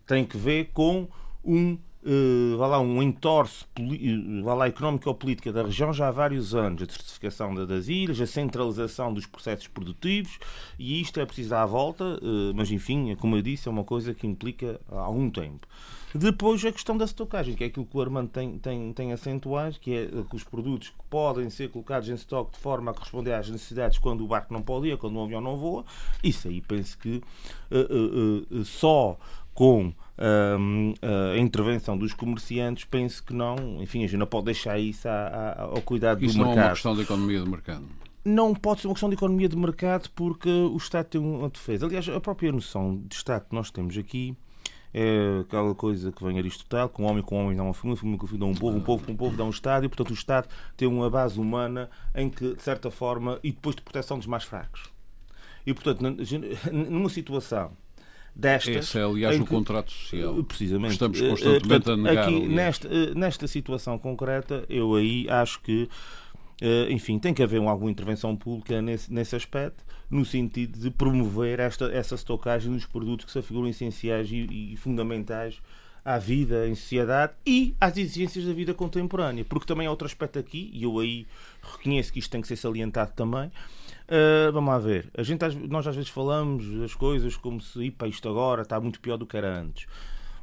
Tem 0.07 0.24
que 0.24 0.39
ver 0.39 0.70
com 0.72 1.09
um 1.45 1.76
uh, 2.05 2.57
vá 2.57 2.66
lá, 2.66 2.80
um 2.80 3.03
entorce 3.03 3.64
uh, 3.78 4.42
vá 4.42 4.55
lá, 4.55 4.66
económico 4.66 5.09
ou 5.09 5.14
política 5.14 5.53
da 5.53 5.62
região 5.62 5.92
já 5.92 6.09
há 6.09 6.11
vários 6.11 6.55
anos. 6.55 6.82
A 6.82 6.86
desertificação 6.86 7.55
das 7.55 7.88
ilhas, 7.88 8.20
a 8.20 8.26
centralização 8.26 9.12
dos 9.12 9.26
processos 9.26 9.68
produtivos 9.68 10.38
e 10.78 11.01
isto 11.01 11.20
é 11.20 11.26
preciso 11.26 11.51
dar 11.51 11.62
a 11.62 11.66
volta, 11.66 12.05
uh, 12.05 12.53
mas 12.55 12.70
enfim, 12.70 13.14
como 13.16 13.36
eu 13.36 13.42
disse, 13.42 13.68
é 13.68 13.70
uma 13.70 13.84
coisa 13.84 14.14
que 14.14 14.26
implica 14.26 14.80
algum 14.88 15.30
tempo. 15.30 15.66
Depois 16.14 16.64
a 16.64 16.72
questão 16.72 16.96
da 16.96 17.05
estocagem, 17.05 17.55
que 17.55 17.62
é 17.62 17.66
aquilo 17.66 17.84
que 17.84 17.96
o 17.96 18.01
Armando 18.01 18.30
tem, 18.30 18.59
tem, 18.59 18.92
tem 18.94 19.12
acentuado, 19.12 19.78
que 19.78 19.92
é 19.94 20.07
que 20.07 20.36
os 20.36 20.42
produtos 20.42 20.88
que 20.88 21.05
podem 21.11 21.51
ser 21.51 21.68
colocados 21.70 22.09
em 22.09 22.14
estoque 22.14 22.53
de 22.53 22.59
forma 22.59 22.90
a 22.90 22.94
corresponder 22.94 23.34
às 23.34 23.51
necessidades 23.51 23.99
quando 23.99 24.24
o 24.24 24.26
barco 24.26 24.53
não 24.53 24.62
pode 24.62 24.88
ir, 24.88 24.96
quando 24.96 25.16
o 25.16 25.22
avião 25.22 25.40
não 25.40 25.57
voa, 25.57 25.84
isso 26.24 26.49
aí 26.49 26.62
penso 26.62 26.96
que 26.96 27.22
uh, 27.70 28.64
só 28.64 29.18
com 29.53 29.92
a 30.18 31.38
intervenção 31.38 31.96
dos 31.96 32.12
comerciantes, 32.12 32.84
penso 32.84 33.22
que 33.22 33.32
não, 33.32 33.56
enfim, 33.80 34.04
a 34.04 34.06
gente 34.06 34.18
não 34.18 34.26
pode 34.26 34.46
deixar 34.46 34.78
isso 34.78 35.08
ao 35.08 35.80
cuidado 35.82 36.24
isso 36.24 36.36
do 36.36 36.44
mercado. 36.44 36.50
Isso 36.50 36.56
não 36.56 36.62
é 36.62 36.66
uma 36.66 36.70
questão 36.70 36.94
de 36.94 37.02
economia 37.02 37.40
de 37.40 37.48
mercado. 37.48 37.84
Não 38.24 38.54
pode 38.54 38.80
ser 38.80 38.88
uma 38.88 38.94
questão 38.94 39.08
de 39.08 39.14
economia 39.14 39.48
de 39.48 39.56
mercado 39.56 40.10
porque 40.14 40.50
o 40.50 40.76
Estado 40.76 41.06
tem 41.06 41.20
uma 41.20 41.48
defesa. 41.48 41.86
Aliás, 41.86 42.08
a 42.08 42.20
própria 42.20 42.52
noção 42.52 43.00
de 43.06 43.14
Estado 43.14 43.46
que 43.48 43.54
nós 43.54 43.70
temos 43.70 43.96
aqui 43.96 44.36
é 44.92 45.40
aquela 45.42 45.74
coisa 45.74 46.10
que 46.10 46.24
vem 46.24 46.38
Aristóteles, 46.38 46.90
com 46.92 47.04
um 47.04 47.06
homem 47.06 47.22
com 47.22 47.36
um 47.36 47.44
homem 47.44 47.56
dá 47.56 47.62
uma 47.62 47.74
família, 47.74 48.00
família 48.00 48.18
com 48.18 48.24
um 48.24 48.28
filho 48.28 48.40
dá 48.40 48.46
um 48.46 48.54
povo, 48.54 48.76
um 48.76 48.80
povo 48.80 49.04
com 49.04 49.12
um 49.12 49.16
povo 49.16 49.36
dá 49.36 49.44
um 49.44 49.50
Estado, 49.50 49.86
e 49.86 49.88
portanto 49.88 50.10
o 50.10 50.14
Estado 50.14 50.48
tem 50.76 50.88
uma 50.88 51.08
base 51.08 51.38
humana 51.38 51.88
em 52.14 52.28
que, 52.28 52.54
de 52.54 52.62
certa 52.62 52.90
forma, 52.90 53.38
e 53.42 53.52
depois 53.52 53.76
de 53.76 53.82
proteção 53.82 54.18
dos 54.18 54.26
mais 54.26 54.44
fracos. 54.44 54.90
E 55.66 55.72
portanto, 55.72 56.02
numa 56.72 57.08
situação 57.08 57.72
destas. 58.39 58.76
Esse 58.76 58.99
é, 58.99 59.03
aliás, 59.03 59.41
o 59.41 59.45
que, 59.45 59.51
contrato 59.51 59.91
social. 59.91 60.45
Precisamente. 60.45 60.93
Estamos 60.93 61.20
eh, 61.20 61.28
constantemente 61.28 61.68
Portanto, 61.68 61.91
a 61.91 61.97
negar. 61.97 62.28
Aqui, 62.28 62.49
nesta, 62.49 62.89
eh, 62.89 63.14
nesta 63.14 63.49
situação 63.49 63.99
concreta, 63.99 64.64
eu 64.68 64.95
aí 64.95 65.26
acho 65.28 65.61
que, 65.61 65.89
eh, 66.62 66.86
enfim, 66.91 67.18
tem 67.18 67.34
que 67.34 67.43
haver 67.43 67.61
alguma 67.61 67.91
intervenção 67.91 68.36
pública 68.36 68.80
nesse, 68.80 69.12
nesse 69.12 69.34
aspecto, 69.34 69.84
no 70.09 70.24
sentido 70.24 70.78
de 70.78 70.91
promover 70.91 71.59
esta, 71.59 71.86
essa 71.86 72.14
estocagem 72.14 72.72
dos 72.72 72.86
produtos 72.86 73.26
que 73.26 73.32
se 73.32 73.39
afiguram 73.41 73.68
essenciais 73.68 74.30
e, 74.30 74.72
e 74.72 74.76
fundamentais 74.76 75.61
à 76.05 76.16
vida 76.16 76.66
em 76.66 76.74
sociedade 76.74 77.34
e 77.45 77.74
às 77.80 77.97
exigências 77.97 78.47
da 78.47 78.53
vida 78.53 78.72
contemporânea. 78.72 79.45
Porque 79.45 79.66
também 79.66 79.86
há 79.86 79.91
outro 79.91 80.07
aspecto 80.07 80.39
aqui, 80.39 80.70
e 80.72 80.84
eu 80.84 80.99
aí 81.01 81.26
reconheço 81.61 82.12
que 82.12 82.20
isto 82.20 82.30
tem 82.30 82.41
que 82.41 82.49
ser 82.49 82.57
salientado 82.57 83.12
também, 83.14 83.51
Uh, 84.09 84.50
vamos 84.52 84.70
lá 84.70 84.78
ver. 84.78 85.11
A 85.16 85.22
gente, 85.22 85.44
nós 85.68 85.86
às 85.86 85.94
vezes 85.94 86.11
falamos 86.11 86.82
as 86.82 86.94
coisas 86.94 87.36
como 87.36 87.61
se 87.61 87.84
Ipa, 87.84 88.09
isto 88.09 88.28
agora 88.28 88.62
está 88.62 88.80
muito 88.80 89.00
pior 89.00 89.18
do 89.18 89.26
que 89.26 89.36
era 89.36 89.61
antes. 89.61 89.86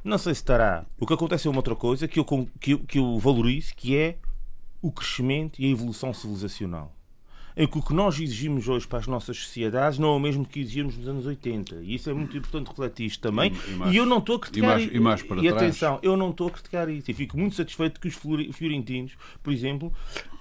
Não 0.04 0.18
sei 0.18 0.34
se 0.34 0.40
estará. 0.40 0.86
O 1.00 1.06
que 1.06 1.12
acontece 1.12 1.48
é 1.48 1.50
uma 1.50 1.58
outra 1.58 1.74
coisa 1.74 2.06
que 2.06 2.20
eu, 2.20 2.24
que 2.60 2.72
eu, 2.72 2.78
que 2.78 2.98
eu 2.98 3.18
valorizo, 3.18 3.74
que 3.74 3.96
é 3.96 4.18
o 4.80 4.92
crescimento 4.92 5.60
e 5.60 5.66
a 5.66 5.68
evolução 5.68 6.14
civilizacional 6.14 6.96
em 7.56 7.66
que 7.66 7.78
o 7.78 7.82
que 7.82 7.94
nós 7.94 8.20
exigimos 8.20 8.68
hoje 8.68 8.86
para 8.86 8.98
as 8.98 9.06
nossas 9.06 9.38
sociedades 9.38 9.98
não 9.98 10.08
é 10.08 10.16
o 10.16 10.20
mesmo 10.20 10.44
que 10.44 10.60
exigimos 10.60 10.96
nos 10.98 11.08
anos 11.08 11.24
80. 11.24 11.76
E 11.76 11.94
isso 11.94 12.10
é 12.10 12.12
muito 12.12 12.36
importante 12.36 12.68
refletir 12.68 13.06
isto 13.06 13.20
também. 13.22 13.50
E, 13.50 13.70
e, 13.70 13.74
mais, 13.74 13.94
e 13.94 13.96
eu 13.96 14.04
não 14.04 14.18
estou 14.18 14.36
a 14.36 14.40
criticar 14.40 14.78
isso. 14.78 14.94
E, 14.94 15.00
mais 15.00 15.22
para 15.22 15.40
e 15.42 15.48
atenção, 15.48 15.98
eu 16.02 16.16
não 16.18 16.30
estou 16.30 16.48
a 16.48 16.50
criticar 16.50 16.88
isso. 16.90 17.10
E 17.10 17.14
fico 17.14 17.38
muito 17.38 17.56
satisfeito 17.56 17.98
que 17.98 18.08
os 18.08 18.14
fiorentinos, 18.54 19.12
por 19.42 19.54
exemplo, 19.54 19.90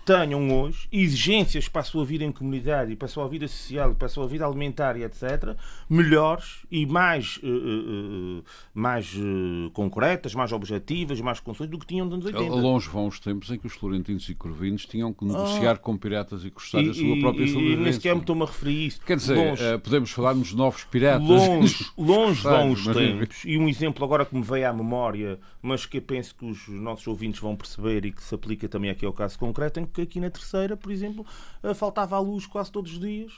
tenham 0.06 0.62
hoje 0.62 0.88
exigências 0.92 1.68
para 1.68 1.82
a 1.82 1.84
sua 1.84 2.06
vida 2.06 2.24
em 2.24 2.32
comunidade 2.32 2.92
e 2.92 2.96
para 2.96 3.08
a 3.08 3.10
sua 3.10 3.28
vida 3.28 3.48
social 3.48 3.96
para 3.96 4.06
a 4.06 4.10
sua 4.10 4.28
vida 4.28 4.46
alimentar 4.46 4.96
e 4.98 5.04
etc. 5.04 5.56
melhores 5.90 6.60
e 6.72 6.86
mais, 6.86 7.38
uh, 7.38 7.48
uh, 7.48 8.44
mais 8.74 9.14
uh, 9.16 9.72
concretas, 9.72 10.36
mais 10.36 10.52
objetivas, 10.52 11.20
mais 11.22 11.40
conscientes 11.40 11.72
do 11.72 11.80
que 11.80 11.88
tinham 11.88 12.06
nos 12.06 12.14
anos 12.16 12.26
80. 12.26 12.56
Longe 12.56 12.90
vão 12.90 13.08
os 13.08 13.20
tempos 13.20 13.50
em 13.50 13.58
que 13.58 13.66
os 13.66 13.74
florentinos 13.74 14.28
e 14.30 14.36
corvinos 14.36 14.86
tinham 14.86 15.14
que 15.14 15.26
negociar 15.26 15.72
ah, 15.72 15.78
com 15.78 15.98
piratas 15.98 16.46
e 16.46 16.52
custódias 16.52 16.98
sua 16.98 17.20
própria 17.20 17.48
sobrevivência. 17.48 17.82
E 17.82 17.84
nem 17.84 17.94
sequer 17.94 18.14
me 18.14 18.22
estou-me 18.22 18.44
a 18.44 18.46
referir 18.46 18.88
isso. 18.88 19.02
Quer 19.06 19.18
dizer, 19.18 19.36
longe, 19.36 19.78
podemos 19.80 20.12
falar 20.12 20.36
nos 20.36 20.54
novos 20.54 20.84
piratas. 20.84 21.28
Longe, 21.28 21.86
longe 21.98 22.42
vão 22.42 22.72
os 22.72 22.86
tempos. 22.86 23.44
E 23.46 23.58
um 23.58 23.68
exemplo 23.68 24.04
agora 24.06 24.26
que 24.26 24.36
me 24.36 24.44
veio 24.44 24.70
à 24.70 24.74
memória, 24.74 25.40
mas 25.62 25.86
que 25.86 25.98
eu 25.98 26.02
penso 26.02 26.36
que 26.36 26.46
os 26.46 26.68
nossos 26.68 27.08
ouvintes 27.08 27.40
vão 27.40 27.56
perceber 27.56 28.06
e 28.06 28.12
que 28.12 28.24
se 28.24 28.36
aplica 28.36 28.68
também 28.68 28.90
aqui 28.90 29.06
ao 29.06 29.14
caso 29.14 29.38
concreto, 29.40 29.80
em 29.80 29.86
que 29.86 29.95
aqui 30.02 30.20
na 30.20 30.30
terceira, 30.30 30.76
por 30.76 30.92
exemplo, 30.92 31.26
uh, 31.64 31.74
faltava 31.76 32.16
a 32.16 32.20
luz 32.20 32.46
quase 32.46 32.72
todos 32.72 32.94
os 32.94 33.00
dias 33.00 33.34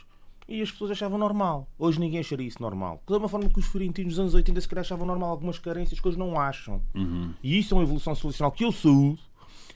e 0.47 0.61
as 0.61 0.71
pessoas 0.71 0.91
achavam 0.91 1.17
normal. 1.17 1.67
Hoje 1.77 1.99
ninguém 1.99 2.19
acharia 2.19 2.47
isso 2.47 2.61
normal. 2.61 3.01
Da 3.05 3.15
mesma 3.15 3.27
forma 3.27 3.49
que 3.49 3.59
os 3.59 3.65
florentinos 3.65 4.13
dos 4.13 4.19
anos 4.19 4.33
80 4.33 4.61
se 4.61 4.67
calhar 4.67 4.81
achavam 4.81 5.05
normal 5.05 5.29
algumas 5.29 5.59
carências 5.59 5.99
que 5.99 6.07
hoje 6.07 6.17
não 6.17 6.39
acham. 6.39 6.81
Uhum. 6.95 7.33
E 7.43 7.59
isso 7.59 7.73
é 7.73 7.77
uma 7.77 7.83
evolução 7.83 8.15
solucional 8.15 8.51
que 8.51 8.63
eu 8.63 8.71
saúdo 8.71 9.19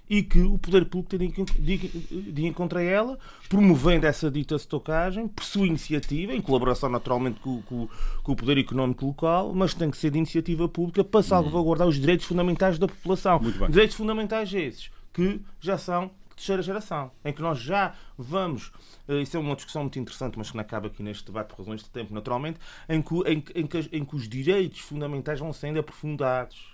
e 0.10 0.22
que 0.22 0.42
o 0.42 0.58
poder 0.58 0.84
público 0.86 1.18
tem 1.18 1.32
de 1.32 2.42
ir 2.42 2.54
contra 2.54 2.84
ela, 2.84 3.18
promovendo 3.48 4.06
essa 4.06 4.30
dita 4.30 4.56
estocagem, 4.56 5.26
por 5.26 5.42
sua 5.42 5.66
iniciativa, 5.66 6.34
em 6.34 6.42
colaboração 6.42 6.90
naturalmente 6.90 7.40
com, 7.40 7.62
com, 7.62 7.88
com, 8.22 8.32
o 8.34 8.36
poder 8.36 8.58
económico 8.58 9.06
local, 9.06 9.54
mas 9.56 9.74
tem 9.74 9.90
que 9.90 9.96
ser 9.96 10.12
de 10.12 10.18
iniciativa 10.18 10.68
pública 10.68 11.02
para 11.02 11.24
salvaguardar 11.24 11.88
os 11.88 11.96
direitos 11.96 12.26
fundamentais 12.26 12.78
da 12.78 12.90
população. 12.90 13.40
Direitos 13.70 13.96
fundamentais 13.96 14.54
esses, 14.54 14.92
que 15.14 15.40
já 15.62 15.78
são 15.78 16.08
de 16.08 16.12
terceira 16.42 16.62
geração, 16.62 17.12
em 17.24 17.32
que 17.32 17.42
nós 17.42 17.60
já 17.60 17.94
vamos 18.18 18.72
eh, 19.08 19.22
isso 19.22 19.38
é 19.38 19.40
uma 19.40 19.56
discussão 19.56 19.84
muito 19.84 20.00
interessante, 20.00 20.38
mas 20.38 20.50
que 20.50 20.56
não 20.58 20.62
acaba 20.62 20.88
aqui 20.88 21.04
neste 21.04 21.26
debate 21.26 21.50
por 21.50 21.60
razões 21.60 21.84
de 21.84 21.90
tempo, 21.90 22.14
naturalmente, 22.14 22.60
em 22.90 23.02
que, 23.02 23.14
em, 23.16 23.44
em, 23.56 23.68
que, 23.68 23.78
em 23.92 24.06
que 24.06 24.16
os 24.16 24.28
direitos 24.28 24.80
fundamentais 24.80 25.40
vão 25.40 25.54
sendo 25.54 25.80
aprofundados 25.80 26.72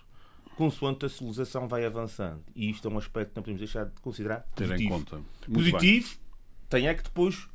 consoante 0.55 1.05
a 1.05 1.09
civilização 1.09 1.67
vai 1.67 1.85
avançando. 1.85 2.41
E 2.55 2.69
isto 2.69 2.87
é 2.87 2.91
um 2.91 2.97
aspecto 2.97 3.29
que 3.29 3.35
não 3.35 3.43
podemos 3.43 3.59
deixar 3.59 3.85
de 3.85 4.01
considerar 4.01 4.39
Ter 4.55 4.67
positivo. 4.67 4.83
em 4.83 4.89
conta. 4.89 5.15
Muito 5.47 5.53
positivo 5.53 6.07
bem. 6.09 6.17
tem 6.69 6.87
é 6.87 6.93
que 6.95 7.03
depois 7.03 7.47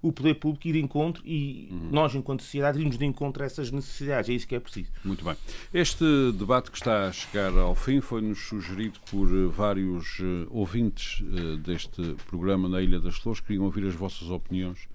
o 0.00 0.12
poder 0.12 0.34
público 0.34 0.68
ir 0.68 0.74
de 0.74 0.80
encontro 0.80 1.22
e 1.26 1.68
uhum. 1.70 1.88
nós, 1.90 2.14
enquanto 2.14 2.42
sociedade, 2.42 2.78
irmos 2.78 2.96
de 2.96 3.04
encontro 3.04 3.42
a 3.42 3.46
essas 3.46 3.70
necessidades. 3.70 4.30
É 4.30 4.32
isso 4.32 4.46
que 4.46 4.54
é 4.54 4.60
preciso. 4.60 4.90
Muito 5.04 5.24
bem. 5.24 5.34
Este 5.74 6.04
debate 6.32 6.70
que 6.70 6.76
está 6.76 7.08
a 7.08 7.12
chegar 7.12 7.56
ao 7.58 7.74
fim 7.74 8.00
foi-nos 8.00 8.38
sugerido 8.38 8.98
por 9.10 9.28
eh, 9.28 9.46
vários 9.48 10.20
uh, 10.20 10.46
ouvintes 10.50 11.20
uh, 11.20 11.56
deste 11.58 12.14
programa 12.28 12.68
na 12.68 12.80
Ilha 12.80 13.00
das 13.00 13.16
Flores. 13.16 13.40
Queriam 13.40 13.64
ouvir 13.64 13.86
as 13.86 13.94
vossas 13.94 14.30
opiniões 14.30 14.88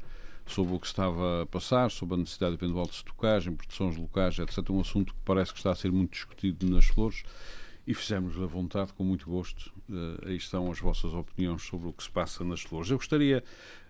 sobre 0.45 0.75
o 0.75 0.79
que 0.79 0.87
estava 0.87 1.43
a 1.43 1.45
passar, 1.45 1.89
sobre 1.89 2.15
a 2.15 2.17
necessidade 2.17 2.55
eventual 2.55 2.85
de 2.85 2.93
estocagem, 2.93 3.55
produções 3.55 3.97
locais, 3.97 4.39
etc. 4.39 4.69
Um 4.69 4.81
assunto 4.81 5.13
que 5.13 5.19
parece 5.25 5.51
que 5.51 5.59
está 5.59 5.71
a 5.71 5.75
ser 5.75 5.91
muito 5.91 6.11
discutido 6.11 6.69
nas 6.69 6.85
flores 6.85 7.23
e 7.85 7.93
fizemos 7.93 8.39
a 8.41 8.45
vontade, 8.45 8.93
com 8.93 9.03
muito 9.03 9.29
gosto. 9.29 9.73
Uh, 9.89 10.27
aí 10.27 10.37
estão 10.37 10.71
as 10.71 10.79
vossas 10.79 11.13
opiniões 11.13 11.63
sobre 11.63 11.89
o 11.89 11.93
que 11.93 12.03
se 12.03 12.09
passa 12.09 12.43
nas 12.43 12.61
flores. 12.61 12.89
Eu 12.89 12.97
gostaria, 12.97 13.43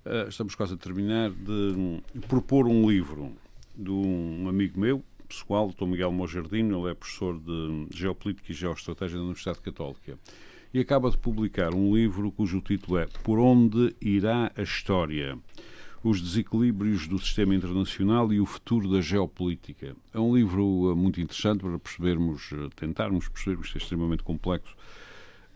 uh, 0.05 0.29
estamos 0.29 0.55
quase 0.55 0.73
a 0.73 0.77
terminar, 0.77 1.31
de 1.31 1.51
um, 1.51 2.01
propor 2.27 2.67
um 2.67 2.89
livro 2.89 3.31
de 3.75 3.91
um 3.91 4.47
amigo 4.47 4.79
meu, 4.79 5.03
pessoal, 5.27 5.69
Dr. 5.69 5.85
Miguel 5.85 6.11
Mojardino, 6.11 6.81
ele 6.81 6.91
é 6.91 6.93
professor 6.93 7.39
de 7.39 7.87
Geopolítica 7.91 8.51
e 8.51 8.55
Geoestratégia 8.55 9.17
da 9.17 9.23
Universidade 9.23 9.61
Católica 9.61 10.17
e 10.73 10.79
acaba 10.79 11.09
de 11.09 11.17
publicar 11.17 11.73
um 11.73 11.95
livro 11.95 12.31
cujo 12.31 12.61
título 12.61 12.97
é 12.97 13.07
Por 13.23 13.39
onde 13.39 13.95
irá 14.01 14.51
a 14.55 14.61
história? 14.61 15.37
os 16.03 16.21
desequilíbrios 16.21 17.07
do 17.07 17.17
sistema 17.17 17.55
internacional 17.55 18.33
e 18.33 18.41
o 18.41 18.45
futuro 18.45 18.91
da 18.91 18.99
geopolítica. 18.99 19.95
É 20.13 20.19
um 20.19 20.35
livro 20.35 20.91
eh, 20.91 20.95
muito 20.95 21.21
interessante 21.21 21.61
para 21.61 21.79
percebermos, 21.79 22.49
eh, 22.51 22.69
tentarmos 22.75 23.29
perceber, 23.29 23.61
isto 23.61 23.77
é 23.77 23.81
extremamente 23.81 24.21
complexo, 24.21 24.75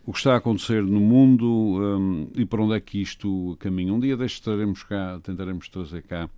o 0.07 0.13
que 0.13 0.19
está 0.19 0.35
a 0.35 0.37
acontecer 0.37 0.81
no 0.81 1.01
mundo 1.01 1.45
um, 1.45 2.29
e 2.33 2.45
para 2.45 2.63
onde 2.63 2.73
é 2.75 2.79
que 2.79 3.01
isto 3.01 3.57
caminha. 3.59 3.93
Um 3.93 3.99
dia 3.99 4.15
destes 4.15 4.39
estaremos 4.39 4.81
cá, 4.81 5.19
tentaremos 5.21 5.67
trazer 5.67 6.01
cá 6.01 6.29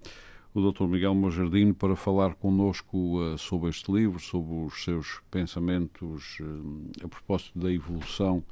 o 0.56 0.72
Dr. 0.72 0.88
Miguel 0.88 1.14
Mojardino 1.14 1.76
para 1.76 1.96
falar 1.96 2.34
connosco 2.34 3.22
uh, 3.22 3.38
sobre 3.38 3.70
este 3.70 3.92
livro, 3.92 4.20
sobre 4.20 4.56
os 4.66 4.84
seus 4.84 5.22
pensamentos 5.30 6.40
uh, 6.40 7.06
a 7.06 7.08
propósito 7.08 7.60
da 7.60 7.72
evolução 7.72 8.44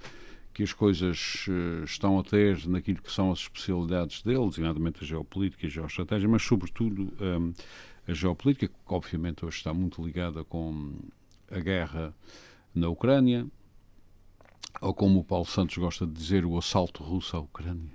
que 0.53 0.61
as 0.61 0.71
coisas 0.71 1.47
uh, 1.47 1.83
estão 1.83 2.19
a 2.19 2.23
ter 2.23 2.67
naquilo 2.67 3.01
que 3.01 3.11
são 3.11 3.31
as 3.31 3.39
especialidades 3.39 4.21
dele, 4.21 4.47
designadamente 4.47 5.03
a 5.03 5.07
geopolítica 5.07 5.65
e 5.65 5.67
a 5.67 5.71
geoestratégia, 5.71 6.29
mas 6.29 6.43
sobretudo 6.43 7.11
um, 7.19 7.53
a 8.07 8.13
geopolítica, 8.13 8.67
que 8.67 8.93
obviamente 8.93 9.43
hoje 9.43 9.57
está 9.57 9.73
muito 9.73 9.99
ligada 9.99 10.43
com 10.43 10.91
a 11.49 11.59
guerra 11.59 12.13
na 12.75 12.87
Ucrânia, 12.87 13.47
ou 14.81 14.93
como 14.93 15.19
o 15.19 15.23
Paulo 15.23 15.45
Santos 15.45 15.77
gosta 15.77 16.05
de 16.05 16.13
dizer, 16.13 16.45
o 16.45 16.57
assalto 16.57 17.03
russo 17.03 17.35
à 17.35 17.39
Ucrânia. 17.39 17.91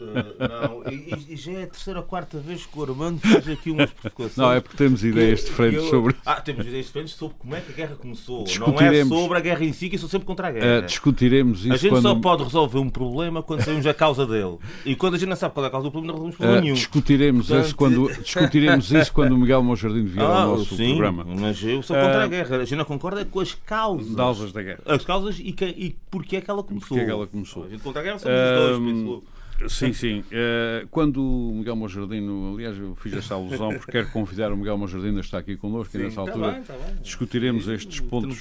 Uh, 0.00 0.04
não, 0.38 0.92
e, 0.92 1.32
e, 1.32 1.36
já 1.36 1.52
é 1.52 1.64
a 1.64 1.66
terceira 1.66 1.98
ou 1.98 2.06
quarta 2.06 2.38
vez 2.38 2.64
que 2.64 2.78
o 2.78 2.82
Armando 2.84 3.18
faz 3.18 3.48
aqui 3.48 3.68
umas 3.68 3.90
provocações. 3.90 4.36
Não, 4.36 4.52
é 4.52 4.60
porque 4.60 4.76
temos 4.76 5.02
ideias 5.02 5.44
diferentes 5.44 5.82
eu, 5.82 5.90
sobre. 5.90 6.14
Ah, 6.24 6.40
temos 6.40 6.66
ideias 6.66 6.86
diferentes 6.86 7.14
sobre 7.14 7.36
como 7.36 7.56
é 7.56 7.60
que 7.60 7.72
a 7.72 7.74
guerra 7.74 7.96
começou. 7.96 8.44
Não 8.60 8.80
é 8.80 9.04
sobre 9.04 9.38
a 9.38 9.40
guerra 9.40 9.64
em 9.64 9.72
si, 9.72 9.88
que 9.88 9.96
eu 9.96 9.98
sou 9.98 10.08
sempre 10.08 10.26
contra 10.26 10.48
a 10.48 10.52
guerra. 10.52 10.84
Uh, 10.84 10.86
discutiremos 10.86 11.64
isso. 11.64 11.72
A 11.72 11.76
gente 11.76 11.90
quando... 11.90 12.02
só 12.02 12.14
pode 12.14 12.44
resolver 12.44 12.78
um 12.78 12.88
problema 12.88 13.42
quando 13.42 13.64
sabemos 13.64 13.86
a 13.88 13.94
causa 13.94 14.24
dele. 14.24 14.58
E 14.84 14.94
quando 14.94 15.14
a 15.14 15.18
gente 15.18 15.28
não 15.28 15.36
sabe 15.36 15.54
qual 15.54 15.64
é 15.64 15.68
a 15.68 15.72
causa 15.72 15.88
do 15.88 15.90
problema, 15.90 16.12
não 16.12 16.26
resolvemos 16.26 16.36
problema 16.36 16.60
uh, 16.60 16.62
nenhum. 16.62 16.74
Discutiremos, 16.74 17.46
Portanto... 17.48 17.66
isso 17.66 17.76
quando, 17.76 18.12
discutiremos 18.22 18.92
isso 18.92 19.12
quando 19.12 19.32
o 19.32 19.38
Miguel 19.38 19.64
Monjardim 19.64 20.04
vier 20.04 20.24
ah, 20.24 20.42
ao 20.42 20.58
nosso 20.58 20.76
sim, 20.76 20.90
programa. 20.90 21.24
Mas 21.24 21.60
eu 21.64 21.82
sou 21.82 21.96
contra 21.96 22.22
a 22.22 22.26
guerra. 22.28 22.56
A 22.56 22.64
gente 22.64 22.76
não 22.76 22.84
concorda 22.84 23.24
com 23.24 23.40
as 23.40 23.52
causas. 23.52 24.14
Causas 24.14 24.52
da 24.52 24.62
guerra. 24.62 24.80
As 24.86 25.04
causas 25.04 25.40
e, 25.40 25.52
que, 25.52 25.64
e 25.64 25.96
porque 26.08 26.36
é 26.36 26.40
que 26.40 26.48
ela 26.48 26.62
começou. 26.62 26.88
Porque 26.88 27.00
é 27.00 27.04
que 27.04 27.10
ela 27.10 27.26
começou. 27.26 27.64
A 27.64 27.68
gente 27.68 27.82
contra 27.82 28.00
a 28.00 28.04
guerra 28.04 28.18
somos 28.20 28.38
os 28.38 28.78
dois, 28.78 28.78
penso 28.78 29.37
Sim, 29.66 29.92
sim. 29.92 30.20
Uh, 30.20 30.86
quando 30.90 31.20
o 31.20 31.54
Miguel 31.54 31.74
Monjardino, 31.74 32.54
aliás, 32.54 32.78
eu 32.78 32.94
fiz 32.94 33.12
esta 33.14 33.34
alusão 33.34 33.70
porque 33.70 33.90
quero 33.90 34.10
convidar 34.10 34.52
o 34.52 34.56
Miguel 34.56 34.78
Monjardino 34.78 35.18
a 35.18 35.20
estar 35.20 35.38
aqui 35.38 35.56
connosco 35.56 35.92
sim, 35.92 35.98
e 35.98 36.02
nessa 36.04 36.16
tá 36.16 36.20
altura 36.22 36.52
bem, 36.52 36.62
tá 36.62 36.74
bem. 36.74 36.96
discutiremos 37.02 37.66
estes 37.66 38.00
pontos, 38.00 38.40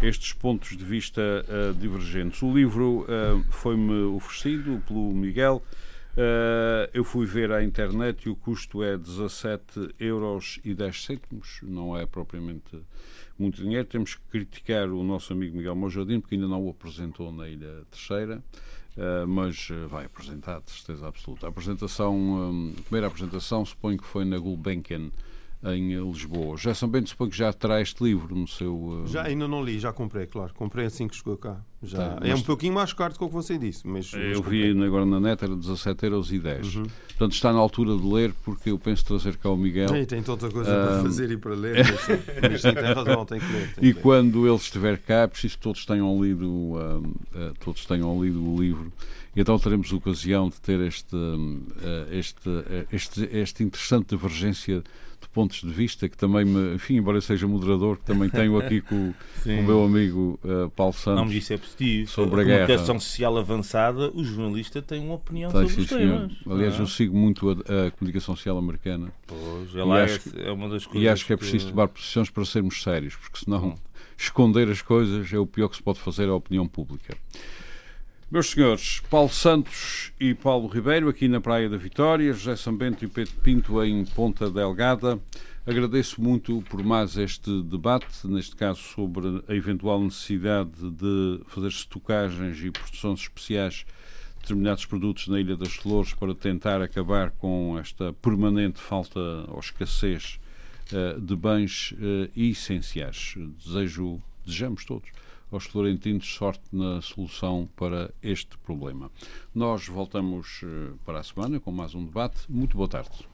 estes 0.00 0.32
pontos 0.32 0.76
de 0.76 0.84
vista 0.84 1.20
uh, 1.20 1.74
divergentes. 1.74 2.40
O 2.42 2.52
livro 2.52 3.02
uh, 3.02 3.44
foi-me 3.50 4.04
oferecido 4.04 4.82
pelo 4.86 5.12
Miguel. 5.12 5.62
eu 6.92 7.04
fui 7.04 7.26
ver 7.26 7.52
à 7.52 7.62
internet 7.62 8.24
e 8.24 8.30
o 8.30 8.34
custo 8.34 8.82
é 8.82 8.96
17 8.96 9.94
euros 10.00 10.58
e 10.64 10.74
10 10.74 11.04
cêntimos, 11.04 11.60
não 11.62 11.96
é 11.96 12.06
propriamente 12.06 12.76
muito 13.38 13.62
dinheiro. 13.62 13.86
Temos 13.86 14.14
que 14.14 14.22
criticar 14.30 14.88
o 14.88 15.04
nosso 15.04 15.32
amigo 15.32 15.56
Miguel 15.56 15.76
Monjardino 15.76 16.20
porque 16.20 16.34
ainda 16.34 16.48
não 16.48 16.66
o 16.66 16.70
apresentou 16.70 17.30
na 17.30 17.48
Ilha 17.48 17.84
Terceira. 17.90 18.42
Uh, 18.98 19.28
mas 19.28 19.70
uh, 19.70 19.86
vai 19.86 20.06
apresentar, 20.06 20.60
de 20.60 20.72
certeza 20.72 21.06
absoluta. 21.06 21.46
A 21.46 21.50
apresentação, 21.50 22.16
um, 22.16 22.74
a 22.76 22.82
primeira 22.82 23.06
apresentação, 23.06 23.64
suponho 23.64 23.96
que 23.96 24.04
foi 24.04 24.24
na 24.24 24.36
Gulbenkian, 24.36 25.12
em 25.64 25.98
Lisboa. 26.10 26.56
Já 26.56 26.72
também 26.72 27.04
suponho 27.04 27.30
que 27.30 27.36
já 27.36 27.52
terá 27.52 27.80
este 27.80 28.02
livro 28.02 28.34
no 28.34 28.46
seu. 28.46 28.74
Uh... 28.74 29.06
Já 29.06 29.24
ainda 29.24 29.48
não 29.48 29.64
li, 29.64 29.78
já 29.78 29.92
comprei, 29.92 30.26
claro. 30.26 30.54
Comprei 30.54 30.86
assim 30.86 31.08
que 31.08 31.16
chegou 31.16 31.36
cá. 31.36 31.60
Já. 31.82 32.16
Tá, 32.16 32.26
é 32.26 32.34
um 32.34 32.42
pouquinho 32.42 32.74
mais 32.74 32.92
caro 32.92 33.12
do 33.12 33.18
que 33.18 33.24
o 33.24 33.28
que 33.28 33.34
você 33.34 33.58
disse. 33.58 33.86
Mas, 33.86 34.12
eu 34.12 34.42
vi 34.42 34.70
agora 34.84 35.04
na 35.04 35.18
net, 35.18 35.44
era 35.44 35.54
17 35.54 36.04
euros 36.06 36.32
e 36.32 36.38
10. 36.38 36.76
Uhum. 36.76 36.82
Portanto, 37.08 37.32
está 37.32 37.52
na 37.52 37.58
altura 37.58 37.96
de 37.96 38.06
ler, 38.06 38.32
porque 38.44 38.70
eu 38.70 38.78
penso 38.78 39.04
trazer 39.04 39.36
cá 39.36 39.50
o 39.50 39.56
Miguel. 39.56 39.96
E 39.96 40.06
tem 40.06 40.22
tanta 40.22 40.48
coisa 40.48 40.70
uh... 40.70 40.86
para 40.86 41.02
fazer 41.02 41.30
e 41.30 41.36
para 41.36 41.54
ler, 41.54 41.76
mas, 41.76 42.08
mas 42.50 42.62
sim, 42.62 42.72
tem 42.72 42.92
razão, 42.92 43.24
tem 43.24 43.40
que 43.40 43.52
ler. 43.52 43.74
Tem 43.74 43.88
e 43.88 43.94
que 43.94 44.00
quando 44.00 44.46
ele 44.46 44.56
estiver 44.56 44.98
cá, 44.98 45.26
preciso 45.26 45.56
que 45.56 45.62
todos 45.62 45.84
tenham 45.84 46.22
lido, 46.22 46.48
uh, 46.48 46.98
uh, 46.98 47.54
todos 47.58 47.84
tenham 47.84 48.22
lido 48.22 48.44
o 48.44 48.60
livro. 48.60 48.92
E 49.34 49.40
então 49.40 49.58
teremos 49.58 49.92
ocasião 49.92 50.48
de 50.48 50.60
ter 50.60 50.80
este, 50.80 51.16
este, 52.10 52.50
este, 52.90 53.28
este 53.30 53.62
interessante 53.62 54.08
divergência 54.16 54.82
de 55.28 55.34
pontos 55.34 55.60
de 55.60 55.68
vista 55.68 56.08
que 56.08 56.16
também 56.16 56.44
me, 56.44 56.74
enfim, 56.74 56.96
embora 56.96 57.18
eu 57.18 57.22
seja 57.22 57.46
moderador, 57.46 57.98
que 57.98 58.04
também 58.04 58.30
tenho 58.30 58.58
aqui 58.58 58.80
com, 58.80 59.12
com 59.44 59.60
o 59.60 59.62
meu 59.62 59.84
amigo 59.84 60.40
uh, 60.42 60.70
Paulo 60.70 60.94
Santos. 60.94 61.24
Não, 61.24 61.32
isso 61.32 61.52
é 61.52 61.58
positivo. 61.58 62.10
Sobre 62.10 62.40
a, 62.40 62.42
a 62.42 62.46
comunicação 62.46 62.98
social 62.98 63.36
avançada, 63.36 64.10
o 64.14 64.24
jornalista 64.24 64.80
tem 64.80 65.00
uma 65.00 65.14
opinião 65.14 65.50
tem, 65.50 65.68
sobre 65.68 65.74
sim, 65.74 65.80
os 65.82 65.88
temas. 65.88 66.32
Aliás, 66.46 66.74
ah. 66.74 66.82
eu 66.82 66.86
sigo 66.86 67.16
muito 67.16 67.50
a, 67.50 67.86
a, 67.86 67.90
comunicação 67.90 68.34
social 68.34 68.56
americana. 68.56 69.12
Pois, 69.26 69.74
ela 69.76 70.00
é, 70.00 70.18
é, 70.36 70.50
uma 70.50 70.68
das 70.68 70.86
coisas. 70.86 71.02
E 71.02 71.08
acho 71.08 71.26
que 71.26 71.32
é 71.32 71.36
preciso 71.36 71.66
que... 71.66 71.72
tomar 71.72 71.88
posições 71.88 72.30
para 72.30 72.44
sermos 72.44 72.82
sérios, 72.82 73.14
porque 73.14 73.44
senão 73.44 73.68
hum. 73.68 73.74
esconder 74.16 74.68
as 74.68 74.80
coisas 74.80 75.30
é 75.32 75.38
o 75.38 75.46
pior 75.46 75.68
que 75.68 75.76
se 75.76 75.82
pode 75.82 76.00
fazer 76.00 76.28
à 76.28 76.34
opinião 76.34 76.66
pública. 76.66 77.14
Meus 78.30 78.50
senhores, 78.50 79.00
Paulo 79.08 79.30
Santos 79.30 80.12
e 80.20 80.34
Paulo 80.34 80.68
Ribeiro, 80.68 81.08
aqui 81.08 81.26
na 81.28 81.40
Praia 81.40 81.66
da 81.66 81.78
Vitória, 81.78 82.30
José 82.34 82.56
Sambento 82.56 83.02
e 83.02 83.08
Pedro 83.08 83.32
Pinto 83.42 83.82
em 83.82 84.04
Ponta 84.04 84.50
Delgada. 84.50 85.18
Agradeço 85.66 86.20
muito 86.20 86.60
por 86.68 86.84
mais 86.84 87.16
este 87.16 87.62
debate, 87.62 88.26
neste 88.26 88.54
caso 88.54 88.80
sobre 88.80 89.42
a 89.48 89.54
eventual 89.54 89.98
necessidade 90.02 90.90
de 90.90 91.40
fazer 91.46 91.68
estocagens 91.68 92.62
e 92.62 92.70
produções 92.70 93.20
especiais 93.20 93.86
de 94.34 94.42
determinados 94.42 94.84
produtos 94.84 95.26
na 95.28 95.40
Ilha 95.40 95.56
das 95.56 95.72
Flores 95.72 96.12
para 96.12 96.34
tentar 96.34 96.82
acabar 96.82 97.30
com 97.30 97.78
esta 97.78 98.12
permanente 98.12 98.78
falta 98.78 99.18
ou 99.48 99.58
escassez 99.58 100.38
uh, 100.92 101.18
de 101.18 101.34
bens 101.34 101.92
uh, 101.92 102.30
essenciais. 102.36 103.36
Desejo, 103.64 104.20
desejamos 104.44 104.84
todos 104.84 105.08
aos 105.50 105.64
florentinos 105.64 106.26
sorte 106.34 106.64
na 106.72 107.00
solução 107.00 107.68
para 107.76 108.12
este 108.22 108.56
problema. 108.58 109.10
Nós 109.54 109.86
voltamos 109.86 110.60
eh, 110.64 110.92
para 111.04 111.20
a 111.20 111.22
semana 111.22 111.58
com 111.60 111.70
mais 111.70 111.94
um 111.94 112.04
debate. 112.04 112.40
Muito 112.48 112.76
boa 112.76 112.88
tarde. 112.88 113.28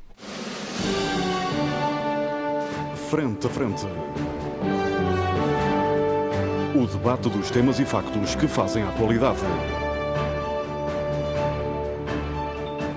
Frente 3.10 3.46
a 3.46 3.50
frente. 3.50 3.86
O 6.74 6.86
debate 6.86 7.28
dos 7.28 7.50
temas 7.50 7.78
e 7.78 7.84
factos 7.84 8.34
que 8.34 8.48
fazem 8.48 8.82
a 8.82 8.88
atualidade. 8.88 9.38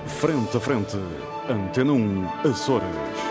Frente 0.08 0.58
a 0.58 0.60
frente. 0.60 0.98
Antena 1.48 1.94
1, 1.94 2.50
Açores. 2.50 3.27